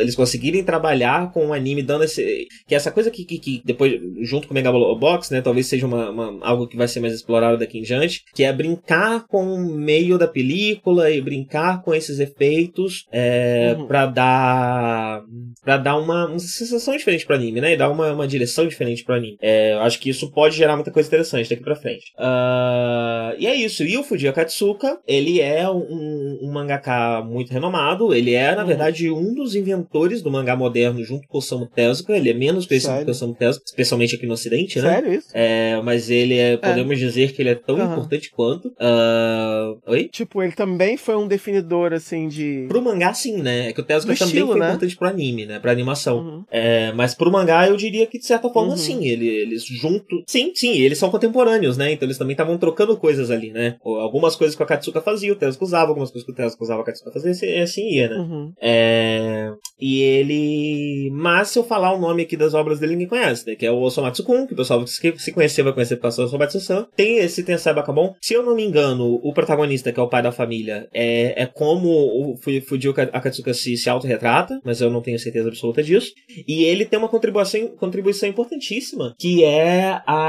[0.00, 2.46] Eles conseguirem trabalhar com o anime dando esse.
[2.66, 5.40] Que essa coisa que, que, que depois, junto com o Megalobox, né?
[5.40, 8.22] Talvez seja uma, uma- algo que vai ser mais explorado daqui em diante.
[8.34, 13.04] Que é brincar com o meio da película e brincar com esses efeitos.
[13.12, 13.86] É, Uhum.
[13.86, 15.22] Pra dar.
[15.64, 17.72] Pra dar uma, uma sensação diferente pro anime, né?
[17.72, 19.36] E dar uma, uma direção diferente pro anime.
[19.40, 22.12] É, eu acho que isso pode gerar muita coisa interessante daqui pra frente.
[22.18, 23.82] Ah, e é isso.
[23.82, 28.14] E o Fujii Akatsuka, ele é um, um mangaka muito renomado.
[28.14, 28.68] Ele é, na Uhum.
[28.68, 32.16] verdade, um dos inventores do mangá moderno junto com o Osamu Tezuka.
[32.16, 33.04] Ele é menos conhecido Sério?
[33.04, 34.90] que o Osamu Tezuka, especialmente aqui no ocidente, né?
[34.94, 35.28] Sério isso?
[35.32, 37.92] É, mas ele é, podemos dizer que ele é tão Aham.
[37.92, 38.72] importante quanto.
[38.80, 40.08] Ah, oi?
[40.08, 42.66] Tipo, ele também foi um definidor, assim, de.
[42.68, 43.68] Pro mangá, sim, né?
[43.68, 44.66] É que o Tezuka Do também estilo, foi né?
[44.68, 45.58] importante pro anime, né?
[45.58, 46.18] Pra animação.
[46.18, 46.44] Uhum.
[46.50, 48.76] É, mas pro mangá, eu diria que de certa forma, Uhum.
[48.76, 49.06] sim.
[49.06, 50.22] Ele, eles junto.
[50.36, 51.92] Sim, sim, eles são contemporâneos, né?
[51.92, 53.76] Então eles também estavam trocando coisas ali, né?
[53.82, 56.82] Algumas coisas que a Katsuka fazia, o Tezuka usava, algumas coisas que o Tezuka usava,
[56.82, 58.16] a Katsuka fazia, assim, assim ia, né?
[58.16, 58.52] Uhum.
[58.60, 61.10] É, e ele.
[61.12, 63.54] Mas se eu falar o nome aqui das obras dele, ninguém conhece, né?
[63.56, 66.18] Que é o Osomatsu Kun, que o pessoal que se conhecer vai conhecer por causa
[66.18, 66.86] do Osomatsu-san.
[66.96, 68.14] Tem esse Tensai Bakabon.
[68.20, 71.46] Se eu não me engano, o protagonista, que é o pai da família, é, é
[71.46, 76.12] como o Fu- Fujio Akatsuka se, se autorretrata, mas eu não tenho certeza absoluta disso.
[76.46, 80.25] E ele tem uma contribuição, contribuição importantíssima, que é a,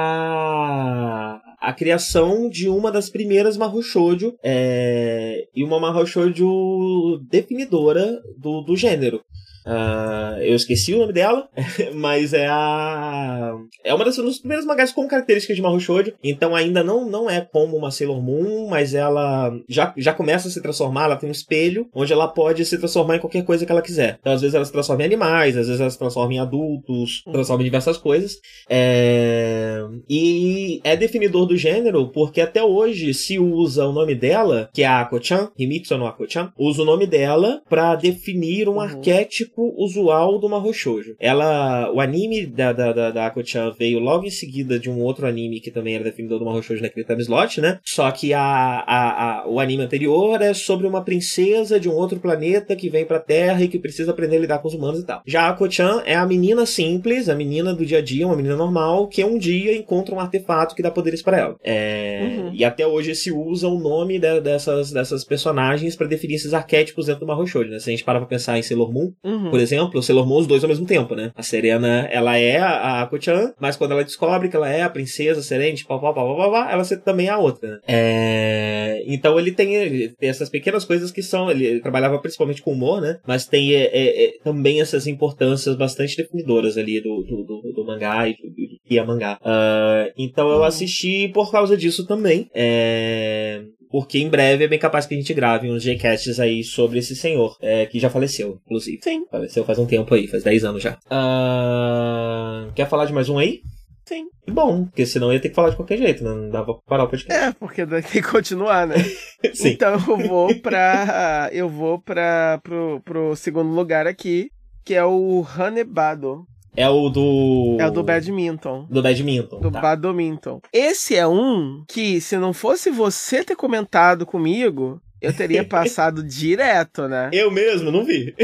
[1.60, 8.62] a criação de uma das primeiras Mahou Shoujo, é, e uma Mahou Shoujo definidora do,
[8.62, 9.22] do gênero.
[9.68, 11.48] Ah, eu esqueci o nome dela,
[11.94, 13.54] mas é a.
[13.84, 16.14] É uma das dos primeiros mangás com características de Mahou Shoujo.
[16.24, 20.52] Então ainda não, não é como uma Sailor Moon, mas ela já, já começa a
[20.52, 21.06] se transformar.
[21.06, 24.18] Ela tem um espelho onde ela pode se transformar em qualquer coisa que ela quiser.
[24.20, 27.24] Então às vezes ela se transforma em animais, às vezes ela se transforma em adultos,
[27.32, 28.38] transforma em diversas coisas.
[28.70, 34.84] É, E é definidor do gênero porque até hoje se usa o nome dela, que
[34.84, 38.82] é a Ako-chan, Himitsu no Ako-chan, usa o nome dela pra definir um Uhum.
[38.82, 41.16] arquétipo pouco usual do Mahou Shoujo.
[41.20, 45.26] Ela, o anime da, da, da, da Ako-chan veio logo em seguida de um outro
[45.26, 47.80] anime que também era definido do Mahou Shoujo naquele time slot, né?
[47.84, 52.20] Só que a, a, a, o anime anterior é sobre uma princesa de um outro
[52.20, 55.06] planeta que vem pra Terra e que precisa aprender a lidar com os humanos e
[55.06, 55.22] tal.
[55.26, 58.56] Já a Ako-chan é a menina simples, a menina do dia a dia, uma menina
[58.56, 61.56] normal, que um dia encontra um artefato que dá poderes para ela.
[61.64, 62.22] É...
[62.24, 62.52] Uhum.
[62.54, 67.06] E até hoje se usa o nome de- dessas, dessas personagens pra definir esses arquétipos
[67.08, 67.80] dentro do Mahou Shoujo, né?
[67.80, 69.47] Se a gente parar pra pensar em Sailor Moon, Uhum.
[69.50, 71.32] Por exemplo, o Sailor Moon, os dois ao mesmo tempo, né?
[71.36, 75.42] A Serena, ela é a Ako-chan, mas quando ela descobre que ela é a princesa
[75.42, 77.80] Serente, pá, pá, pá, pá, pá, pá, ela também é a outra, né?
[77.88, 79.04] É...
[79.08, 81.50] Então ele tem, ele tem essas pequenas coisas que são...
[81.50, 83.20] Ele, ele trabalhava principalmente com humor, né?
[83.26, 87.86] Mas tem é, é, é, também essas importâncias bastante definidoras ali do, do, do, do
[87.86, 89.40] mangá e do, do que é mangá.
[89.44, 90.64] Ah, então eu Uhum.
[90.64, 92.50] assisti por causa disso também.
[92.54, 93.62] É...
[93.90, 97.16] Porque em breve é bem capaz que a gente grave uns J-Casts aí sobre esse
[97.16, 99.00] senhor, é, que já faleceu, inclusive.
[99.04, 100.98] Sim, Faleceu faz um tempo aí, faz 10 anos já.
[101.10, 103.62] Ah, quer falar de mais um aí?
[104.08, 104.28] sim.
[104.50, 106.30] Bom, porque senão eu ia ter que falar de qualquer jeito, né?
[106.30, 107.44] não dava pra parar o podcast.
[107.44, 108.96] É, porque tem que continuar, né?
[109.54, 109.70] Sim.
[109.70, 111.50] Então eu vou pra.
[111.52, 114.50] Eu vou pra, pro, pro segundo lugar aqui,
[114.86, 116.46] que é o Hanebado.
[116.78, 117.76] É o do.
[117.80, 118.86] É o do badminton.
[118.88, 119.60] Do badminton.
[119.60, 119.82] Do tá.
[119.82, 120.62] badminton.
[120.72, 127.08] Esse é um que, se não fosse você ter comentado comigo, eu teria passado direto,
[127.08, 127.32] né?
[127.34, 128.36] Eu mesmo, não vi.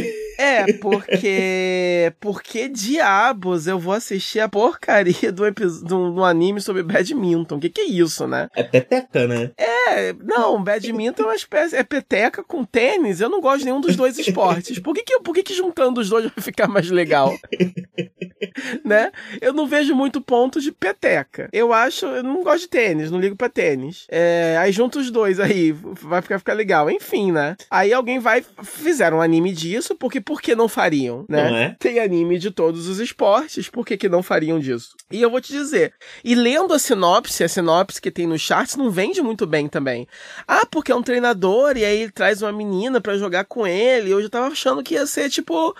[0.43, 2.13] É, porque.
[2.19, 7.59] Porque diabos eu vou assistir a porcaria do, do, do anime sobre badminton?
[7.59, 8.49] Que que é isso, né?
[8.55, 9.51] É peteca, né?
[9.57, 11.75] É, não, badminton é uma espécie.
[11.75, 13.21] É peteca com tênis.
[13.21, 14.79] Eu não gosto de nenhum dos dois esportes.
[14.79, 17.33] Por que, que, por que, que juntando os dois vai ficar mais legal?
[18.83, 19.11] né?
[19.41, 21.49] Eu não vejo muito ponto de peteca.
[21.53, 22.05] Eu acho.
[22.05, 24.05] Eu não gosto de tênis, não ligo pra tênis.
[24.09, 26.89] É, aí junta os dois aí, vai ficar, ficar legal.
[26.89, 27.55] Enfim, né?
[27.69, 28.43] Aí alguém vai.
[28.63, 31.49] Fizeram um anime disso, porque por que não fariam, né?
[31.49, 31.75] Não é?
[31.79, 34.95] Tem anime de todos os esportes, por que, que não fariam disso?
[35.11, 38.75] E eu vou te dizer, e lendo a sinopse, a sinopse que tem no charts
[38.75, 40.07] não vende muito bem também.
[40.47, 44.11] Ah, porque é um treinador e aí ele traz uma menina pra jogar com ele.
[44.11, 45.75] Eu já tava achando que ia ser tipo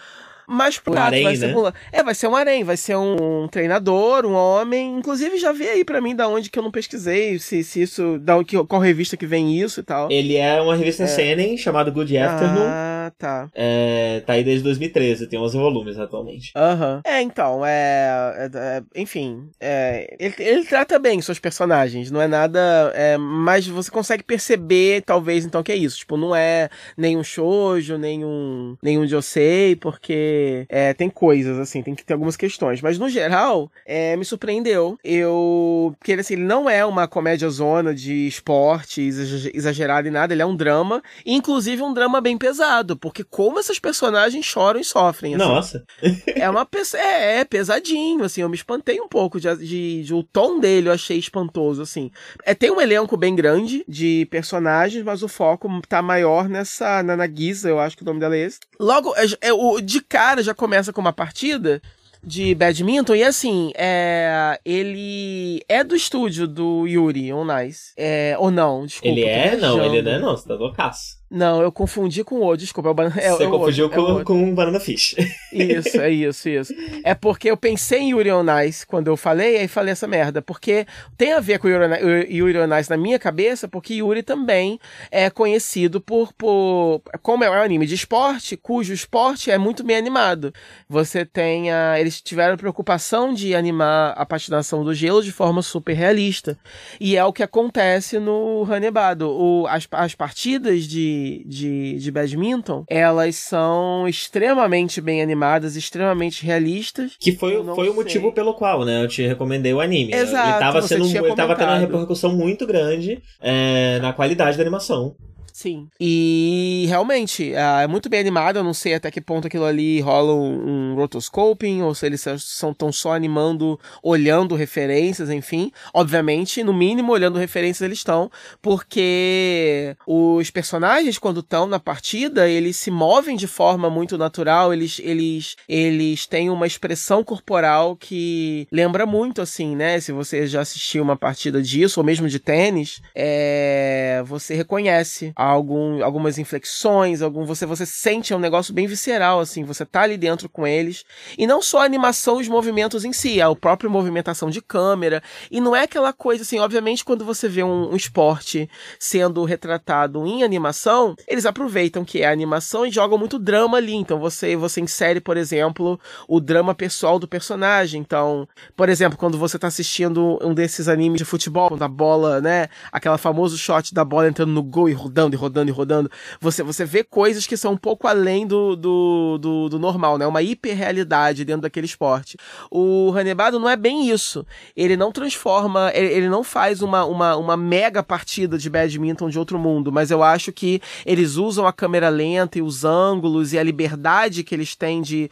[0.48, 1.56] mais pro Um harém, vai ser né?
[1.56, 4.98] um- É, vai ser um harém, vai ser um, treinador, um homem.
[4.98, 8.20] Inclusive já vê aí pra mim da onde que eu não pesquisei, se, se isso,
[8.20, 10.12] da que- qual revista que vem isso e tal.
[10.12, 12.66] Ele é uma revista em Seinen chamada Good Afternoon.
[12.68, 13.50] Ah, tá.
[13.54, 16.52] É, tá aí desde 2013, tem 11 volumes atualmente.
[16.56, 17.02] Aham.
[17.06, 22.28] É, então, é, é- é- enfim, é, ele, ele trata bem seus personagens, não é
[22.28, 22.60] nada.
[22.96, 25.98] É, mas você consegue perceber, talvez, então, que é isso.
[25.98, 30.33] Tipo, não é nenhum shoujo, nenhum, nenhum josei, porque
[30.70, 32.82] é, tem coisas, assim, tem que ter algumas questões.
[32.82, 34.98] Mas, no geral, é, me surpreendeu.
[35.04, 35.96] Eu.
[36.00, 40.34] Porque ele, assim, ele não é uma comédia zona de esporte exag- exagerado em nada,
[40.34, 44.80] ele é um drama, e, inclusive um drama bem pesado, porque como essas personagens choram
[44.80, 45.36] e sofrem.
[45.36, 45.44] assim.
[45.44, 45.84] Nossa.
[46.36, 46.68] É uma.
[46.96, 48.42] É, é pesadinho, assim.
[48.42, 52.12] Eu me espantei um pouco de, de, de- O tom dele eu achei espantoso, assim.
[52.44, 57.02] É, tem um elenco bem grande de personagens, mas o foco tá maior nessa.
[57.04, 58.60] Na, na Giza, eu acho que o nome dela é esse.
[58.80, 61.82] Logo, é, é, o, de cara já começa com uma partida.
[62.26, 67.92] De badminton, e assim, é, ele é do estúdio do Yuri On Nice.
[67.98, 69.10] É, ou não, desculpa.
[69.10, 69.58] ele é?
[69.58, 71.18] Não, ele não é não, você tá loucaço.
[71.36, 72.90] Não, eu confundi com o desculpa.
[72.90, 75.16] É o, ban- é, você é o confundiu outro, é o com, com Banana Fish.
[75.52, 76.74] Isso, é isso, isso.
[77.04, 80.42] É porque eu pensei em Yuri on Ice quando eu falei, aí falei essa merda.
[80.42, 80.86] Porque
[81.18, 84.80] tem a ver com Yuri on, Yuri on Ice na minha cabeça, porque Yuri também
[85.12, 87.02] é conhecido por, por.
[87.22, 90.52] Como é um anime de esporte, cujo esporte é muito bem animado.
[90.90, 92.00] Você tem a.
[92.00, 96.58] Eles tiveram preocupação de animar a patinação do gelo de forma super realista.
[97.00, 99.30] E é o que acontece no Hanebado.
[99.30, 107.14] O, as, as partidas de, de, de badminton, elas são extremamente bem animadas, extremamente realistas.
[107.20, 109.04] Que foi, foi o motivo pelo qual, né?
[109.04, 110.14] Eu te recomendei o anime.
[110.14, 114.64] Exato, ele tava, sendo, ele tava tendo uma repercussão muito grande é, na qualidade da
[114.64, 115.16] animação.
[115.54, 115.88] Sim.
[115.99, 118.58] E realmente, ah, é muito bem animado.
[118.58, 122.26] Eu não sei até que ponto aquilo ali rola um, um rotoscoping, ou se eles
[122.39, 125.72] são tão só animando, olhando referências, enfim.
[125.93, 128.32] Obviamente, no mínimo, olhando referências eles estão,
[128.64, 134.99] porque os personagens, quando estão na partida, eles se movem de forma muito natural, eles,
[135.04, 139.99] eles, eles têm uma expressão corporal que lembra muito, assim, né?
[139.99, 146.04] Se você já assistiu uma partida disso, ou mesmo de tênis, é, você reconhece algum,
[146.04, 150.18] algumas inflexões, algum você você sente é um negócio bem visceral assim, você tá ali
[150.18, 151.04] dentro com eles.
[151.38, 155.22] E não só a animação, os movimentos em si, é a própria movimentação de câmera.
[155.52, 158.70] E não é aquela coisa assim, obviamente quando você vê um, um esporte
[159.00, 163.96] sendo retratado em animação, eles aproveitam que é animação e jogam muito drama ali.
[163.96, 168.02] Então você você insere, por exemplo, o drama pessoal do personagem.
[168.02, 172.41] Então, por exemplo, quando você tá assistindo um desses animes de futebol, quando a bola,
[172.41, 174.94] né, aquela famoso shot da bola entrando no gol e
[175.36, 178.76] rodando e rodando e rodando, você você vê coisas que são um pouco além do,
[178.76, 180.26] do, do, do normal, né?
[180.26, 182.38] Uma hiperrealidade dentro daquele esporte.
[182.72, 184.46] O Hanebado não é bem isso.
[184.76, 189.40] Ele não transforma, ele, ele não faz uma, uma, uma mega partida de badminton de
[189.40, 193.60] outro mundo, mas eu acho que eles usam a câmera lenta e os ângulos e
[193.60, 195.30] a liberdade que eles têm de,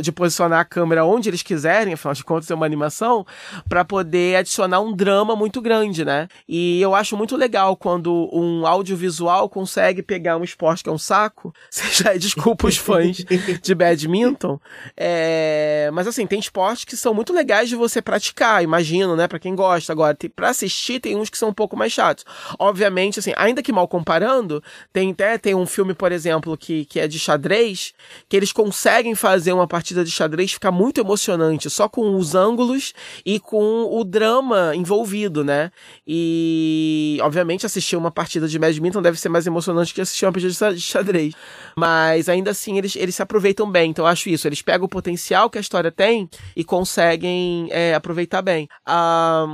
[0.00, 3.26] de posicionar a câmera onde eles quiserem, afinal de contas é uma animação,
[3.68, 6.28] para poder adicionar um drama muito grande, né?
[6.48, 9.09] E eu acho muito legal quando um audiovisual
[9.48, 13.24] consegue pegar um esporte que é um saco, seja, desculpa os fãs
[13.62, 14.58] de badminton,
[14.96, 15.90] é...
[15.92, 19.54] mas assim, tem esportes que são muito legais de você praticar, imagino, né, para quem
[19.54, 19.92] gosta.
[19.92, 22.24] Agora, para assistir tem uns que são um pouco mais chatos.
[22.58, 26.98] Obviamente, assim, ainda que mal comparando, tem até tem um filme, por exemplo, que, que
[26.98, 27.92] é de xadrez,
[28.28, 32.94] que eles conseguem fazer uma partida de xadrez ficar muito emocionante, só com os ângulos
[33.24, 35.70] e com o drama envolvido, né?
[36.06, 40.74] E, obviamente, assistir uma partida de badminton deve ser mais emocionante que assistir uma partida
[40.74, 41.34] de xadrez.
[41.76, 43.90] Mas, ainda assim, eles, eles se aproveitam bem.
[43.90, 44.46] Então, eu acho isso.
[44.46, 48.68] Eles pegam o potencial que a história tem e conseguem é, aproveitar bem.
[48.86, 49.46] a,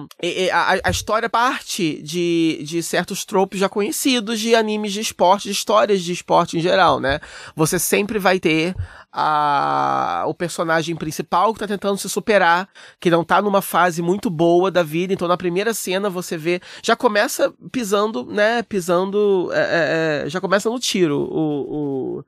[0.84, 6.02] a, história parte de, de certos tropos já conhecidos de animes de esporte, de histórias
[6.02, 7.20] de esporte em geral, né?
[7.54, 8.74] Você sempre vai ter
[9.18, 12.68] a, o personagem principal que tá tentando se superar,
[13.00, 15.14] que não tá numa fase muito boa da vida.
[15.14, 16.60] Então, na primeira cena, você vê.
[16.82, 18.62] Já começa pisando, né?
[18.62, 19.48] Pisando.
[19.54, 21.16] É, é, é já começa no tiro.
[21.16, 22.24] O, o,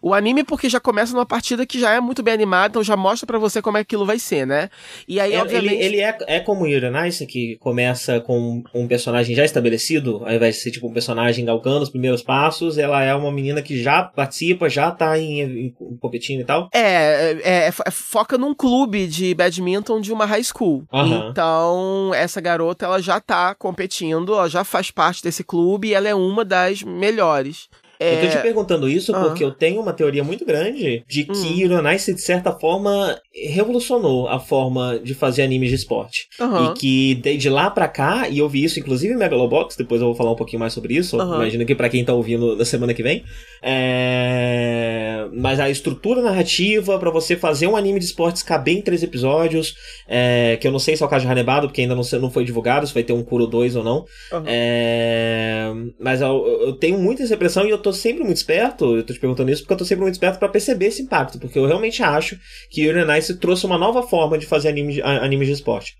[0.00, 2.96] o anime porque já começa numa partida que já é muito bem animada, então já
[2.96, 4.68] mostra para você como é que aquilo vai ser, né?
[5.08, 5.74] E aí, é, obviamente...
[5.74, 10.32] Ele, ele é, é como o Nice, que começa com um personagem já estabelecido, ao
[10.32, 13.80] invés de ser tipo um personagem galgando os primeiros passos, ela é uma menina que
[13.82, 16.68] já participa, já tá em, em, em competindo e tal.
[16.72, 20.84] É, é, é, é, foca num clube de badminton de uma high school.
[20.92, 21.30] Uhum.
[21.30, 26.08] Então, essa garota, ela já tá competindo, ela já faz parte desse clube e ela
[26.08, 27.68] é uma das melhores.
[27.98, 28.16] É...
[28.16, 29.24] Eu tô te perguntando isso uhum.
[29.24, 31.56] porque eu tenho uma teoria muito grande de que uhum.
[31.56, 36.28] Ironice, de certa forma, revolucionou a forma de fazer animes de esporte.
[36.40, 36.72] Uhum.
[36.72, 40.08] E que desde lá pra cá, e eu vi isso inclusive em Megalobox, depois eu
[40.08, 41.36] vou falar um pouquinho mais sobre isso, uhum.
[41.36, 43.24] imagino que para quem tá ouvindo na semana que vem.
[43.62, 45.26] É...
[45.32, 49.74] Mas a estrutura narrativa para você fazer um anime de esportes caber em três episódios,
[50.08, 50.56] é...
[50.60, 52.44] que eu não sei se é o caso de Hanebado, porque ainda não, não foi
[52.44, 54.04] divulgado, se vai ter um Kuro 2 ou não.
[54.44, 55.72] É...
[55.98, 59.12] Mas eu, eu tenho muita essa impressão e eu tô sempre muito esperto, eu tô
[59.12, 61.66] te perguntando isso porque eu tô sempre muito esperto para perceber esse impacto, porque eu
[61.66, 62.36] realmente acho
[62.68, 65.96] que Yuri Nice trouxe uma nova forma de fazer anime, animes de esporte.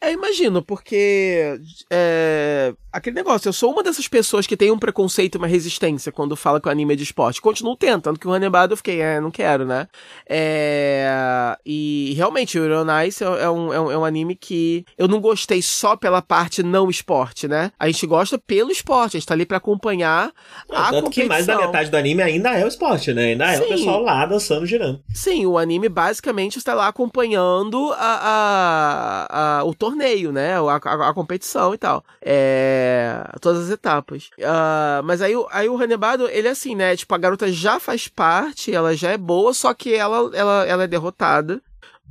[0.00, 1.58] É, imagino, porque
[1.90, 6.12] é, aquele negócio, eu sou uma dessas pessoas que tem um preconceito e uma resistência
[6.12, 7.40] quando fala que o anime é de esporte.
[7.40, 9.88] Continuo tendo, tanto que o Hanebado eu fiquei, é, não quero, né?
[10.28, 15.08] É, e realmente, o Euronice é, é, um, é, um, é um anime que eu
[15.08, 17.72] não gostei só pela parte não esporte, né?
[17.78, 20.32] A gente gosta pelo esporte, a gente tá ali pra acompanhar
[20.68, 21.22] não, a tanto competição.
[21.24, 23.30] que mais da metade do anime ainda é o esporte, né?
[23.30, 23.64] Ainda é Sim.
[23.64, 25.02] o pessoal lá dançando, girando.
[25.14, 30.54] Sim, o anime basicamente está lá acompanhando a, a, a o torneio, né?
[30.58, 32.04] A, a, a competição e tal.
[32.22, 34.30] É todas as etapas.
[34.38, 36.96] Uh, mas aí, aí o Renebado, ele é assim, né?
[36.96, 40.84] Tipo, a garota já faz parte, ela já é boa, só que ela, ela, ela
[40.84, 41.60] é derrotada.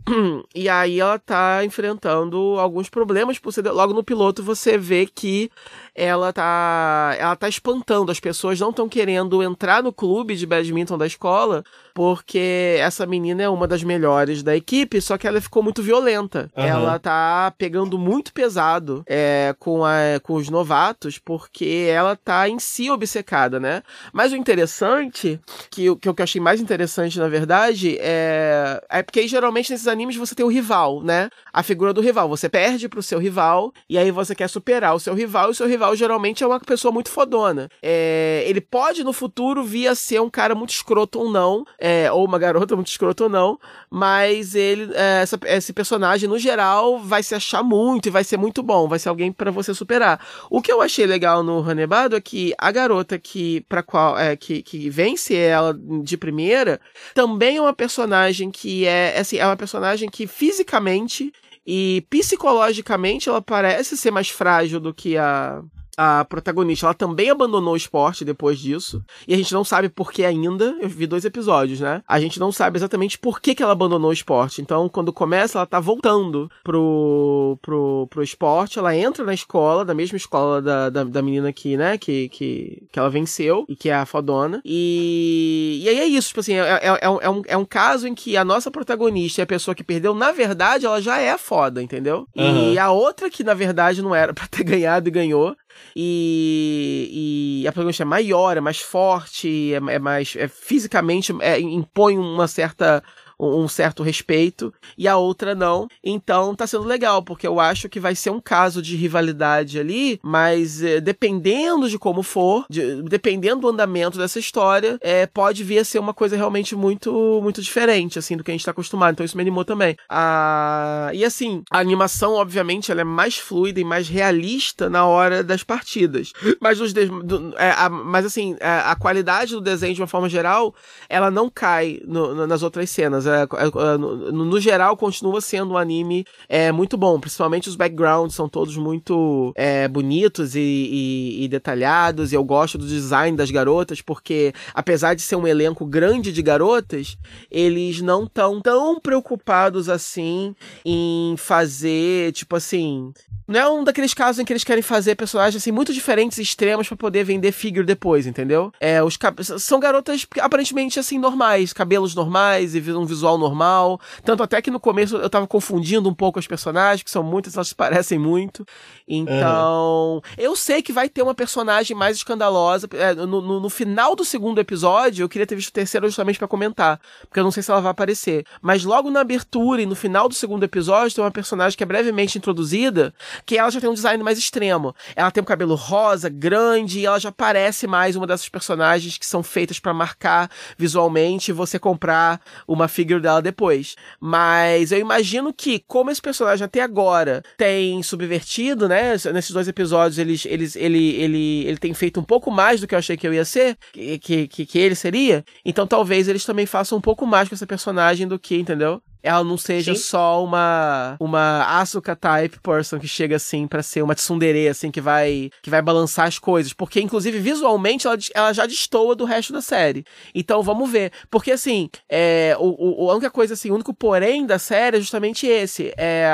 [0.53, 3.39] E aí ela tá enfrentando alguns problemas.
[3.71, 5.49] Logo no piloto você vê que
[5.95, 8.11] ela tá, ela tá espantando.
[8.11, 11.63] As pessoas não estão querendo entrar no clube de badminton da escola
[11.93, 16.49] porque essa menina é uma das melhores da equipe, só que ela ficou muito violenta.
[16.57, 16.63] Uhum.
[16.63, 22.57] Ela tá pegando muito pesado é, com, a, com os novatos porque ela tá em
[22.57, 23.83] si obcecada, né?
[24.11, 25.39] Mas o interessante,
[25.69, 29.87] que, que o que eu achei mais interessante na verdade, é, é porque geralmente nesses
[29.87, 31.29] animes você tem o rival, né?
[31.51, 32.27] A figura do rival.
[32.29, 35.55] Você perde pro seu rival e aí você quer superar o seu rival e o
[35.55, 37.69] seu rival geralmente é uma pessoa muito fodona.
[37.81, 42.11] É, ele pode no futuro vir a ser um cara muito escroto ou não, é,
[42.11, 43.59] ou uma garota muito escrota ou não,
[43.89, 48.37] mas ele, é, essa, esse personagem no geral vai se achar muito e vai ser
[48.37, 50.25] muito bom, vai ser alguém para você superar.
[50.49, 54.35] O que eu achei legal no Hanebado é que a garota que para qual é,
[54.35, 56.79] que, que vence ela de primeira
[57.13, 61.31] também é uma personagem que é assim é uma personagem que fisicamente
[61.65, 65.61] e psicologicamente ela parece ser mais frágil do que a
[65.97, 69.03] a protagonista, ela também abandonou o esporte depois disso.
[69.27, 70.75] E a gente não sabe por que ainda.
[70.79, 72.01] Eu vi dois episódios, né?
[72.07, 74.61] A gente não sabe exatamente por que, que ela abandonou o esporte.
[74.61, 78.79] Então, quando começa, ela tá voltando pro, pro, pro esporte.
[78.79, 81.97] Ela entra na escola, da mesma escola da, da, da menina aqui, né?
[81.97, 84.61] Que, que, que ela venceu e que é a fodona.
[84.65, 87.65] E, e aí é isso, tipo assim, é, é, é, um, é, um, é um
[87.65, 91.19] caso em que a nossa protagonista é a pessoa que perdeu, na verdade, ela já
[91.19, 92.27] é foda, entendeu?
[92.35, 92.73] Uhum.
[92.73, 95.55] E a outra que, na verdade, não era pra ter ganhado e ganhou,
[95.95, 100.35] e, e a protagonista é maior, é mais forte, é, é mais.
[100.35, 103.03] É, fisicamente é, impõe uma certa
[103.39, 105.87] um certo respeito e a outra não.
[106.03, 110.19] Então tá sendo legal, porque eu acho que vai ser um caso de rivalidade ali,
[110.23, 115.79] mas é, dependendo de como for, de, dependendo do andamento dessa história, é, pode vir
[115.79, 119.13] a ser uma coisa realmente muito muito diferente, assim, do que a gente tá acostumado.
[119.13, 119.95] Então isso me animou também.
[120.09, 125.43] Ah, e assim, a animação, obviamente, ela é mais fluida e mais realista na hora
[125.43, 126.31] das partidas.
[126.59, 130.01] Mas, os de, do, é, a, mas assim, a, é, a, qualidade do desenho, de
[130.01, 130.73] uma forma geral,
[131.09, 133.22] ela não cai no, nas outras cenas.
[133.25, 137.19] É, é, no, no, geral, continua sendo um anime é, muito bom.
[137.19, 142.31] Principalmente os backgrounds são todos muito é, bonitos e, e, e, detalhados.
[142.31, 146.41] E eu gosto do design das garotas, porque apesar de ser um elenco grande de
[146.41, 147.17] garotas,
[147.49, 150.55] eles não estão tão preocupados assim
[150.85, 153.13] em fazer, tipo assim,
[153.47, 156.87] não é um daqueles casos em que eles querem fazer personagens assim muito diferentes, extremos
[156.87, 158.71] para poder vender figure depois, entendeu?
[158.79, 159.17] É, os
[159.59, 163.99] são garotas aparentemente assim normais, cabelos normais e um visual normal.
[164.23, 167.55] Tanto até que no começo eu tava confundindo um pouco as personagens, que são muitas,
[167.55, 168.65] elas se parecem muito.
[169.07, 170.21] Então, uhum.
[170.37, 172.87] eu sei que vai ter uma personagem mais escandalosa.
[172.93, 176.39] É, no, no, no, final do segundo episódio, eu queria ter visto o terceiro justamente
[176.39, 178.45] para comentar, porque eu não sei se ela vai aparecer.
[178.61, 181.85] Mas logo na abertura e no final do segundo episódio tem uma personagem que é
[181.85, 183.13] brevemente introduzida
[183.45, 184.95] que ela já tem um design mais extremo.
[185.15, 189.25] Ela tem um cabelo rosa, grande, e ela já parece mais uma dessas personagens que
[189.25, 193.95] são feitas para marcar visualmente e você comprar uma figure dela depois.
[194.19, 199.13] Mas eu imagino que, como esse personagem até agora tem subvertido, né?
[199.33, 202.95] Nesses dois episódios, eles, eles, ele, ele, ele tem feito um pouco mais do que
[202.95, 205.43] eu achei que eu ia ser, que, que, que ele seria.
[205.65, 209.01] Então talvez eles também façam um pouco mais com essa personagem do que, entendeu?
[209.23, 210.01] Ela não seja Sim.
[210.01, 214.99] só uma uma Asuka type person que chega assim para ser uma tsundere assim que
[214.99, 219.53] vai que vai balançar as coisas, porque inclusive visualmente ela, ela já destoa do resto
[219.53, 220.03] da série.
[220.35, 224.45] Então vamos ver, porque assim, é, o, o, a única coisa assim, o único porém
[224.45, 226.27] da série é justamente esse, é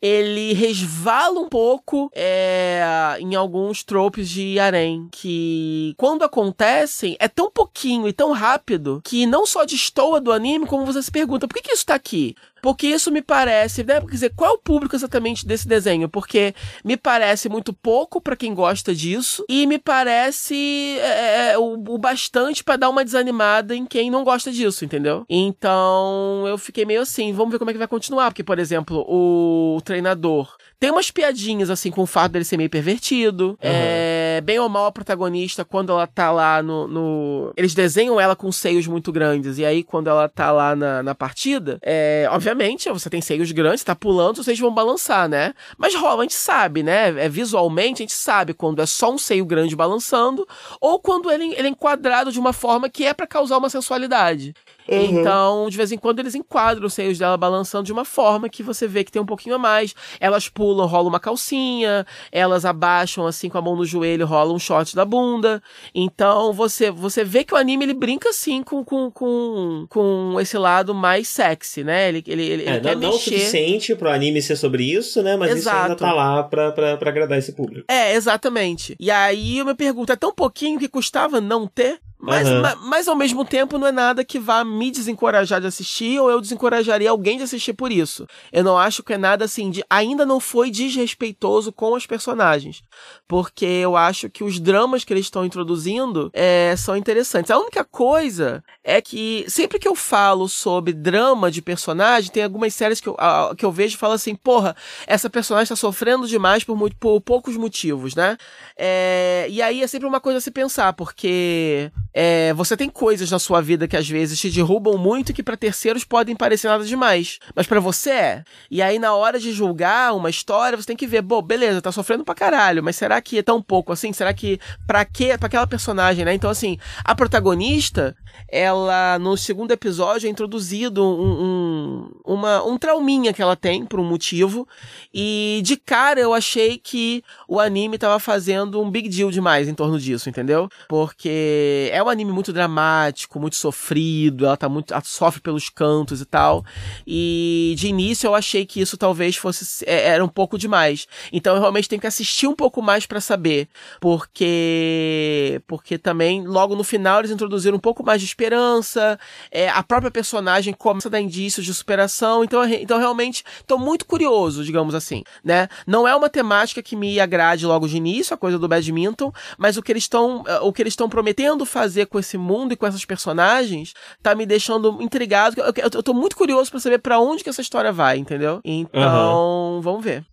[0.00, 7.50] ele resvala um pouco é, em alguns tropes de Arém, que quando acontecem é tão
[7.50, 11.54] pouquinho e tão rápido que não só destoa do anime, como você se pergunta, por
[11.54, 12.34] que, que isso tá aqui?
[12.62, 14.00] Porque isso me parece, né?
[14.00, 16.08] Quer dizer, qual é o público exatamente desse desenho?
[16.08, 16.54] Porque
[16.84, 21.98] me parece muito pouco para quem gosta disso e me parece é, é o, o,
[21.98, 25.24] bastante para dar uma desanimada em quem não gosta disso, entendeu?
[25.28, 28.30] Então eu fiquei meio assim, vamos ver como é que vai continuar.
[28.30, 32.70] Porque, por exemplo, o treinador tem umas piadinhas, assim, com o fato dele ser meio
[32.70, 33.48] pervertido.
[33.50, 33.56] Uhum.
[33.60, 38.36] É, bem ou mal a protagonista, quando ela tá lá no, no, Eles desenham ela
[38.36, 39.58] com seios muito grandes.
[39.58, 43.84] E aí, quando ela tá lá na, na partida, é, obviamente, você tem seios grandes,
[43.84, 45.54] tá pulando, vocês vão balançar, né?
[45.76, 47.08] Mas rola, a gente sabe, né?
[47.24, 50.46] É, visualmente, a gente sabe quando é só um seio grande balançando,
[50.80, 54.54] ou quando ele, ele é enquadrado de uma forma que é para causar uma sensualidade.
[54.88, 55.20] Uhum.
[55.20, 58.62] Então, de vez em quando, eles enquadram os seios dela balançando de uma forma que
[58.62, 59.94] você vê que tem um pouquinho a mais.
[60.18, 64.58] Elas pulam, rola uma calcinha, elas abaixam assim com a mão no joelho, rola um
[64.58, 65.62] short da bunda.
[65.94, 70.56] Então, você você vê que o anime ele brinca assim com, com, com, com esse
[70.56, 72.08] lado mais sexy, né?
[72.08, 73.34] Ele, ele, ele, é, ele quer não, não mexer.
[73.34, 75.36] o suficiente pro anime ser sobre isso, né?
[75.36, 75.76] Mas Exato.
[75.76, 77.84] isso ainda tá lá pra, pra, pra agradar esse público.
[77.88, 78.96] É, exatamente.
[78.98, 82.00] E aí eu me pergunto, é tão pouquinho que custava não ter?
[82.20, 82.60] Mas, uhum.
[82.60, 86.28] mas, mas, ao mesmo tempo não é nada que vá me desencorajar de assistir ou
[86.28, 88.26] eu desencorajaria alguém de assistir por isso.
[88.52, 89.84] Eu não acho que é nada assim de.
[89.88, 92.82] Ainda não foi desrespeitoso com os personagens.
[93.28, 97.52] Porque eu acho que os dramas que eles estão introduzindo é, são interessantes.
[97.52, 102.74] A única coisa é que sempre que eu falo sobre drama de personagem, tem algumas
[102.74, 103.16] séries que eu,
[103.56, 104.74] que eu vejo e falo assim: porra,
[105.06, 108.36] essa personagem tá sofrendo demais por, muito, por poucos motivos, né?
[108.76, 113.30] É, e aí é sempre uma coisa a se pensar, porque é, você tem coisas
[113.30, 116.84] na sua vida que às vezes te derrubam muito que para terceiros podem parecer nada
[116.84, 117.38] demais.
[117.54, 118.44] Mas para você é.
[118.70, 121.92] E aí, na hora de julgar uma história, você tem que ver, bom, beleza, tá
[121.92, 124.12] sofrendo pra caralho, mas será que é tão pouco assim?
[124.12, 124.58] Será que.
[124.86, 125.36] Pra quê?
[125.38, 126.34] Pra aquela personagem, né?
[126.34, 128.16] Então, assim, a protagonista,
[128.48, 134.00] ela, no segundo episódio, é introduzido um, um, uma, um trauminha que ela tem, por
[134.00, 134.66] um motivo.
[135.12, 139.74] E de cara eu achei que o anime tava fazendo um big deal demais em
[139.74, 140.68] torno disso, entendeu?
[140.88, 144.94] Porque é um anime muito dramático, muito sofrido, ela tá muito.
[144.94, 146.64] Ela sofre pelos cantos e tal.
[147.06, 149.84] E de início eu achei que isso talvez fosse.
[149.84, 151.06] é, Era um pouco demais.
[151.32, 153.68] Então eu realmente tenho que assistir um pouco mais para saber.
[154.00, 155.60] Porque.
[155.66, 159.18] Porque também, logo no final, eles introduziram um pouco mais de esperança.
[159.50, 162.44] É, a própria personagem começa a dar indícios de superação.
[162.44, 165.68] Então, então realmente tô muito curioso, digamos assim, né?
[165.86, 169.76] Não é uma temática que me agrade logo de início, a coisa do badminton, mas
[169.76, 172.86] o que eles estão o que eles estão prometendo fazer com esse mundo e com
[172.86, 175.60] essas personagens tá me deixando intrigado.
[175.60, 178.60] Eu, eu, eu tô muito curioso pra saber pra onde que essa história vai, entendeu?
[178.64, 180.24] Então, vamos ver.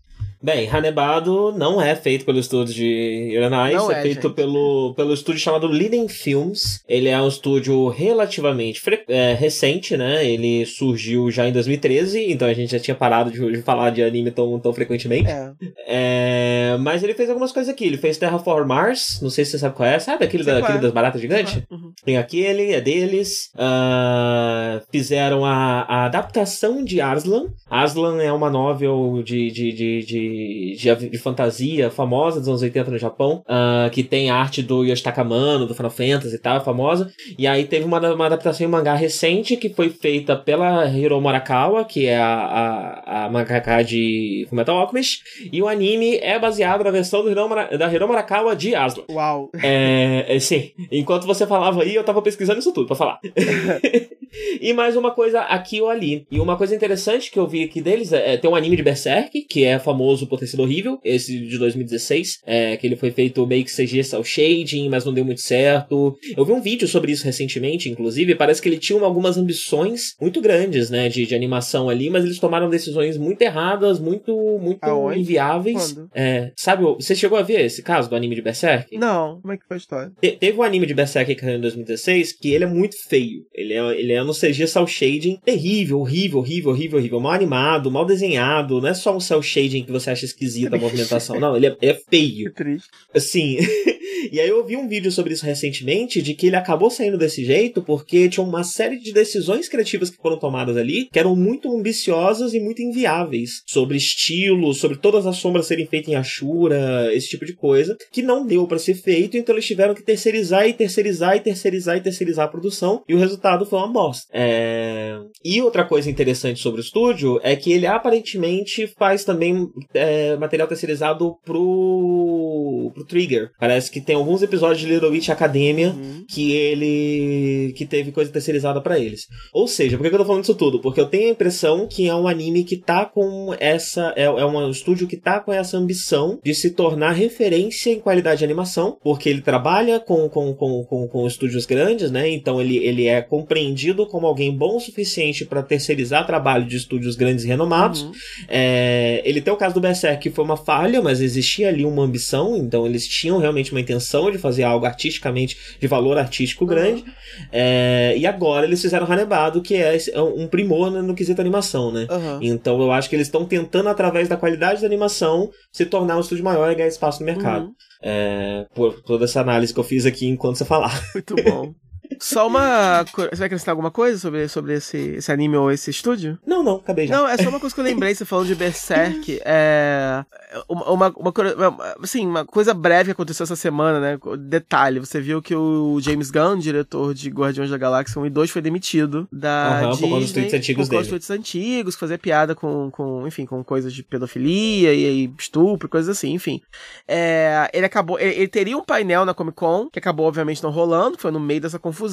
[0.46, 4.36] Bem, Hanebado não é feito pelo estúdio de Uranais, é, é, feito gente.
[4.36, 6.84] pelo, pelo estúdio chamado Liden Films.
[6.88, 10.24] Ele é um estúdio relativamente é, recente, né?
[10.24, 14.04] Ele surgiu já em 2013, então a gente já tinha parado de, de falar de
[14.04, 15.28] anime tão, tão frequentemente.
[15.28, 15.52] É.
[15.88, 17.86] É, mas ele fez algumas coisas aqui.
[17.86, 19.98] Ele fez Terraform Mars, não sei se você sabe qual é.
[19.98, 20.82] Sabe aquele, da, aquele é.
[20.82, 21.60] das baratas gigantes?
[21.72, 21.92] Uhum.
[22.06, 23.50] Tem aquele, é deles.
[23.58, 27.48] Ah, fizeram a, a adaptação de Aslan.
[27.68, 30.35] Aslan é uma novel de, de, de, de,
[30.78, 35.22] de, de fantasia famosa dos anos 80 no Japão, ah, que tem arte do Yoshitaka
[35.22, 37.12] Amano, do Final Fantasy e tal, é famosa.
[37.38, 41.84] E aí teve uma, uma adaptação em mangá recente que foi feita pela Hiro Morakawa,
[41.86, 45.22] que é a, a, a mangaka de Fullmetal Alchemist.
[45.52, 49.04] E o anime é baseado na versão do Hiro da Hiro Morakawa de Aslan.
[49.12, 49.50] Uau.
[49.62, 50.72] É, é, sim.
[50.92, 53.20] Enquanto você falava aí, eu tava pesquisando isso tudo pra falar.
[54.62, 56.26] e mais uma coisa aqui ou ali.
[56.30, 58.84] E uma coisa interessante que eu vi aqui deles é, é tem um anime de
[58.84, 63.46] Berserk, que é famoso ter sido horrível, esse de 2016, é, que ele foi feito
[63.48, 66.18] meio que CG cel shading, mas não deu muito certo.
[66.36, 70.42] Eu vi um vídeo sobre isso recentemente, inclusive, parece que ele tinha algumas ambições muito
[70.42, 75.20] grandes, né, de, de animação ali, mas eles tomaram decisões muito erradas, muito, muito Aonde?
[75.20, 75.96] inviáveis.
[76.14, 78.98] É, sabe, você chegou a ver esse caso do anime de Berserk?
[78.98, 80.12] Não, como é que foi a história?
[80.22, 83.44] Te- Teve um anime de Berserk que saiu em 2016 que ele é muito feio.
[83.54, 87.20] Ele é, ele é no CG cel shading terrível, horrível, horrível, horrível, horrível.
[87.20, 88.82] Mal animado, mal desenhado.
[88.82, 91.38] Não é só um cel shading que você acha esquisita a movimentação.
[91.40, 92.54] Não, ele é, é Que feio.
[92.54, 92.88] triste.
[93.14, 93.58] Assim.
[94.32, 97.44] e aí eu vi um vídeo sobre isso recentemente de que ele acabou saindo desse
[97.44, 101.76] jeito porque tinha uma série de decisões criativas que foram tomadas ali que eram muito
[101.76, 103.64] ambiciosas e muito inviáveis.
[103.66, 108.22] Sobre estilo, sobre todas as sombras serem feitas em Ashura, esse tipo de coisa, que
[108.22, 112.02] não deu pra ser feito, então eles tiveram que terceirizar e terceirizar e terceirizar e
[112.02, 114.28] terceirizar a produção, e o resultado foi uma bosta.
[114.34, 115.18] É...
[115.44, 120.68] E outra coisa interessante sobre o estúdio é que ele aparentemente faz também é, material
[120.68, 123.52] terceirizado pro, pro Trigger.
[123.60, 126.26] Parece que tem alguns episódios de Little Witch Academia Uhum.
[126.28, 129.28] que ele que teve coisa terceirizada pra eles.
[129.54, 130.80] Ou seja, por que eu tô falando isso tudo?
[130.80, 134.46] Porque eu tenho a impressão que é um anime que tá com essa é, é
[134.46, 138.98] um estúdio que tá com essa ambição de se tornar referência em qualidade de animação,
[139.04, 142.30] porque ele trabalha com com, com, com, com estúdios grandes, né?
[142.30, 147.16] Então ele, ele é compreendido como alguém bom o suficiente pra terceirizar trabalho de estúdios
[147.16, 148.04] grandes e renomados.
[148.04, 148.12] Uhum.
[148.48, 152.04] É, ele tem o caso do Berserk, que foi uma falha, mas existia ali uma
[152.04, 157.06] ambição, então eles tinham realmente uma intenção de fazer algo artisticamente, de valor artístico grande.
[157.52, 161.92] É, e agora eles fizeram Hanebado, que é é um primor no, no quesito animação,
[161.92, 162.08] né?
[162.10, 162.40] Aham.
[162.42, 166.22] Então eu acho que eles estão tentando, através da qualidade da animação, se tornar um
[166.22, 167.68] estúdio maior e ganhar espaço no mercado.
[167.68, 167.76] Uhum.
[168.02, 171.02] É, por toda essa análise que eu fiz aqui enquanto você falar.
[171.14, 171.74] Muito bom.
[172.20, 173.04] Só uma.
[173.04, 176.38] Você vai acrescentar alguma coisa sobre, sobre esse, esse anime ou esse estúdio?
[176.46, 177.18] Não, não, acabei já.
[177.18, 179.40] Não, é só uma coisa que eu lembrei, você falando de Berserk.
[179.46, 180.24] É.
[180.70, 181.56] Uma, uma, uma, coisa-
[182.02, 184.18] assim, uma coisa breve que aconteceu essa semana, né?
[184.40, 188.50] Detalhe: você viu que o James Gunn, diretor de Guardiões da Galáxia 1 e 2,
[188.52, 189.80] foi demitido da.
[189.82, 191.10] Por Disney, causa dos tweets antigos por causa dos dele.
[191.10, 196.18] tweets antigos, fazer piada com, com, enfim, com coisas de pedofilia e, e estupro, coisas
[196.18, 196.62] assim, enfim.
[197.08, 198.20] É, ele acabou.
[198.20, 201.32] Ele, ele teria um painel na Comic Con, que acabou, obviamente, não rolando, que foi
[201.32, 202.05] no meio dessa confusão.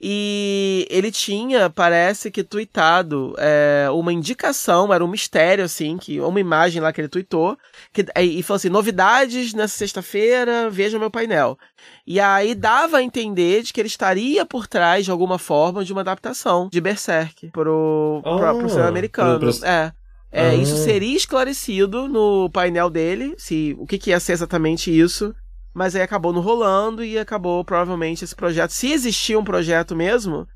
[0.00, 6.40] E ele tinha, parece que, tweetado é, uma indicação, era um mistério, assim, que uma
[6.40, 7.56] imagem lá que ele tweetou,
[7.92, 11.58] que, e e falou assim: novidades nessa sexta-feira, veja meu painel.
[12.06, 15.92] E aí dava a entender de que ele estaria por trás, de alguma forma, de
[15.92, 19.38] uma adaptação de Berserk pro, pro, Ah, pro cinema americano.
[19.40, 19.92] pro- pro- É.
[20.34, 20.54] É, Ah.
[20.54, 25.34] Isso seria esclarecido no painel dele, se o que, que ia ser exatamente isso.
[25.74, 28.70] Mas aí acabou não rolando e acabou provavelmente esse projeto.
[28.70, 30.46] Se existia um projeto mesmo,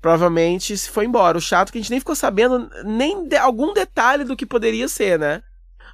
[0.00, 1.38] provavelmente se foi embora.
[1.38, 4.46] O chato é que a gente nem ficou sabendo nem de algum detalhe do que
[4.46, 5.42] poderia ser, né?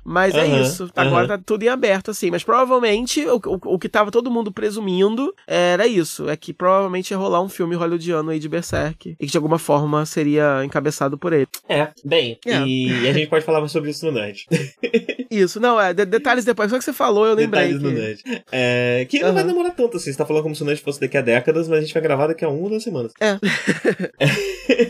[0.05, 0.91] Mas é Aham, isso.
[0.95, 1.39] Agora aham.
[1.39, 2.31] tá tudo em aberto, assim.
[2.31, 6.29] Mas provavelmente o, o, o que tava todo mundo presumindo era isso.
[6.29, 9.17] É que provavelmente ia rolar um filme hollywoodiano aí de Berserk.
[9.19, 11.49] E que de alguma forma seria encabeçado por ele.
[11.69, 12.61] É, bem, É.
[12.67, 14.47] e a gente pode falar mais sobre isso no Nerd.
[15.31, 15.93] Isso, não, é.
[15.93, 16.71] de- detalhes depois.
[16.71, 17.73] Só que você falou, eu lembrei.
[17.73, 17.95] Detalhes no que-
[18.31, 18.45] Nerd.
[18.53, 20.13] É, que não vai demorar tanto assim.
[20.13, 22.03] Você tá falando como se o Nerd fosse daqui a décadas, mas a gente vai
[22.03, 23.13] gravar daqui a uma ou duas semanas.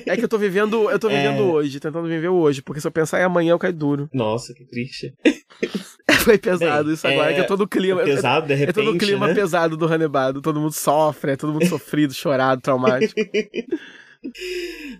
[0.07, 1.17] É que eu tô vivendo, eu tô É.
[1.17, 4.09] vivendo hoje, tentando viver hoje, porque se eu pensar em amanhã eu caio duro.
[4.13, 5.04] Nossa, que triste.
[6.25, 8.01] Foi pesado Bem, isso agora, é é que eu tô no clima.
[8.03, 9.35] eu- Pesado, de É repente, todo o clima né?
[9.35, 10.41] pesado do Hanebado.
[10.43, 13.15] Todo mundo sofre, é todo mundo sofrido, chorado, traumático.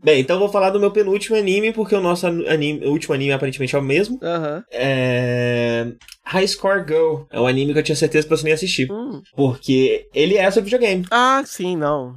[0.03, 3.33] Bem, então vou falar do meu penúltimo anime, porque o nosso anime, o último anime
[3.33, 4.19] aparentemente é o mesmo.
[4.23, 4.63] Aham.
[4.71, 5.93] É...
[6.25, 7.23] High Score Girl.
[7.31, 8.91] É um anime que eu tinha certeza que você não ia assistir.
[8.93, 9.23] Hum.
[9.35, 11.07] Porque ele é sobre videogame.
[11.11, 12.15] Ah, sim, não.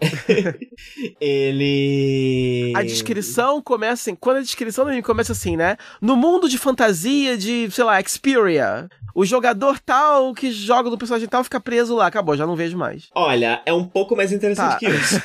[1.20, 2.72] Ele.
[2.74, 4.14] A descrição começa assim.
[4.18, 5.76] Quando a descrição do anime começa assim, né?
[6.00, 8.88] No mundo de fantasia de, sei lá, Xperia.
[9.14, 12.06] O jogador tal que joga no personagem tal fica preso lá.
[12.06, 13.08] Acabou, já não vejo mais.
[13.14, 14.76] Olha, é um pouco mais interessante Tá.
[14.78, 15.20] que isso.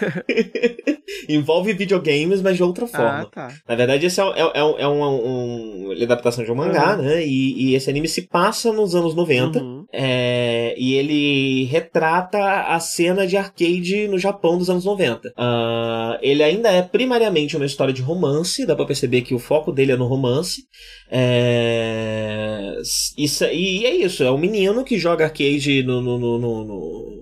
[1.27, 3.23] Envolve videogames, mas de outra forma.
[3.23, 3.47] Ah, tá.
[3.67, 5.03] Na verdade, esse é, um- é, um- é um,
[5.89, 7.25] um- é adaptação de um mangá, né?
[7.25, 9.59] E, e esse anime se passa nos anos 90.
[9.61, 9.85] Uhum.
[9.91, 15.33] É, e ele retrata a cena de arcade no Japão dos anos 90.
[15.37, 19.71] Ah, ele ainda é primariamente uma história de romance, dá pra perceber que o foco
[19.71, 20.63] dele é no romance.
[21.09, 22.77] É,
[23.17, 27.20] isso, e é isso, é um menino que joga arcade no- no- no- no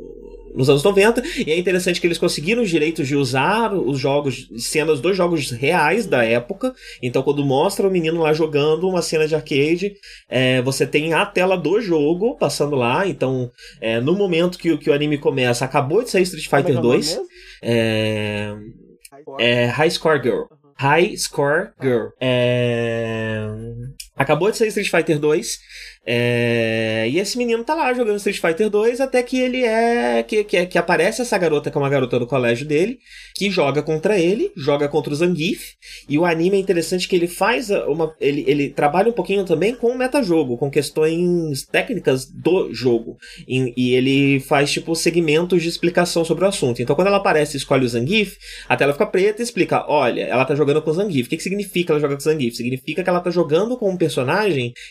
[0.56, 4.48] nos anos 90, e é interessante que eles conseguiram os direitos de usar os jogos,
[4.58, 6.74] cenas dos jogos reais da época.
[7.02, 9.94] Então, quando mostra o menino lá jogando uma cena de arcade,
[10.30, 13.08] é, você tem a tela do jogo passando lá.
[13.08, 16.48] Então, é, no momento que, o- que o anime começa, acabou de sair Street é
[16.48, 17.08] é Fighter o nome 2.
[17.08, 17.26] mesmo?
[17.62, 18.56] É,
[19.40, 20.44] é High Score Girl.
[20.76, 22.08] High Score Girl.
[22.22, 23.46] É,
[24.20, 25.60] Acabou de sair Street Fighter 2.
[26.06, 30.22] é, E esse menino tá lá jogando Street Fighter 2 até que ele é.
[30.24, 33.00] Que, que, que aparece essa garota, que é uma garota do colégio dele,
[33.34, 35.72] que joga contra ele, joga contra o Zangief.
[36.10, 38.14] E o anime é interessante que ele faz uma.
[38.20, 43.16] Ele, ele trabalha um pouquinho também com o metajogo, com questões técnicas do jogo.
[43.48, 46.82] E, e ele faz, tipo, segmentos de explicação sobre o assunto.
[46.82, 48.36] Então, quando ela aparece e escolhe o Zangief,
[48.68, 51.28] a tela fica preta e explica: olha, ela tá jogando com o Zangief.
[51.28, 52.58] O que, que significa ela jogar com o Zangief?
[52.58, 54.09] Significa que ela tá jogando com um personagem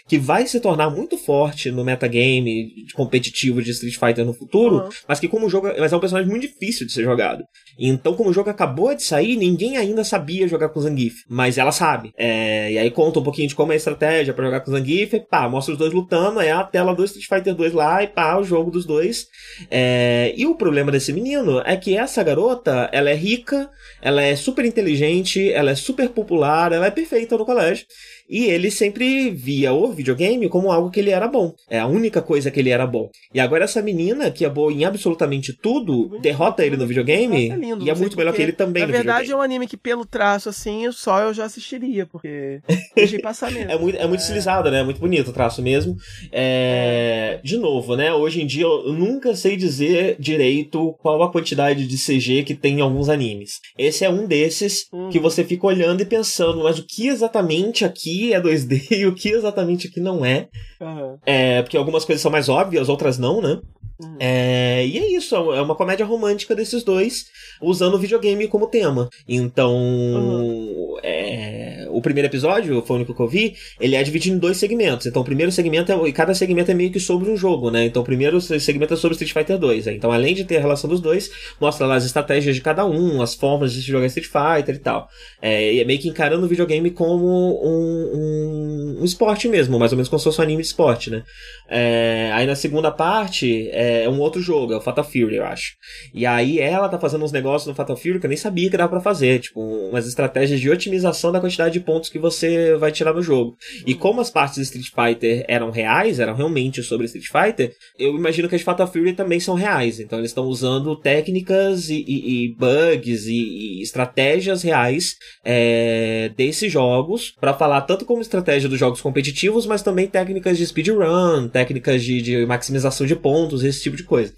[0.09, 4.89] que vai se tornar muito forte no metagame competitivo de Street Fighter no futuro, Uhum.
[5.09, 5.69] mas que como o jogo.
[5.79, 7.43] Mas é um personagem muito difícil de ser jogado.
[7.79, 11.15] Então, como o jogo acabou de sair, ninguém ainda sabia jogar com o Zangief.
[11.29, 12.13] Mas ela sabe.
[12.17, 14.75] É, e aí conta um pouquinho de como é a estratégia pra jogar com o
[14.77, 15.15] Zangief.
[15.15, 16.41] E pá, mostra os dois lutando.
[16.41, 19.27] É a tela do Street Fighter 2 lá e pá, o jogo dos dois.
[19.71, 23.71] É, e o problema desse menino é que essa garota, ela é rica,
[24.03, 27.87] ela é super inteligente, ela é super popular, ela é perfeita no colégio.
[28.29, 31.53] E ele sempre via o videogame como algo que ele era bom.
[31.71, 33.09] É a única coisa que ele era bom.
[33.33, 37.49] E agora essa menina, que é boa em absolutamente tudo, derrota ele no videogame.
[37.49, 39.33] Nossa, é lindo, e é muito melhor que ele também Na no verdade, videogame.
[39.33, 42.61] é um anime que, pelo traço, assim, só eu já assistiria, porque
[42.95, 43.71] deixei passar mesmo.
[43.71, 44.81] É muito, é muito estilizado, né?
[44.81, 45.97] É muito bonito o traço mesmo.
[46.31, 48.13] É, De novo, né?
[48.13, 52.79] Hoje em dia eu nunca sei dizer direito qual a quantidade de CG que tem
[52.79, 53.61] em alguns animes.
[53.77, 55.11] Esse é um desses Uhum.
[55.11, 59.15] que você fica olhando e pensando, mas o que exatamente aqui é 2D e o
[59.15, 60.49] que exatamente aqui não é?
[60.81, 61.19] Aham.
[61.25, 63.61] É, porque algumas coisas são mais óbvias, outras não, né?
[64.01, 64.17] Uhum.
[64.21, 67.27] É, e é isso, é uma comédia romântica desses dois,
[67.61, 69.09] usando o videogame como tema.
[69.29, 74.39] Então, é, o primeiro episódio, foi o único que eu vi, ele é dividido em
[74.39, 75.07] dois segmentos.
[75.07, 77.87] Então, o primeiro segmento, é, e cada segmento é meio que sobre um jogo, né?
[77.87, 79.87] Então, o primeiro segmento é sobre Street Fighter 2.
[79.87, 79.95] né?
[79.95, 81.29] Então, além de ter a relação dos dois,
[81.61, 84.79] mostra lá as estratégias de cada um, as formas de se jogar Street Fighter e
[84.79, 85.09] tal.
[85.43, 89.93] É, e é meio que encarando o videogame como um, um, um esporte mesmo, mais
[89.93, 91.23] ou menos como se fosse um anime de esporte, né?
[91.69, 95.73] É, aí na segunda parte é um outro jogo, é o Fatal Fury, eu acho.
[96.15, 98.77] E aí ela tá fazendo uns negócios no Fatal Fury que eu nem sabia que
[98.77, 102.91] dava pra fazer, tipo, umas estratégias de otimização da quantidade de pontos que você vai
[102.93, 103.57] tirar no jogo.
[103.87, 108.15] E como as partes de Street Fighter eram reais, eram realmente sobre Street Fighter, eu
[108.17, 110.01] imagino que as Fatal Fury também são reais.
[110.01, 113.35] Então eles estão usando técnicas e, e- e bugs e,
[113.79, 119.83] e estratégias reais é, desses jogos pra falar tanto como estratégia dos jogos competitivos, mas
[119.83, 124.33] também técnicas de speedrun, técnicas de, de maximização de pontos, esse tipo de coisa.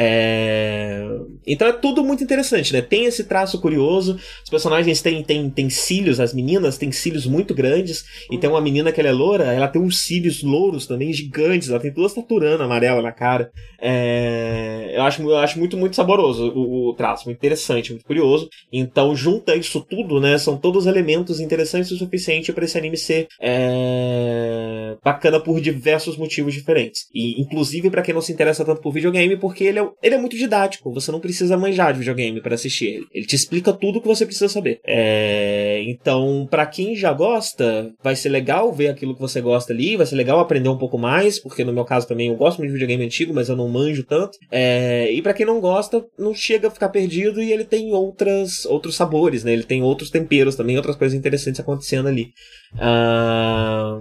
[0.00, 1.02] É...
[1.44, 2.80] Então é tudo muito interessante, né?
[2.80, 7.52] Tem esse traço curioso, os personagens têm, têm, têm cílios, as meninas têm cílios muito
[7.52, 11.12] grandes, e tem uma menina que ela é loura, ela tem uns cílios louros também
[11.12, 13.50] gigantes, ela tem duas taturanas amarelas na cara.
[13.80, 14.92] É...
[14.94, 18.48] Eu, acho, eu acho muito, muito saboroso o, o traço, muito interessante, muito curioso.
[18.72, 20.38] Então junta isso tudo, né?
[20.38, 24.96] São todos elementos interessantes o suficiente para esse anime ser é...
[25.02, 27.08] bacana por diversos motivos diferentes.
[27.12, 30.18] E inclusive para quem não se interessa tanto por videogame, porque ele é, ele é
[30.18, 30.92] muito didático.
[30.92, 33.06] Você não precisa manjar de videogame para assistir ele.
[33.12, 34.80] Ele te explica tudo o que você precisa saber.
[34.86, 35.82] É...
[35.86, 40.06] Então, para quem já gosta, vai ser legal ver aquilo que você gosta ali, vai
[40.06, 42.74] ser legal aprender um pouco mais, porque no meu caso também eu gosto muito de
[42.74, 44.38] videogame antigo, mas eu não manjo tanto.
[44.50, 45.10] É...
[45.12, 48.96] E para quem não gosta, não chega a ficar perdido e ele tem outras, outros
[48.96, 49.52] sabores, né?
[49.52, 52.32] Ele tem outros temperos também, outras coisas interessantes acontecendo ali.
[52.76, 53.98] Ah,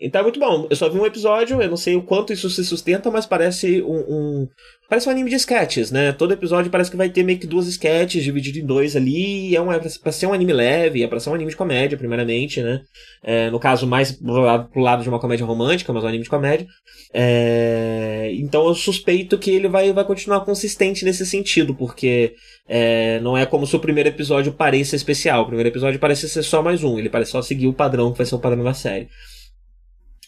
[0.00, 0.66] então é muito bom.
[0.70, 3.82] Eu só vi um episódio, eu não sei o quanto isso se sustenta, mas parece
[3.82, 4.48] um, um,
[4.88, 6.12] Parece um anime de sketches, né?
[6.12, 9.54] Todo episódio parece que vai ter meio que duas sketches dividido em dois ali.
[9.56, 11.98] É, um, é pra ser um anime leve, é pra ser um anime de comédia,
[11.98, 12.82] primeiramente, né?
[13.22, 16.22] É, no caso, mais pro lado, pro lado de uma comédia romântica, mas um anime
[16.22, 16.68] de comédia.
[17.12, 22.34] É, então eu suspeito que ele vai, vai continuar consistente nesse sentido, porque
[22.68, 25.42] é, não é como se o primeiro episódio pareça especial.
[25.42, 28.18] O primeiro episódio parece ser só mais um, ele parece só seguir o padrão que
[28.18, 29.08] vai ser o padrão da série.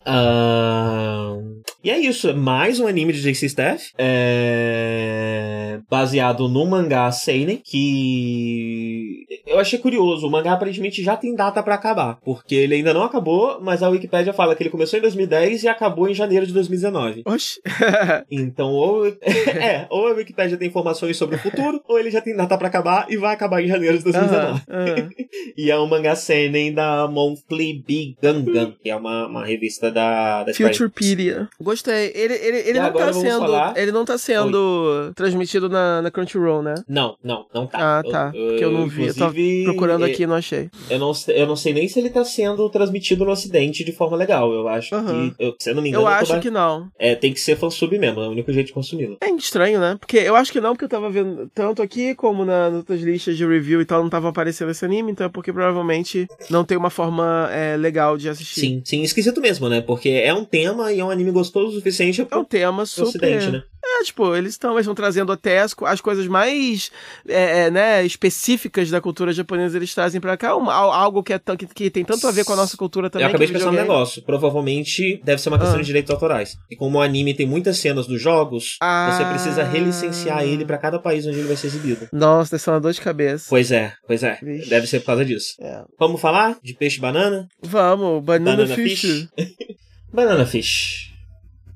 [0.06, 7.58] Uh, e é isso, mais um anime de JC Staff, é, baseado no mangá Seinen,
[7.64, 10.26] que eu achei curioso.
[10.26, 13.88] O mangá aparentemente já tem data para acabar, porque ele ainda não acabou, mas a
[13.88, 17.22] Wikipedia fala que ele começou em 2010 e acabou em janeiro de 2019.
[17.26, 17.60] Oxi.
[18.30, 22.36] então, ou, é, ou a Wikipedia tem informações sobre o futuro, ou ele já tem
[22.36, 24.62] data para acabar e vai acabar em janeiro de 2019.
[24.68, 25.08] Uhum, uhum.
[25.56, 30.44] e é um mangá Seinen da Monthly Big Gangan, que é uma, uma revista da,
[30.44, 31.48] da Futurepedia.
[31.60, 32.12] Gostei.
[32.14, 33.76] Ele, ele, ele, não tá sendo, falar...
[33.76, 35.12] ele não tá sendo Oi.
[35.14, 36.74] transmitido na, na Crunchyroll, né?
[36.88, 37.98] Não, não, não tá.
[37.98, 38.32] Ah, tá.
[38.34, 39.06] Eu, Porque eu não vi.
[39.06, 40.70] Eu tava procurando aqui não achei.
[40.90, 44.16] Eu não, eu não sei nem se ele tá sendo transmitido no ocidente de forma
[44.16, 44.52] legal.
[44.52, 45.30] Eu acho uhum.
[45.30, 45.44] que.
[45.44, 46.04] Eu, se eu não me engano.
[46.04, 46.88] Eu acho que não.
[46.98, 48.20] É, tem que ser fansub mesmo.
[48.20, 49.16] É o único jeito de consumi-lo.
[49.20, 49.96] É estranho, né?
[49.98, 53.36] Porque eu acho que não, porque eu tava vendo tanto aqui como nas outras listas
[53.36, 56.76] de review e tal, não tava aparecendo esse anime, então é porque provavelmente não tem
[56.76, 58.60] uma forma é, legal de assistir.
[58.60, 59.80] Sim, sim, esquisito mesmo, né?
[59.80, 63.08] Porque é um tema e é um anime gostoso o suficiente É um tema super...
[63.08, 63.62] Ocidente, né?
[63.90, 66.90] É, tipo, eles estão eles trazendo até as, as coisas mais
[67.26, 71.66] é, é, né, específicas da cultura japonesa, eles trazem pra cá algo que, é que,
[71.66, 73.24] que, tem tanto a ver com a nossa cultura também.
[73.24, 74.22] Eu acabei de pensar um negócio.
[74.22, 75.80] Provavelmente deve ser uma questão ah.
[75.80, 76.58] de direitos autorais.
[76.70, 79.10] E como o anime tem muitas cenas dos jogos, ah.
[79.10, 82.08] você precisa relicenciar ele para cada país onde ele vai ser exibido.
[82.12, 83.46] Nossa, deve ser uma dor de cabeça.
[83.48, 84.38] Pois é, pois é.
[84.42, 84.68] Vixe.
[84.68, 85.54] Deve ser por causa disso.
[85.60, 85.82] É.
[85.98, 87.48] Vamos falar de peixe banana?
[87.62, 89.00] Vamos, banana, banana fish.
[89.00, 89.28] fish.
[90.12, 91.12] banana fish.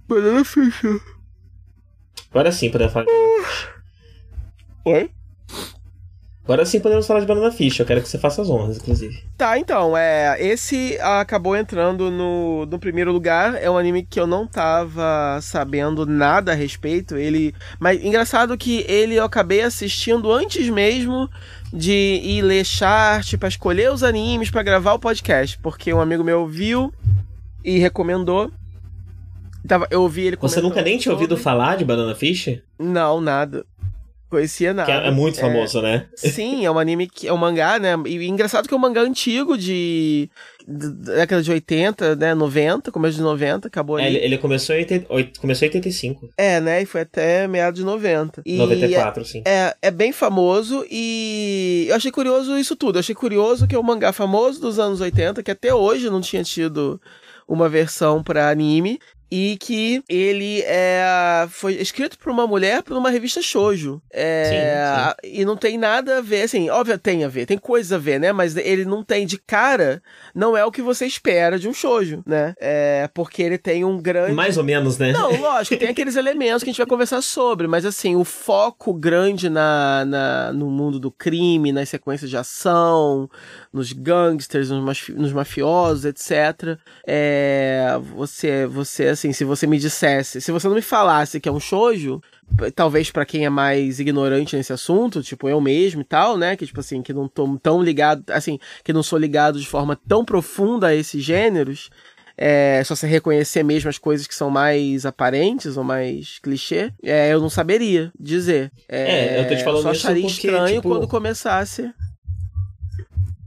[0.09, 0.82] Banana fish.
[2.32, 3.12] Agora sim podemos falar de
[4.86, 5.10] Oi?
[6.44, 7.78] Agora sim podemos falar de Banana Fish.
[7.78, 9.22] Eu quero que você faça as honras, inclusive.
[9.36, 10.36] Tá, então, é.
[10.42, 13.54] Esse acabou entrando no, no primeiro lugar.
[13.62, 17.16] É um anime que eu não tava sabendo nada a respeito.
[17.16, 17.54] Ele.
[17.78, 21.30] Mas engraçado que ele eu acabei assistindo antes mesmo
[21.70, 25.59] de ir ler chart pra escolher os animes para gravar o podcast.
[25.59, 26.92] Porque um amigo meu viu
[27.62, 28.50] e recomendou.
[29.66, 32.60] Tava, eu ouvi ele Você nunca nem tinha ouvido falar de Banana Fish?
[32.78, 33.64] Não, nada.
[34.32, 34.90] Conhecia nada.
[34.90, 36.06] Que é, muito é, famoso, é, né?
[36.16, 37.90] Sim, é um anime que é um mangá, né?
[38.06, 40.30] E engraçado que é um mangá antigo de,
[40.66, 42.34] década de 80, né?
[42.34, 44.16] 90, começo de 90, acabou é, ali.
[44.16, 44.86] É, ele, começou em,
[45.39, 46.30] começou em 85.
[46.39, 46.80] É, né?
[46.80, 48.40] E foi até meados de 90.
[48.47, 49.43] E 94, é, sim.
[49.44, 52.97] É, é bem famoso e eu achei curioso isso tudo.
[52.97, 56.22] Eu achei curioso que é um mangá famoso dos anos 80, que até hoje não
[56.22, 56.98] tinha tido
[57.47, 58.98] uma versão para anime
[59.34, 64.02] e que ele é, foi escrito por uma mulher por uma revista shoujo.
[64.12, 65.40] É, sim, sim.
[65.40, 68.20] E não tem nada a ver, assim, óbvio tem a ver, tem coisa a ver,
[68.20, 68.30] né?
[68.30, 70.02] Mas ele não tem de cara,
[70.34, 72.52] não é o que você espera de um shoujo, né?
[72.60, 74.34] É, porque ele tem um grande...
[74.34, 75.12] Mais ou menos, né?
[75.12, 78.92] Não, lógico, tem aqueles elementos que a gente vai conversar sobre, mas assim, o foco
[78.92, 83.30] grande na, na no mundo do crime, nas sequências de ação,
[83.72, 86.78] nos gangsters, nos, nos mafiosos, etc.
[87.06, 91.53] É, você, você, assim, se você me dissesse, se você não me falasse que é
[91.53, 92.20] um shoujo,
[92.74, 96.66] talvez para quem é mais ignorante nesse assunto, tipo eu mesmo e tal, né, que
[96.66, 100.24] tipo assim, que não tô tão ligado, assim, que não sou ligado de forma tão
[100.24, 101.90] profunda a esses gêneros,
[102.36, 107.32] é só você reconhecer mesmo as coisas que são mais aparentes ou mais clichê, é,
[107.32, 108.73] eu não saberia dizer.
[108.89, 110.89] É, é eu tô te falando só acharia porque, estranho tipo...
[110.89, 111.93] quando começasse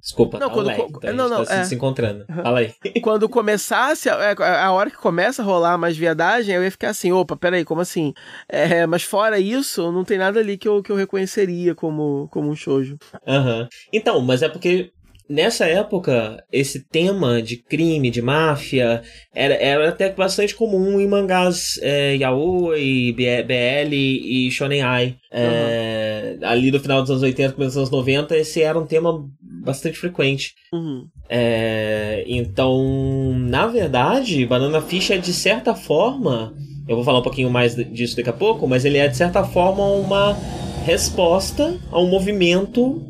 [0.05, 1.07] Desculpa, Não, tá quando co- tá?
[1.07, 1.63] A gente não, não, tá se- é.
[1.63, 2.25] se encontrando.
[2.27, 2.71] Fala aí.
[3.01, 6.89] Quando começasse, a, é, a hora que começa a rolar mais viadagem, eu ia ficar
[6.89, 8.13] assim, opa, peraí, como assim?
[8.47, 12.49] É, mas fora isso, não tem nada ali que eu, que eu reconheceria como, como
[12.49, 12.97] um shoujo.
[13.27, 13.67] Aham.
[13.91, 14.91] Então, mas é porque
[15.29, 19.01] nessa época, esse tema de crime, de máfia,
[19.33, 25.15] era, era até bastante comum em mangás é, yaoi, BL e Shonen Ai.
[25.31, 29.25] É, Ali no final dos anos 80, começo dos anos 90, esse era um tema
[29.41, 30.53] bastante frequente.
[30.71, 31.07] Uhum.
[31.27, 36.53] É, então, na verdade, Banana Fish é de certa forma.
[36.87, 39.43] Eu vou falar um pouquinho mais disso daqui a pouco, mas ele é de certa
[39.43, 40.37] forma uma
[40.85, 43.01] resposta a um movimento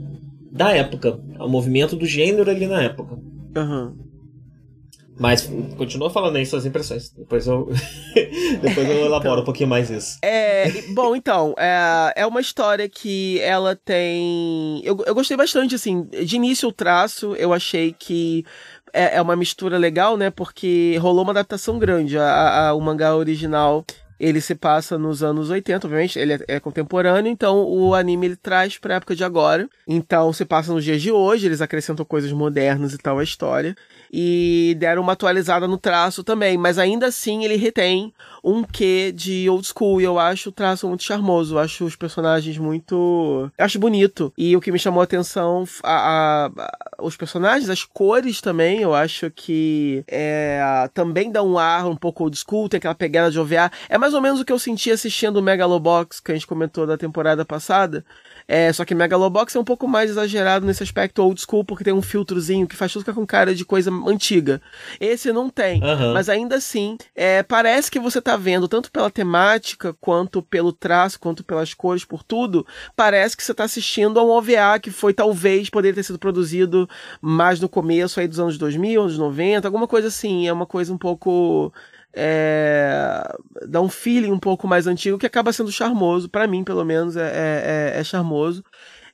[0.49, 3.17] da época, ao movimento do gênero ali na época.
[3.55, 3.93] Aham.
[5.17, 7.09] Mas continua falando aí suas impressões.
[7.09, 7.69] Depois eu
[8.61, 10.17] depois eu elaboro um pouquinho mais isso.
[10.21, 14.81] É, bom, então, é, é uma história que ela tem.
[14.83, 16.03] Eu, eu gostei bastante, assim.
[16.03, 18.43] De início, o traço, eu achei que
[18.91, 20.29] é, é uma mistura legal, né?
[20.29, 22.17] Porque rolou uma adaptação grande.
[22.17, 23.85] A, a- o mangá original.
[24.19, 28.35] Ele se passa nos anos 80, obviamente, ele é, é contemporâneo, então o anime ele
[28.35, 29.67] traz pra época de agora.
[29.87, 33.75] Então se passa nos dias de hoje, eles acrescentam coisas modernas e tal à história.
[34.11, 38.13] E deram uma atualizada no traço também, mas ainda assim ele retém
[38.43, 39.99] um quê de old school.
[39.99, 41.55] E eu acho o traço muito charmoso.
[41.55, 43.51] Eu acho os personagens muito.
[43.57, 44.31] Eu acho bonito.
[44.37, 48.81] E o que me chamou a atenção, a, a- a- os personagens, as cores também,
[48.81, 53.31] eu acho que é, também dá um ar um pouco old school, tem aquela pegada
[53.31, 53.71] de OVA.
[53.89, 56.85] É mais ou menos o que eu senti assistindo o Megalobox, que a gente comentou
[56.87, 58.05] da temporada passada.
[58.47, 61.93] É, só que Megalobox é um pouco mais exagerado nesse aspecto old school, porque tem
[61.93, 64.61] um filtrozinho que faz tudo ficar com cara de coisa antiga.
[64.99, 65.83] Esse não tem.
[65.83, 66.13] Aham.
[66.13, 71.19] Mas ainda assim, é, parece que você tá vendo, tanto pela temática, quanto pelo traço,
[71.19, 72.65] quanto pelas cores, por tudo,
[72.95, 76.87] parece que você tá assistindo a um OVA que foi talvez poderia ter sido produzido
[77.21, 80.47] mais no começo aí dos anos 2000, anos 90, alguma coisa assim.
[80.47, 81.73] É uma coisa um pouco.
[82.17, 83.35] É,
[83.67, 87.17] dá um feeling um pouco mais antigo que acaba sendo charmoso, pra mim, pelo menos,
[87.17, 88.63] é, é, é- é charmoso.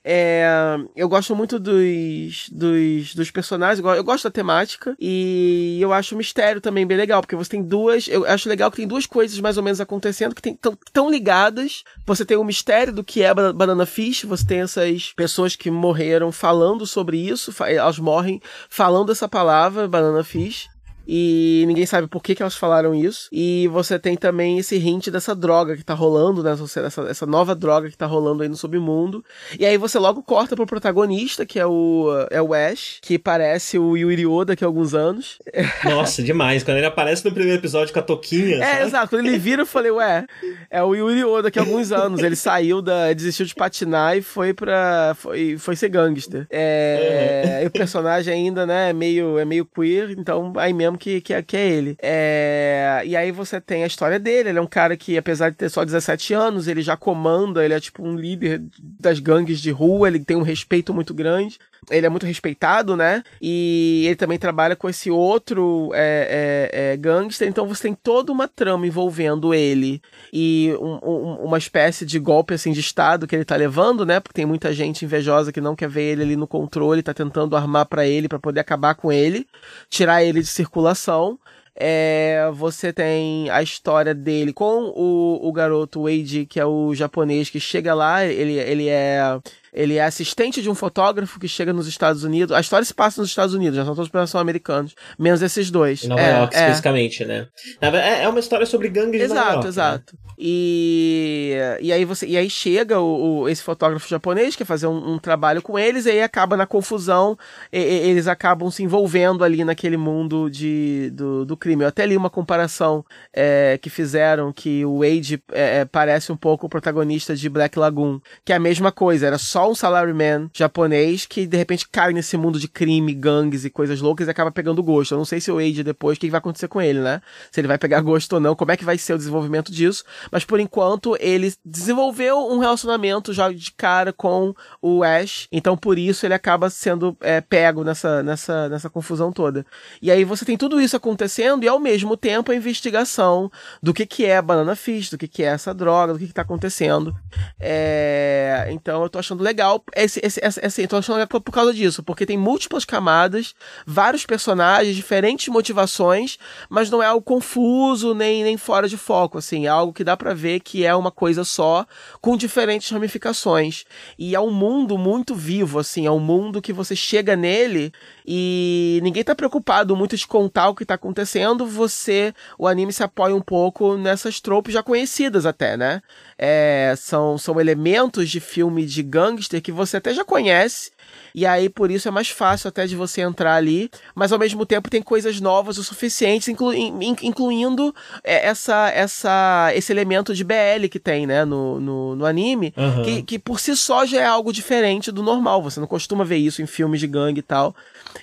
[0.03, 0.47] É,
[0.95, 5.93] eu gosto muito dos, dos, dos personagens, eu go- eu gosto da temática e eu
[5.93, 8.07] acho o mistério também bem legal, porque você tem duas.
[8.07, 11.83] Eu acho legal que tem duas coisas mais ou menos acontecendo que estão tão ligadas.
[12.07, 15.69] Você tem o mistério do que é ba- Banana Fish, você tem essas pessoas que
[15.69, 20.67] morreram falando sobre isso, elas morrem falando essa palavra, Banana Fish.
[21.07, 23.27] E ninguém sabe por que, que elas falaram isso.
[23.31, 26.51] E você tem também esse hint dessa droga que tá rolando, né?
[26.51, 29.23] Essa, essa, nova droga que tá rolando aí no submundo.
[29.59, 33.77] E aí você logo corta pro protagonista, que é o, é o Ash, que parece
[33.77, 35.37] o Yuri Oda daqui a alguns anos.
[35.83, 36.63] Nossa, demais.
[36.63, 38.83] Quando ele aparece no primeiro episódio com a toquinha, É, sabe?
[38.85, 39.09] exato.
[39.09, 40.25] Quando ele vira, eu falei, ué,
[40.69, 42.21] é o Yuri Oda daqui a alguns anos.
[42.21, 43.11] Ele saiu da.
[43.13, 45.13] desistiu de patinar e foi pra.
[45.17, 46.47] foi, foi ser gangster.
[46.49, 47.61] É.
[47.63, 51.33] E o personagem ainda, né, é meio, é meio queer, então aí mesmo que, que,
[51.33, 51.95] é, que é ele.
[52.01, 54.49] É, e aí você tem a história dele.
[54.49, 57.73] Ele é um cara que, apesar de ter só 17 anos, ele já comanda, ele
[57.73, 58.61] é tipo um líder
[58.99, 61.59] das gangues de rua, ele tem um respeito muito grande.
[61.89, 63.23] Ele é muito respeitado, né?
[63.41, 67.47] E ele também trabalha com esse outro é, é, é, gangster.
[67.47, 69.99] Então você tem toda uma trama envolvendo ele
[70.31, 74.19] e um- um- uma espécie de golpe assim de estado que ele tá levando, né?
[74.19, 77.55] Porque tem muita gente invejosa que não quer ver ele ali no controle, tá tentando
[77.55, 79.47] armar pra ele pra poder acabar com ele,
[79.89, 81.39] tirar ele de circulação.
[81.73, 87.49] É, você tem a história dele com o, o garoto Wade, que é o japonês
[87.49, 89.39] que chega lá, ele, ele é
[89.73, 92.55] ele é assistente de um fotógrafo que chega nos Estados Unidos.
[92.55, 95.69] A história se passa nos Estados Unidos, já são todos personagens são americanos, menos esses
[95.71, 96.03] dois.
[96.03, 96.59] Em Nova é, York, é.
[96.59, 97.47] especificamente, né?
[97.79, 99.63] É- é uma história sobre gangues de Nova Exato, York.
[99.63, 99.69] né?
[99.69, 100.15] exato.
[100.43, 104.87] E, e aí você e aí chega o, o- esse fotógrafo japonês que quer fazer
[104.87, 107.37] um, um trabalho com eles e aí acaba na confusão
[107.71, 111.83] e- e- eles acabam se envolvendo ali naquele mundo de, do, do crime.
[111.83, 116.37] Eu até li uma comparação é, que fizeram que o Wade é, é, parece um
[116.37, 120.49] pouco o protagonista de Black Lagoon, que é a mesma coisa, era só um salaryman
[120.53, 124.51] japonês que de repente cai nesse mundo de crime, gangues e coisas loucas e acaba
[124.51, 125.13] pegando gosto.
[125.13, 127.21] Eu não sei se o Wade depois, o que vai acontecer com ele, né?
[127.51, 130.03] Se ele vai pegar gosto ou não, como é que vai ser o desenvolvimento disso,
[130.31, 135.97] mas por enquanto ele desenvolveu um relacionamento já de cara com o Ash, então por
[135.97, 139.65] isso ele acaba sendo é, pego nessa, nessa, nessa confusão toda.
[140.01, 143.51] E aí você tem tudo isso acontecendo e ao mesmo tempo a investigação
[143.81, 146.33] do que que é Banana Fish, do que que é essa droga, do que que
[146.33, 147.15] tá acontecendo.
[147.59, 149.50] É, então eu tô achando legal.
[149.95, 153.53] Esse, esse, esse, assim, tô achando legal por causa disso, porque tem múltiplas camadas,
[153.85, 156.37] vários personagens, diferentes motivações,
[156.69, 159.65] mas não é algo confuso nem, nem fora de foco, assim.
[159.65, 161.85] É algo que dá para ver que é uma coisa só,
[162.19, 163.85] com diferentes ramificações.
[164.17, 166.05] E é um mundo muito vivo, assim.
[166.05, 167.91] É um mundo que você chega nele
[168.25, 171.65] e ninguém tá preocupado muito de contar o que tá acontecendo.
[171.65, 176.01] Você, o anime se apoia um pouco nessas tropes já conhecidas até, né?
[176.37, 180.91] É, são, são elementos de filme de gangster que você até já conhece
[181.33, 184.65] e aí, por isso, é mais fácil até de você entrar ali, mas ao mesmo
[184.65, 190.87] tempo tem coisas novas o suficiente, inclu incluindo é, essa, essa, esse elemento de BL
[190.89, 193.03] que tem, né, no, no, no anime, uhum.
[193.03, 195.61] que, que por si só já é algo diferente do normal.
[195.61, 197.75] Você não costuma ver isso em filmes de gangue e tal.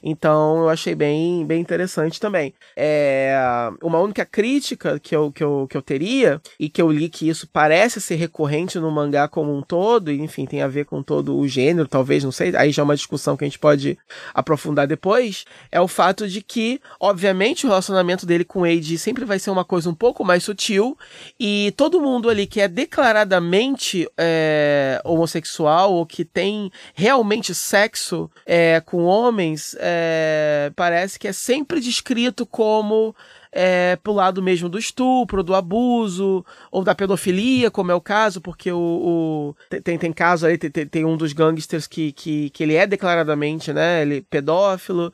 [0.03, 2.53] Então eu achei bem, bem interessante também.
[2.77, 3.37] É,
[3.83, 7.29] uma única crítica que eu, que, eu, que eu teria, e que eu li que
[7.29, 11.03] isso parece ser recorrente no mangá como um todo, e enfim, tem a ver com
[11.03, 13.99] todo o gênero, talvez, não sei, aí já é uma discussão que a gente pode
[14.35, 19.39] aprofundar depois, é o fato de que, obviamente, o relacionamento dele com Eiji sempre vai
[19.39, 20.97] ser uma coisa um pouco mais sutil,
[21.39, 28.81] e todo mundo ali que é declaradamente é, homossexual ou que tem realmente sexo é,
[28.81, 33.15] com homens, é, parece que é sempre descrito como
[33.53, 38.41] é, pro lado mesmo do estupro, do abuso, ou da pedofilia, como é o caso,
[38.41, 42.63] porque o, o tem, tem caso aí, tem, tem um dos gangsters que, que, que
[42.63, 45.13] ele é declaradamente, né, ele é pedófilo,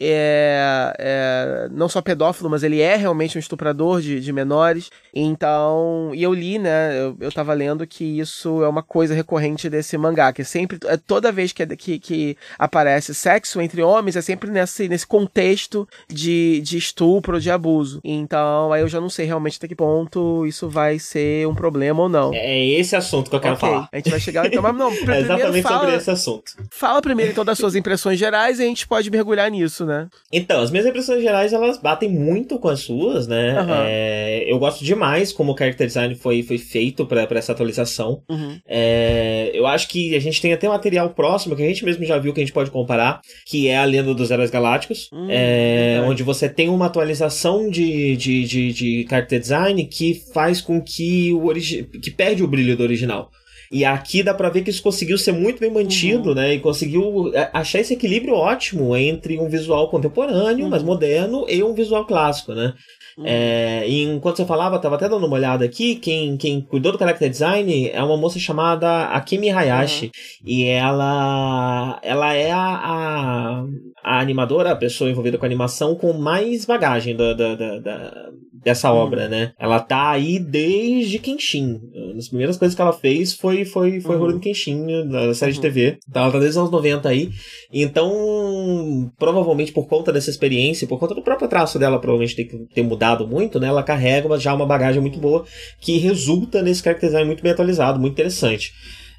[0.00, 4.90] é, é, não só pedófilo, mas ele é realmente um estuprador de, de menores.
[5.14, 6.98] Então, e eu li, né?
[6.98, 10.96] Eu, eu tava lendo que isso é uma coisa recorrente desse mangá, que sempre, é,
[10.96, 15.88] toda vez que, é que, que aparece sexo entre homens, é sempre nesse, nesse contexto
[16.08, 18.00] de, de estupro, de abuso.
[18.02, 22.02] Então, aí eu já não sei realmente até que ponto isso vai ser um problema
[22.02, 22.32] ou não.
[22.34, 23.88] É esse assunto que eu quero okay, falar.
[23.92, 26.52] A gente vai chegar então, mas não, é exatamente fala, sobre esse assunto.
[26.70, 30.08] Fala primeiro então das suas impressões gerais e a gente pode mergulhar nisso né?
[30.32, 33.60] Então, as minhas impressões gerais, elas batem muito com as suas, né?
[33.60, 33.68] Uhum.
[33.86, 38.22] É, eu gosto demais como o character design foi, foi feito para essa atualização.
[38.28, 38.58] Uhum.
[38.66, 42.18] É, eu acho que a gente tem até material próximo, que a gente mesmo já
[42.18, 45.28] viu que a gente pode comparar, que é a Lenda dos Heróis Galácticos, uhum.
[45.30, 50.80] é, onde você tem uma atualização de, de, de, de character design que faz com
[50.80, 51.54] que o
[52.00, 53.30] que perde o brilho do original.
[53.74, 56.34] E aqui dá pra ver que isso conseguiu ser muito bem mantido, uhum.
[56.36, 56.54] né?
[56.54, 60.70] E conseguiu é, achar esse equilíbrio ótimo entre um visual contemporâneo, uhum.
[60.70, 62.72] mas moderno, e um visual clássico, né?
[63.16, 63.24] Uhum.
[63.26, 66.98] É, e enquanto você falava, tava até dando uma olhada aqui, quem, quem cuidou do
[66.98, 70.06] character design é uma moça chamada Akemi Hayashi.
[70.06, 70.10] Uhum.
[70.44, 73.64] E ela ela é a, a,
[74.02, 78.30] a, animadora, a pessoa envolvida com animação com mais bagagem da, da, da, da
[78.64, 78.98] dessa uhum.
[78.98, 79.52] obra, né?
[79.58, 81.80] Ela tá aí desde Kenshin.
[82.16, 84.40] As primeiras coisas que ela fez foi foi foi uhum.
[84.40, 85.62] Kenshin, da série de uhum.
[85.62, 85.98] TV.
[86.08, 87.30] Então ela tá desde os anos 90 aí.
[87.72, 92.82] Então, provavelmente por conta dessa experiência, por conta do próprio traço dela, provavelmente ter, ter
[92.82, 93.68] mudado muito, né?
[93.68, 95.44] Ela carrega já uma bagagem muito boa
[95.80, 98.72] que resulta nesse character design muito bem atualizado, muito interessante.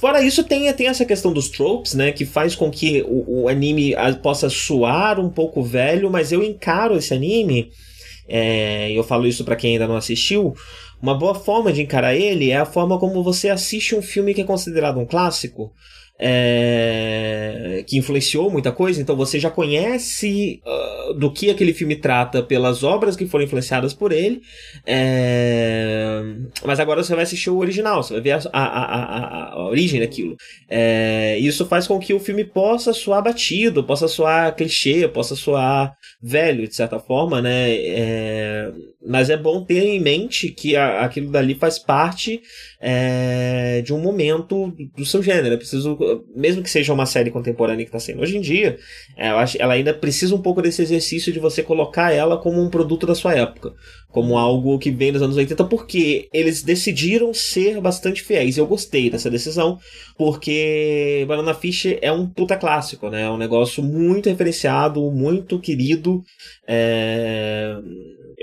[0.00, 2.12] Fora isso, tem, tem essa questão dos tropes, né?
[2.12, 6.96] Que faz com que o, o anime possa soar um pouco velho, mas eu encaro
[6.96, 7.70] esse anime,
[8.28, 10.54] é, eu falo isso para quem ainda não assistiu,
[11.00, 14.42] uma boa forma de encarar ele é a forma como você assiste um filme que
[14.42, 15.72] é considerado um clássico
[16.18, 22.42] é, que influenciou muita coisa, então você já conhece uh, do que aquele filme trata
[22.42, 24.42] pelas obras que foram influenciadas por ele,
[24.84, 26.20] é,
[26.64, 30.00] mas agora você vai assistir o original, você vai ver a, a, a, a origem
[30.00, 30.36] daquilo.
[30.68, 35.94] É, isso faz com que o filme possa soar batido, possa soar clichê, possa soar
[36.20, 37.70] velho, de certa forma, né?
[37.70, 38.72] É,
[39.06, 42.40] mas é bom ter em mente que aquilo dali faz parte
[42.80, 45.54] é, de um momento do seu gênero.
[45.54, 45.98] É preciso
[46.34, 48.78] mesmo que seja uma série contemporânea que está sendo hoje em dia,
[49.16, 52.70] é, acho, ela ainda precisa um pouco desse exercício de você colocar ela como um
[52.70, 53.72] produto da sua época,
[54.10, 58.56] como algo que vem dos anos 80, porque eles decidiram ser bastante fiéis.
[58.56, 59.78] Eu gostei dessa decisão,
[60.16, 63.22] porque Banana Fish é um puta clássico, né?
[63.22, 66.22] É um negócio muito referenciado, muito querido.
[66.66, 67.76] É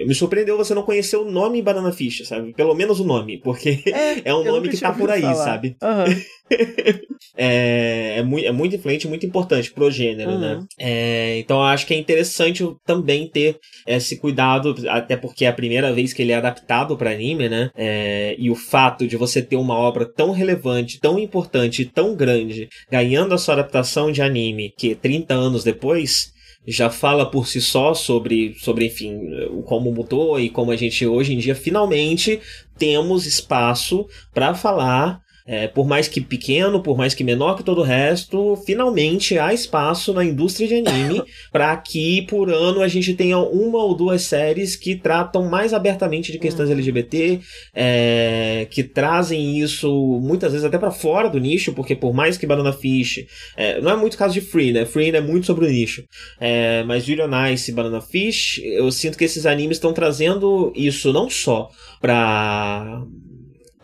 [0.04, 2.54] me surpreendeu você não conhecer o nome Banana Fish, sabe?
[2.54, 5.36] Pelo menos o nome, porque é, é um nome que tá por aí, falar.
[5.36, 5.78] sabe?
[5.82, 6.22] Uhum.
[7.38, 10.40] é, é, muito, é muito influente, muito importante pro gênero, uhum.
[10.40, 10.66] né?
[10.78, 13.58] É, então eu acho que é interessante também ter
[13.88, 17.72] esse cuidado, até porque é a primeira vez que ele é adaptado para anime, né?
[17.76, 22.68] É, e o fato de você ter uma obra tão relevante, tão importante, tão grande,
[22.92, 26.35] ganhando a sua adaptação de anime, que 30 anos depois,
[26.68, 29.20] já fala por si só sobre, sobre enfim,
[29.66, 32.40] como mudou e como a gente hoje em dia finalmente
[32.78, 37.82] temos espaço para falar é, por mais que pequeno, por mais que menor que todo
[37.82, 43.14] o resto, finalmente há espaço na indústria de anime para que por ano a gente
[43.14, 46.76] tenha uma ou duas séries que tratam mais abertamente de questões Uhum.
[46.76, 47.40] LGBT,
[47.74, 52.48] é, que trazem isso muitas vezes até para fora do nicho, porque por mais que
[52.48, 54.86] Banana Fish, é, não é muito caso de Free, né?
[54.86, 56.04] Free é muito sobre o nicho,
[56.40, 61.14] é, mas Julian Ice e Banana Fish, eu sinto que esses animes estão trazendo isso
[61.14, 61.70] não só
[62.02, 63.04] pra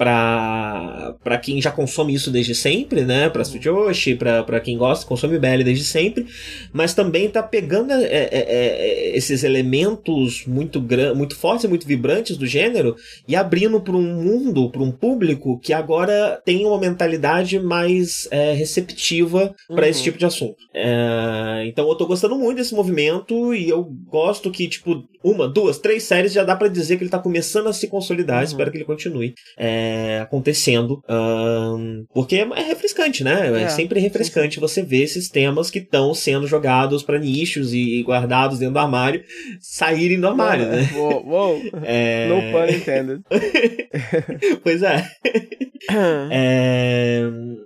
[0.05, 3.29] pra quem já consome isso desde sempre, né?
[3.29, 6.25] Pra Tsujoshi, pra, pra quem gosta, consome BL desde sempre,
[6.73, 10.81] mas também tá pegando é, é, é, esses elementos muito,
[11.15, 12.95] muito fortes e muito vibrantes do gênero
[13.27, 18.53] e abrindo para um mundo, para um público que agora tem uma mentalidade mais é,
[18.53, 19.89] receptiva para Uhum.
[19.89, 20.55] esse tipo de assunto.
[20.73, 25.77] É, então eu tô gostando muito desse movimento e eu gosto que, tipo, uma, duas,
[25.77, 28.39] três séries já dá pra dizer que ele tá começando a se consolidar.
[28.39, 28.43] Uhum.
[28.43, 31.02] Espero que ele continue é, acontecendo.
[31.07, 33.61] ahn, porque é é refrescante, né?
[33.61, 38.03] É, É, sempre refrescante você ver esses temas que estão sendo jogados pra nichos e
[38.03, 39.23] guardados dentro do armário
[39.60, 40.89] saírem do armário, né?
[40.95, 41.61] Uou, uou.
[41.84, 42.27] É...
[42.27, 43.22] No pun intended.
[44.64, 45.07] Pois é.
[46.30, 47.23] É,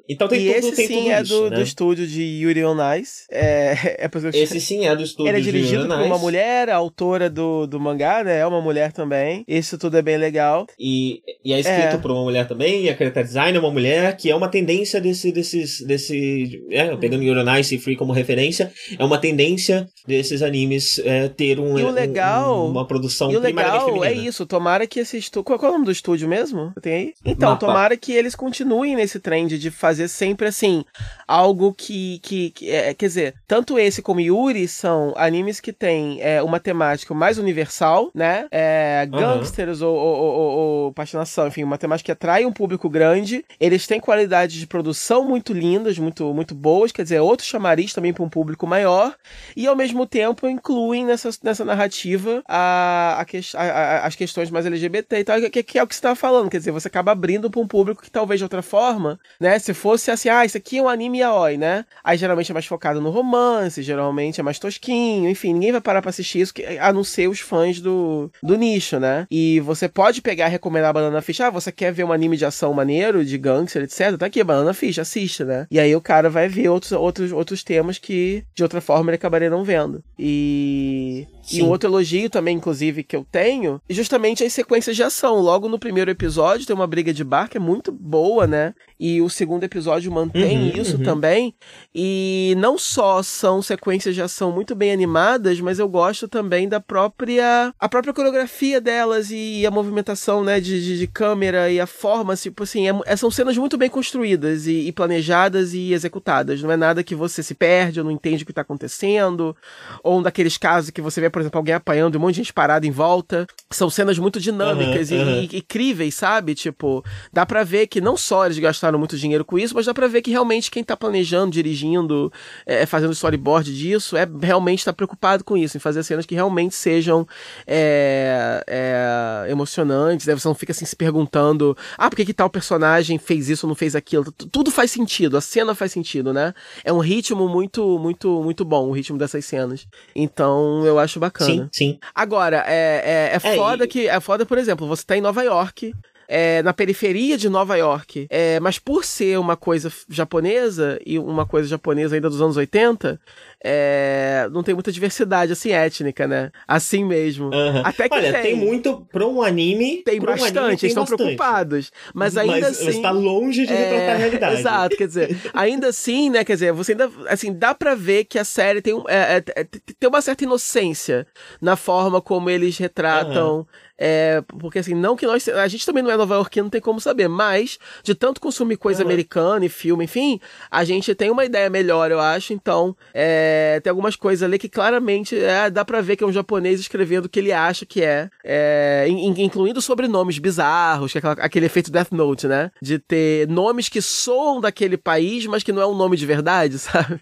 [0.08, 1.56] Então tem e tudo, esse tem sim é isso, do, né?
[1.58, 3.26] do estúdio de Yuri on Ice.
[3.30, 3.74] É,
[4.06, 6.70] é eu Esse sim é do estúdio Ele é de dirigido Yuri por uma mulher,
[6.70, 8.40] autora do, do mangá, né?
[8.40, 9.44] É uma mulher também.
[9.48, 10.66] Isso tudo é bem legal.
[10.80, 11.98] E, e é escrito É.
[11.98, 15.00] por uma mulher também, e a character design é uma mulher, que é uma tendência
[15.02, 17.28] desse, desses, desse, é, pegando Uhum.
[17.28, 21.74] Yuri on Ice e Free como referência, é uma tendência desses animes é, ter um,
[21.92, 25.44] legal- um- uma produção E o legal é isso, tomara que esse estúdio.
[25.46, 26.74] Qual, qual é o nome do estúdio mesmo?
[26.82, 27.14] Tem aí?
[27.26, 27.66] Então, Mapa.
[27.66, 30.84] tomara que eles continuem nesse trend de fazer sempre assim,
[31.28, 32.20] algo que.
[32.20, 36.60] que, que é, quer dizer, tanto esse como Yuri são animes que têm é, uma
[36.60, 38.48] temática mais universal, né?
[38.52, 42.90] É, gangsters ou, ou, ou, ou, ou patinação, enfim, uma temática que atrai um público
[42.90, 43.44] grande.
[43.60, 48.14] Eles têm qualidades de produção muito lindas, muito, muito boas, quer dizer, outro chamariz também
[48.14, 49.16] para um público maior.
[49.56, 54.50] E ao mesmo tempo incluem nessa, nessa narrativa a, a, que- a- a- as questões
[54.50, 56.50] mais LGBT e tal, que, que é o que você estava falando.
[56.50, 59.58] Quer dizer, você acaba abrindo para um público que talvez de outra forma, né?
[59.60, 61.86] Se fosse assim, ah, isso aqui é um anime yaoi, né?
[62.04, 66.02] Aí geralmente é mais focado no romance, geralmente é mais tosquinho, enfim, ninguém vai parar
[66.02, 69.28] pra assistir isso, a não ser os fãs do, do nicho, né?
[69.30, 72.38] E você pode pegar e recomendar a Banana Fish, ah, você quer ver um anime
[72.38, 74.18] de ação maneiro, de gangster, etc.
[74.18, 75.68] Tá aqui, Banana Fish, assista, né?
[75.70, 79.16] E aí o cara vai ver outros, outros, outros temas que de outra forma ele
[79.16, 80.04] acabaria não vendo.
[80.18, 81.28] E.
[81.52, 81.62] E Sim.
[81.64, 85.40] um outro elogio também, inclusive, que eu tenho, é justamente as sequências de ação.
[85.40, 88.74] Logo no primeiro episódio tem uma briga de bar que é muito boa, né?
[89.00, 91.04] E o segundo episódio mantém Uhum, isso uhum.
[91.04, 91.54] também.
[91.94, 96.80] E não só são sequências de ação muito bem animadas, mas eu gosto também da
[96.80, 101.86] própria a própria coreografia delas e a movimentação, né, de, de, de câmera e a
[101.88, 106.62] forma, tipo assim, é- são cenas muito bem construídas e, e planejadas e executadas.
[106.62, 109.56] Não é nada que você se perde ou não entende o que tá acontecendo,
[110.04, 112.38] ou um daqueles casos que você vê, por exemplo, alguém apanhando e um monte de
[112.38, 113.46] gente parada em volta.
[113.70, 115.48] São cenas muito dinâmicas Aham, e, aham.
[115.52, 116.56] e- e críveis, sabe?
[116.56, 117.04] Tipo,
[117.34, 120.08] dá pra ver que não só eles gastaram muito dinheiro com isso, mas dá pra
[120.08, 122.32] ver que realmente quem tá planejando, dirigindo,
[122.66, 126.74] é, fazendo storyboard disso, é realmente tá preocupado com isso, em fazer cenas que realmente
[126.74, 127.28] sejam
[127.68, 130.26] é, é, emocionantes.
[130.28, 130.34] Né?
[130.36, 133.70] Você não fica assim se perguntando, ah, por que, que tal personagem fez isso ou
[133.70, 134.32] não fez aquilo?
[134.32, 136.54] Tu- Tudo faz sentido, a cena faz sentido, né?
[136.84, 139.86] É um ritmo muito, muito, muito bom, o ritmo dessas cenas.
[140.16, 141.52] Então, eu acho bacana.
[141.52, 142.00] Sim, sim.
[142.14, 144.08] Agora, é, é, é É, foda e- que.
[144.08, 145.94] É foda, por exemplo, você tá em Nova York.
[146.28, 151.46] é, na periferia de Nova York, é, mas por ser uma coisa japonesa e uma
[151.46, 153.20] coisa japonesa ainda dos anos 80,
[153.68, 156.52] é, não tem muita diversidade assim étnica, né?
[156.68, 157.52] Assim mesmo.
[157.52, 157.82] Aham.
[157.84, 158.42] Até que Olha, tem.
[158.44, 158.56] tem.
[158.56, 159.08] muito.
[159.12, 160.04] Pra um anime.
[160.04, 161.18] Tem pra um bastante, anime, eles tem estão bastante.
[161.18, 161.92] preocupados.
[162.14, 162.86] Mas ainda mas, assim.
[162.86, 164.60] Mas tá longe de retratar a realidade.
[164.60, 168.38] Exato, quer dizer, ainda assim, né, quer dizer, você ainda, assim, dá pra ver que
[168.38, 171.26] a série tem, um, é, é, é, tem uma certa inocência
[171.60, 173.66] na forma como eles retratam,
[173.98, 177.00] é, porque assim, não que nós, a gente também não é nova-iorquino, não tem como
[177.00, 179.10] saber, mas de tanto consumir coisa Aham.
[179.10, 180.40] americana e filme, enfim,
[180.70, 184.70] a gente tem uma ideia melhor, eu acho, então, é, tem algumas coisas ali que
[184.70, 188.02] claramente é, dá pra ver que é um japonês escrevendo o que ele acha que
[188.02, 192.72] é, é in- in- incluindo sobrenomes bizarros, que é aquela- aquele efeito Death Note, né?
[192.82, 196.78] De ter nomes que soam daquele país, mas que não é um nome de verdade,
[196.80, 197.20] sabe?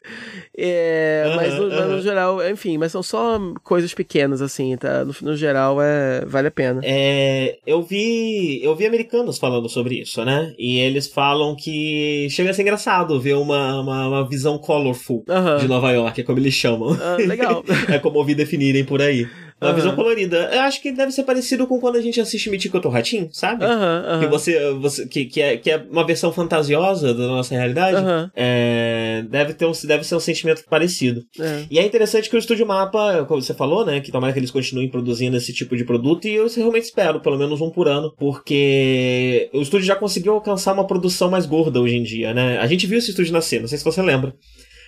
[0.58, 5.04] É, mas, no, mas no geral, enfim, mas são só coisas pequenas, assim, tá?
[5.06, 6.82] No, no geral, é, vale a pena.
[6.84, 10.54] É, eu vi eu vi americanos falando sobre isso, né?
[10.58, 15.58] E eles falam que chega a ser engraçado ver uma, uma, uma visão colorful Aham.
[15.58, 16.23] de Nova York.
[16.24, 16.98] É como eles chamam.
[17.00, 17.64] Ah, legal.
[17.90, 19.28] é como ouvi definirem por aí.
[19.62, 19.76] Uma Aham.
[19.78, 20.50] visão colorida.
[20.52, 23.64] Eu acho que deve ser parecido com quando a gente assiste Mítico Ratinho, sabe?
[23.64, 24.30] Aham, Que aham.
[24.30, 27.98] você, você que, que, é, que é uma versão fantasiosa da nossa realidade.
[28.36, 31.24] É, deve, ter um, deve ser um sentimento parecido.
[31.40, 31.64] É.
[31.72, 34.02] E é interessante que o Estúdio Mapa, como você falou, né?
[34.02, 36.28] Que tomara que eles continuem produzindo esse tipo de produto.
[36.28, 38.14] E eu realmente espero, pelo menos um por ano.
[38.18, 42.58] Porque o estúdio já conseguiu alcançar uma produção mais gorda hoje em dia, né?
[42.58, 44.34] A gente viu esse estúdio nascer, não sei se você lembra.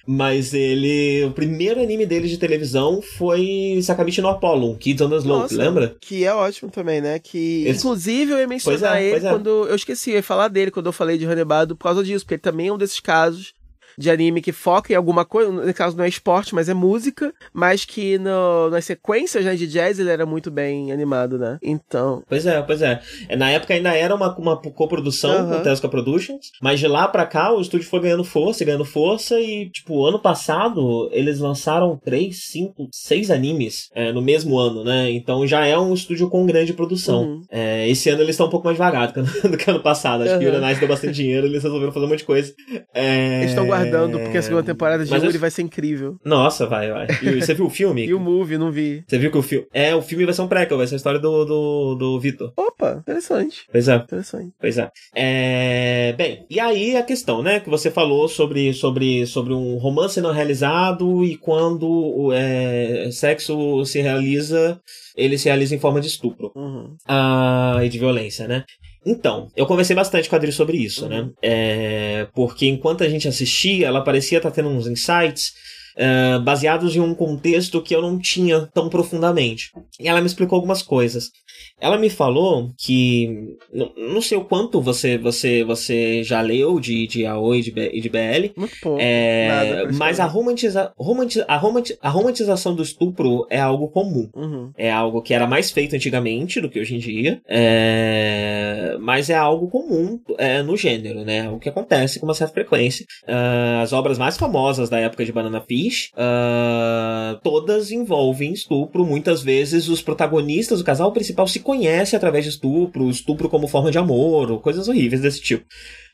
[0.07, 1.23] Mas ele.
[1.25, 5.55] O primeiro anime dele de televisão foi Sakamichi no Apollo, Kids on the Slope, Nossa.
[5.57, 5.95] lembra?
[5.99, 7.17] Que é ótimo também, né?
[7.17, 7.63] Que.
[7.65, 9.29] Esse- Inclusive, eu ia mencionar é, ele é.
[9.31, 9.49] quando.
[9.67, 12.35] Eu esqueci, eu ia falar dele quando eu falei de Hanebado por causa disso, porque
[12.35, 13.54] ele também é um desses casos
[13.97, 15.51] de anime que foca em alguma coisa.
[15.51, 17.33] No caso, não é esporte, mas é música.
[17.53, 21.57] Mas que no, nas sequências né, de jazz ele era muito bem animado, né?
[21.61, 22.23] Então.
[22.27, 23.01] Pois é, pois é.
[23.29, 25.57] É, Na época ainda era uma, uma coprodução Aham.
[25.57, 29.39] com Tesca Productions, mas de lá pra cá o estúdio foi ganhando força, ganhando força,
[29.39, 35.11] e, tipo, ano passado eles lançaram três, cinco, seis animes é, no mesmo ano, né?
[35.11, 37.23] Então já é um estúdio com grande produção.
[37.23, 37.41] Uhum.
[37.51, 39.81] É, esse ano eles estão um pouco mais devagar do que, ano- do que ano
[39.81, 40.23] passado.
[40.23, 40.49] Acho que o.
[40.49, 42.53] Uranite deu bastante dinheiro, eles resolveram fazer um monte de coisa.
[42.93, 43.37] É...
[43.39, 43.84] Eles estão guardando,
[44.19, 46.17] porque a segunda temporada de Mas eu- Yuri vai ser incrível.
[46.23, 47.07] Nossa, vai, vai.
[47.21, 48.05] E você viu o filme?
[48.05, 49.03] E o movie, não vi.
[49.07, 49.65] Você viu que o filme.
[49.73, 52.51] É, o filme vai ser um prequel, vai ser a história do, do, do Vitor.
[52.57, 53.65] Opa, interessante.
[53.71, 53.95] Pois é.
[53.95, 54.51] Interessante.
[54.59, 54.89] Pois é.
[55.15, 60.21] É, Bem, e aí a questão, né, que você falou sobre, sobre, sobre um romance
[60.21, 64.79] não realizado e quando o é, sexo se realiza,
[65.15, 66.95] ele se realiza em forma de estupro Uhum.
[67.07, 68.63] ah, e de violência, né?
[69.05, 71.29] Então, eu conversei bastante com a Adri sobre isso, né?
[71.41, 75.53] É, porque enquanto a gente assistia, ela parecia estar tendo uns insights
[75.95, 79.71] é, baseados em um contexto que eu não tinha tão profundamente.
[79.99, 81.31] E ela me explicou algumas coisas.
[81.79, 87.07] Ela me falou que não, não sei o quanto você você você já leu de
[87.07, 88.99] de AOI e de, de BL, Muito pouco.
[89.01, 94.29] é, mas a, romantiza, romanti, a, romanti, a romantização do estupro é algo comum.
[94.35, 94.71] Uhum.
[94.77, 99.35] É algo que era mais feito antigamente do que hoje em dia, é, mas é
[99.35, 101.49] algo comum é, no gênero, né?
[101.49, 103.05] O que acontece com uma certa frequência.
[103.27, 109.05] Ah, as obras mais famosas da época de Banana Fish, ah, todas envolvem estupro.
[109.05, 113.89] Muitas vezes os protagonistas, o casal principal, se conhece através de estupro, estupro como forma
[113.89, 115.65] de amor, coisas horríveis desse tipo.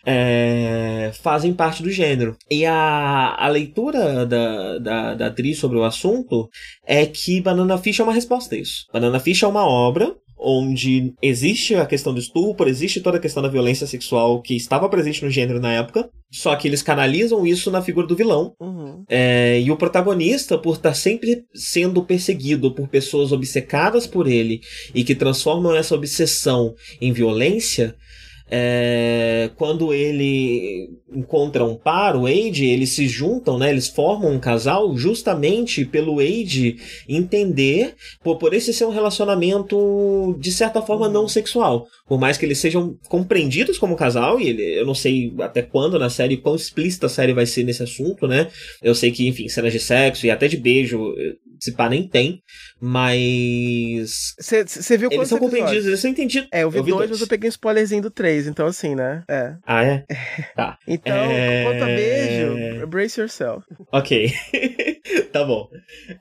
[0.06, 2.38] É, fazem parte do gênero.
[2.50, 6.50] E a, a leitura da, da, da atriz sobre o assunto
[6.88, 8.88] é que Banana Fish é uma resposta a isso.
[8.94, 13.44] Banana Fish é uma obra onde existe a questão do estupro, existe toda a questão
[13.44, 17.70] da violência sexual que estava presente no gênero na época, só que eles canalizam isso
[17.70, 18.56] na figura do vilão.
[18.60, 19.04] Uhum.
[19.08, 24.62] É, e o protagonista, por estar sempre sendo perseguido por pessoas obcecadas por ele
[24.96, 27.96] e que transformam essa obsessão em violência,
[28.54, 33.70] é, quando ele encontra um par, o Wade, eles se juntam, né?
[33.70, 36.76] Eles formam um casal justamente pelo Wade
[37.08, 41.88] entender, por, por esse ser um relacionamento de certa forma não sexual.
[42.06, 45.98] Por mais que eles sejam compreendidos como casal, e ele, eu não sei até quando
[45.98, 48.50] na série, quão explícita a série vai ser nesse assunto, né?
[48.84, 51.16] Eu sei que, enfim, cenas de sexo e até de beijo,
[51.62, 52.42] se pá, nem tem,
[52.80, 54.34] mas.
[54.40, 56.50] Você viu Eles são compreendidos, eles são entendidos.
[56.52, 57.12] É, eu vi, Eu vi dois, dois.
[57.12, 59.24] mas eu peguei um spoilerzinho do três, então assim, né?
[59.30, 59.54] É.
[59.66, 60.04] Ah, é?
[60.56, 60.78] Tá.
[60.88, 61.64] Então, É.
[61.64, 63.64] quanto a beijo, brace yourself.
[63.92, 64.34] Ok.
[65.32, 65.70] tá bom.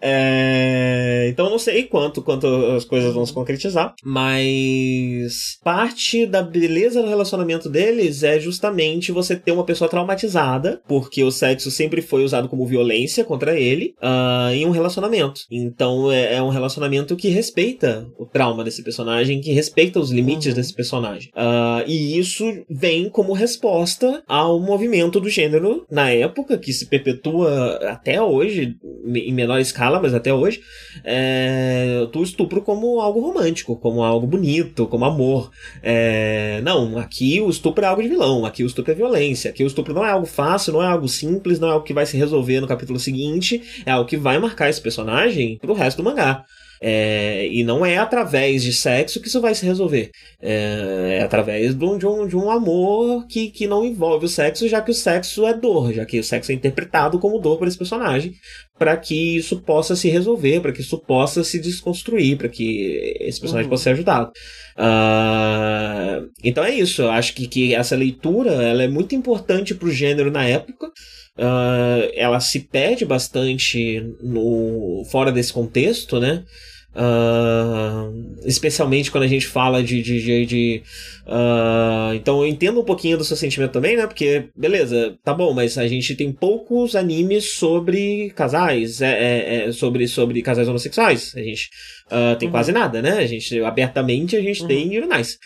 [0.00, 2.46] É, Então eu não sei quanto, quanto
[2.76, 9.36] as coisas vão se concretizar, mas parte da beleza do relacionamento deles é justamente você
[9.36, 14.50] ter uma pessoa traumatizada, porque o sexo sempre foi usado como violência contra ele, ah,
[14.52, 15.29] em um relacionamento.
[15.50, 20.40] Então é, é um relacionamento que respeita o trauma desse personagem, que respeita os limites
[20.48, 20.54] Uhum.
[20.54, 21.30] desse personagem.
[21.34, 27.76] Ah, e isso vem como resposta ao movimento do gênero na época, que se perpetua
[27.88, 28.76] até hoje,
[29.14, 30.60] em menor escala, mas até hoje,
[31.04, 35.50] é, do estupro como algo romântico, como algo bonito, como amor.
[35.82, 39.62] É, não, aqui o estupro é algo de vilão, aqui o estupro é violência, aqui
[39.64, 42.06] o estupro não é algo fácil, não é algo simples, não é algo que vai
[42.06, 45.19] se resolver no capítulo seguinte, é algo que vai marcar esse personagem
[45.60, 46.44] pro resto do mangá.
[46.82, 50.10] É, e não é através de sexo que isso vai se resolver.
[50.40, 54.28] É, é através de um, de, um, de um amor que, que não envolve o
[54.28, 57.58] sexo, já que o sexo é dor, já que o sexo é interpretado como dor
[57.58, 58.32] por esse personagem,
[58.78, 63.38] para que isso possa se resolver, para que isso possa se desconstruir, para que esse
[63.38, 63.70] personagem Uhum.
[63.70, 64.32] possa ser ajudado.
[64.74, 69.90] Ah, então é isso, eu acho que, que essa leitura ela é muito importante pro
[69.90, 70.90] gênero na época.
[71.38, 76.44] Ah, ela se perde bastante no fora desse contexto, né?
[76.92, 80.02] Uh, especialmente quando a gente fala de.
[80.02, 80.82] de, de, de
[81.24, 84.08] uh, então eu entendo um pouquinho do seu sentimento também, né?
[84.08, 89.72] Porque, beleza, tá bom, mas a gente tem poucos animes sobre casais, é, é, é
[89.72, 91.32] sobre, sobre casais homossexuais.
[91.36, 91.70] A gente
[92.06, 92.52] uh, tem uhum.
[92.52, 93.18] quase nada, né?
[93.18, 94.68] A gente, abertamente, a gente uhum.
[94.68, 95.38] tem Nice.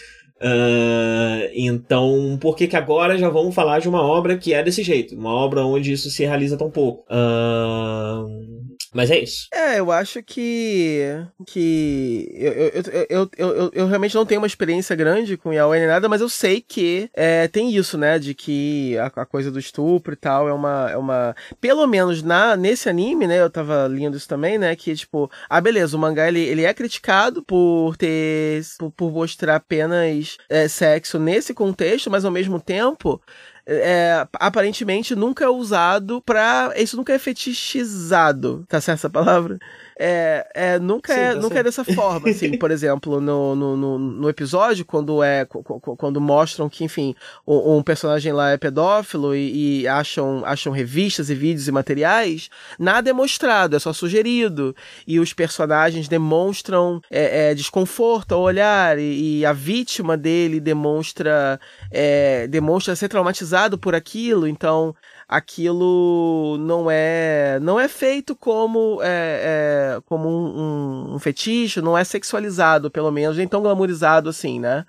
[0.44, 4.82] Uh, então, por que que agora já vamos falar de uma obra que é desse
[4.82, 5.14] jeito?
[5.16, 7.02] Uma obra onde isso se realiza tão pouco.
[7.10, 8.63] Uh,
[8.94, 9.48] mas é isso.
[9.52, 11.00] É, eu acho que.
[11.44, 12.30] que.
[12.32, 12.70] Eu, eu,
[13.08, 16.28] eu, eu, eu, realmente não tenho uma experiência grande com Yaoi nem nada, mas eu
[16.28, 18.20] sei que é, tem isso, né?
[18.20, 21.34] De que a, coisa do estupro e tal é uma, é uma.
[21.60, 23.40] Pelo menos na, nesse anime, né?
[23.40, 24.76] Eu tava lendo isso também, né?
[24.76, 28.62] Que, tipo, ah, beleza, o mangá ele, ele é criticado por ter.
[28.78, 33.20] por, por mostrar apenas é, sexo nesse contexto, mas ao mesmo tempo
[33.66, 36.72] é, aparentemente nunca é usado pra.
[36.76, 39.58] Isso nunca é fetichizado, tá certo essa palavra?
[39.98, 43.98] É, é, nunca, Sim, é, tá nunca é dessa forma, assim, por exemplo, no, no,
[43.98, 47.14] no, episódio, quando é quando mostram que, enfim,
[47.46, 52.50] um, um personagem lá é pedófilo e, e, acham, acham revistas e vídeos e materiais,
[52.78, 54.74] nada é mostrado, é só sugerido.
[55.06, 61.60] E os personagens demonstram é, é, desconforto ao olhar, e, e, a vítima dele demonstra,
[61.90, 64.94] é, demonstra ser traumatizado por aquilo, então
[65.36, 71.98] aquilo não é não é feito como é, é como um, um, um, fetiche, não
[71.98, 74.84] é sexualizado, pelo menos, nem tão glamourizado assim, né?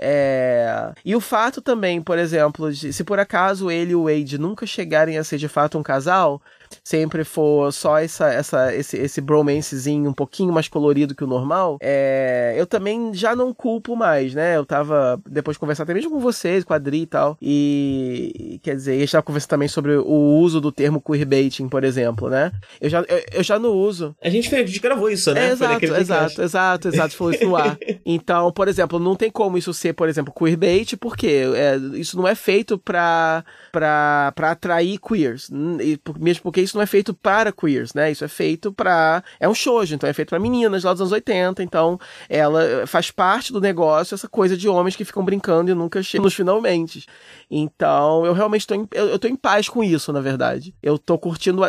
[0.00, 0.92] É...
[1.04, 4.66] E o fato também, por exemplo, de, se por acaso ele e o Wade nunca
[4.66, 6.40] chegarem a ser de fato um casal,
[6.82, 11.78] sempre for só essa, essa, esse, esse bromancezinho um pouquinho mais colorido que o normal,
[11.80, 14.56] é, eu também já não culpo mais, né?
[14.56, 18.60] Eu tava, depois de conversar até mesmo com vocês, com a Adri e tal, e
[18.62, 22.28] quer dizer, a gente tava conversando também sobre o uso do termo queerbaiting, por exemplo,
[22.28, 22.52] né?
[22.80, 24.14] Eu já, eu, eu já não uso.
[24.22, 25.48] A gente, fez, a gente gravou isso, né?
[25.48, 27.78] É, exato, exato, exato, exato, falou isso no ar.
[28.10, 32.26] Então, por exemplo, não tem como isso ser, por exemplo, queerbait, porque é, isso não
[32.26, 35.50] é feito pra, pra, pra atrair queers,
[36.18, 38.10] mesmo porque isso não é feito para queers, né?
[38.10, 41.12] Isso é feito para é um shoujo, então é feito para meninas lá dos anos
[41.12, 41.98] 80, então
[42.28, 46.24] ela faz parte do negócio essa coisa de homens que ficam brincando e nunca chegam
[46.24, 47.06] nos finalmente.
[47.50, 50.74] Então, eu realmente tô em, eu, eu tô em paz com isso, na verdade.
[50.82, 51.62] Eu tô curtindo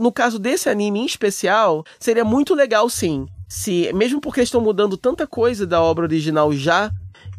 [0.00, 3.26] no caso desse anime em especial, seria muito legal sim.
[3.48, 6.90] Se, mesmo porque eles estão mudando tanta coisa da obra original já,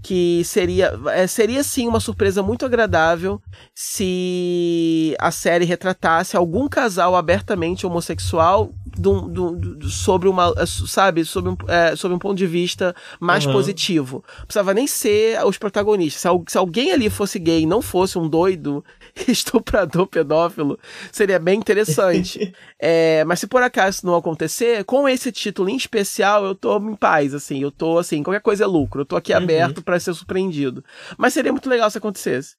[0.05, 3.41] que seria, é, seria sim uma surpresa muito agradável
[3.73, 11.95] se a série retratasse algum casal abertamente homossexual do, sobre uma, sabe, sobre um, é,
[11.95, 13.53] sobre um ponto de vista mais uhum.
[13.53, 14.23] positivo.
[14.37, 16.21] Não precisava nem ser os protagonistas.
[16.21, 18.85] Se, se alguém ali fosse gay e não fosse um doido,
[19.27, 20.77] estuprador, pedófilo,
[21.11, 22.53] seria bem interessante.
[22.77, 26.95] é, mas se por acaso não acontecer, com esse título em especial, eu tô em
[26.95, 29.37] paz, assim, eu tô assim, qualquer coisa é lucro, eu tô aqui uhum.
[29.37, 30.83] aberto para ser surpreendido.
[31.17, 32.55] Mas seria muito legal se acontecesse.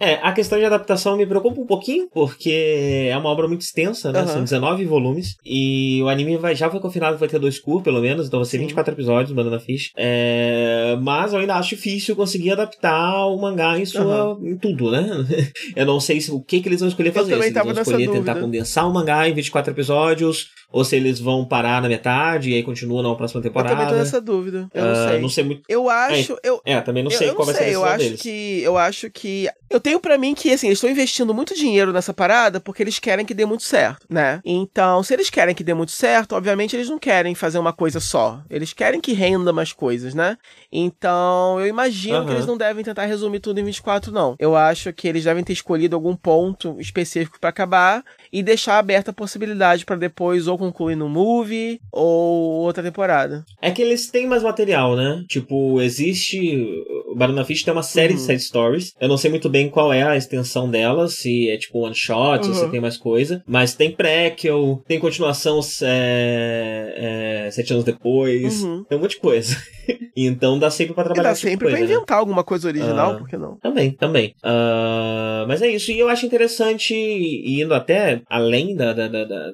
[0.00, 4.10] É, a questão de adaptação me preocupa um pouquinho, porque é uma obra muito extensa,
[4.10, 4.22] né?
[4.22, 4.26] Uhum.
[4.28, 5.36] São 19 volumes.
[5.44, 8.40] E o anime vai, já foi confirmado que vai ter dois cursos, pelo menos, então
[8.40, 8.64] vai ser Sim.
[8.64, 9.92] 24 episódios, Banana Fish.
[9.96, 14.34] É, mas eu ainda acho difícil conseguir adaptar o mangá em sua.
[14.34, 14.48] Uhum.
[14.48, 15.06] em tudo, né?
[15.76, 17.34] eu não sei se, o que, que eles vão escolher fazer.
[17.34, 21.18] Eu se eles vão escolher tentar condensar o mangá em 24 episódios, ou se eles
[21.18, 23.72] vão parar na metade e aí continuam na próxima temporada.
[23.72, 24.68] Eu também tenho essa dúvida.
[24.72, 25.20] Eu não uh, sei.
[25.20, 25.62] Não sei muito.
[25.68, 26.34] Eu acho.
[26.34, 28.22] É, eu, é também não sei eu, qual vai sei, ser a eu acho deles.
[28.22, 29.48] que Eu acho que.
[29.68, 32.98] Eu tenho para mim que, assim, eles estão investindo muito dinheiro nessa parada porque eles
[32.98, 34.40] querem que dê muito certo, né?
[34.44, 37.98] Então, se eles querem que dê muito certo, obviamente eles não querem fazer uma coisa
[37.98, 38.42] só.
[38.50, 40.36] Eles querem que renda mais coisas, né?
[40.70, 42.26] Então, eu imagino uhum.
[42.26, 44.36] que eles não devem tentar resumir tudo em 24, não.
[44.38, 49.10] Eu acho que eles devem ter escolhido algum ponto específico para acabar e deixar aberta
[49.10, 53.44] a possibilidade para depois ou concluir no movie ou outra temporada.
[53.60, 55.24] É que eles têm mais material, né?
[55.28, 56.64] Tipo, existe.
[57.08, 58.18] O Banana Fish tem uma série uhum.
[58.18, 58.94] de side stories.
[59.00, 62.46] Eu não sei muito bem qual é a extensão delas, se é tipo one shot,
[62.46, 62.54] uhum.
[62.54, 63.42] se tem mais coisa.
[63.46, 68.62] Mas tem prequel, tem continuação é, é, sete anos depois.
[68.62, 68.84] Uhum.
[68.84, 69.56] Tem um monte de coisa.
[70.16, 71.30] então dá sempre pra trabalhar.
[71.30, 72.20] E dá tipo sempre coisa, pra inventar né?
[72.20, 73.56] alguma coisa original, uh, por que não?
[73.56, 74.34] Também, também.
[74.44, 75.90] Uh, mas é isso.
[75.90, 79.50] E eu acho interessante, indo até além da, da, da, da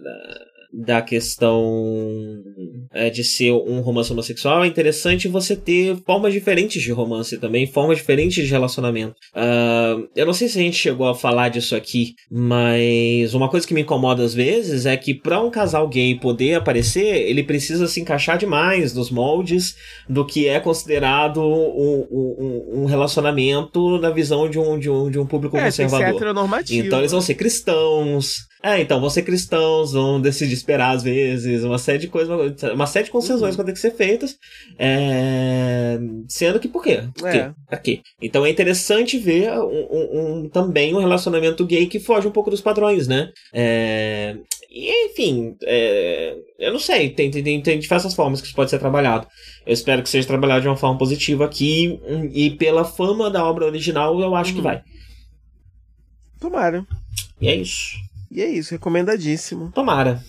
[0.76, 2.42] da questão
[2.92, 7.66] é, de ser um romance homossexual, é interessante você ter formas diferentes de romance também,
[7.66, 9.14] formas diferentes de relacionamento.
[9.34, 13.66] Uh, eu não sei se a gente chegou a falar disso aqui, mas uma coisa
[13.66, 17.86] que me incomoda às vezes é que para um casal gay poder aparecer, ele precisa
[17.86, 19.76] se encaixar demais nos moldes
[20.08, 25.18] do que é considerado um, um, um relacionamento na visão de um, de um, de
[25.18, 25.98] um público é, conservador.
[25.98, 26.24] Tem que ser
[26.86, 31.62] então eles vão ser cristãos, É, então, vão ser cristãos, vão decidir esperar às vezes,
[31.62, 33.56] uma série de coisas, uma série de concessões Uhum.
[33.58, 34.36] vão ter que ser feitas.
[34.78, 37.02] é, Sendo que por quê?
[37.14, 37.36] Por quê?
[37.38, 37.52] É.
[37.68, 38.00] Pra quê?
[38.20, 42.60] Então é interessante ver um, um- também um relacionamento gay que foge um pouco dos
[42.60, 43.30] padrões, né?
[43.52, 44.36] É,
[44.70, 48.68] E, enfim, é, eu não sei, tem, tem, tem, tem diversas formas que isso pode
[48.70, 49.26] ser trabalhado.
[49.64, 51.98] Eu espero que seja trabalhado de uma forma positiva aqui,
[52.34, 54.64] e pela fama da obra original, eu acho que Uhum.
[54.64, 54.82] vai.
[56.40, 56.84] Tomara.
[57.40, 57.96] E é isso.
[58.30, 59.70] E é isso, recomendadíssimo.
[59.72, 60.20] Tomara.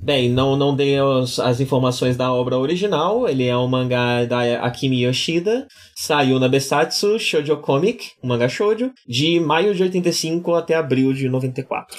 [0.00, 3.28] Bem, não, não dei os- as informações da obra original.
[3.28, 5.66] Ele é um mangá da Akimi Yoshida.
[5.96, 11.28] Saiu na Besatsu Shoujo Comic, um mangá shoujo, de maio de 85 até abril de
[11.28, 11.96] 94.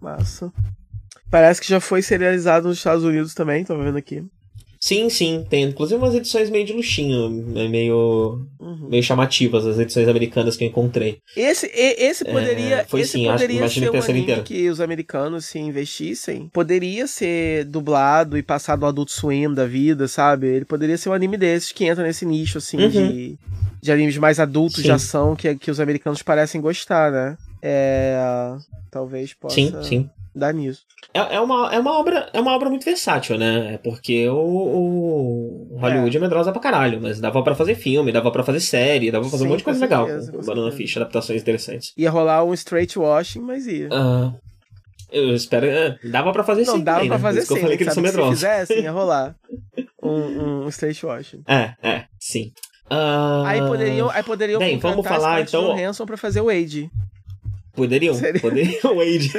[0.00, 0.52] Massa.
[1.30, 4.22] Parece que já foi serializado nos Estados Unidos também, tô vendo aqui.
[4.84, 8.88] Sim, sim, tem inclusive umas edições meio de luxinho, né, meio, Uhum.
[8.88, 11.18] meio chamativas, as edições americanas que eu encontrei.
[11.36, 14.42] Esse, esse poderia, É, foi esse sim, acho- poderia imagino ser que um anime inteira.
[14.42, 16.50] que os americanos se investissem.
[16.52, 20.48] Poderia ser dublado e passado no Adult Swim da vida, sabe?
[20.48, 22.88] Ele poderia ser um anime desses que entra nesse nicho, assim, Uhum.
[22.88, 23.38] de,
[23.80, 24.82] de animes mais adultos Sim.
[24.82, 27.38] de ação que, que os americanos parecem gostar, né?
[27.62, 28.16] É.
[28.90, 30.10] Talvez possa Sim, sim.
[30.34, 30.82] Dar nisso.
[31.12, 33.74] É, é, uma, é, uma obra, é uma obra muito versátil, né?
[33.74, 36.20] É porque o, o Hollywood é.
[36.20, 39.42] medrosa pra caralho, mas dava pra fazer filme, dava pra fazer série, dava pra fazer
[39.44, 40.06] Sim, um monte de coisa legal
[40.44, 40.72] Banana.
[40.72, 41.92] Fish, adaptações interessantes.
[41.96, 43.88] Ia rolar um straight washing, mas ia.
[43.92, 44.32] Ah,
[45.10, 45.66] eu espero.
[45.66, 46.84] é, dava pra fazer Não, sim.
[46.84, 47.22] dava também, pra né?
[47.22, 47.54] fazer sim.
[47.54, 48.04] eu falei que eles são?
[48.04, 49.36] Se fizessem, ia rolar
[50.02, 51.42] um, um straight washing.
[51.46, 52.52] É, é, sim.
[52.88, 55.74] Ah, Aí poderiam, aí poderiam bem, vamos falar, então.
[55.74, 56.90] Johansson pra fazer o Wade.
[57.74, 59.30] Poderiam, Seria- poderiam, Wade.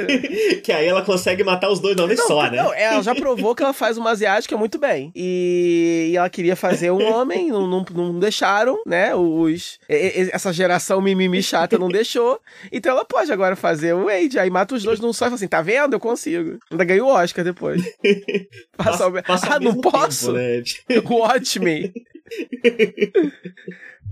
[0.64, 2.56] que aí ela consegue matar os dois de uma vez só, né?
[2.62, 5.12] não, ela já provou que ela faz uma asiática muito bem.
[5.14, 9.14] E, e ela queria fazer um homem, não, não, não deixaram, né?
[9.14, 12.40] Os, e- e- essa geração mimimi chata não deixou.
[12.72, 14.36] Então ela pode agora fazer o Wade.
[14.38, 15.94] Aí mata os dois num só e fala assim: tá vendo?
[15.94, 16.58] Eu consigo.
[16.72, 17.80] Ainda ganhou o Oscar depois.
[18.76, 20.32] Passa, o- passa ah, não posso?
[20.32, 21.00] tempo, né?
[21.08, 21.92] Watch me.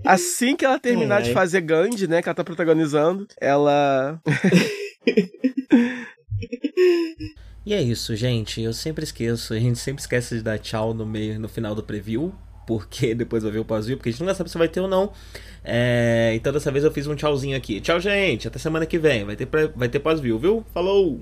[0.05, 4.19] Assim que ela terminar Ai, de fazer Gandhi, né, que ela tá protagonizando, ela.
[7.65, 8.61] E é isso, gente.
[8.61, 9.53] Eu sempre esqueço.
[9.53, 12.33] A gente sempre esquece de dar tchau no meio, no final do preview.
[12.67, 14.87] Porque depois vai ver o pós-view, porque a gente nunca sabe se vai ter ou
[14.87, 15.11] não.
[15.63, 17.79] É, então dessa vez eu fiz um tchauzinho aqui.
[17.81, 18.47] Tchau, gente.
[18.47, 19.23] Até semana que vem.
[19.25, 20.65] Vai ter, pré- vai ter pós-view, viu?
[20.73, 21.21] Falou!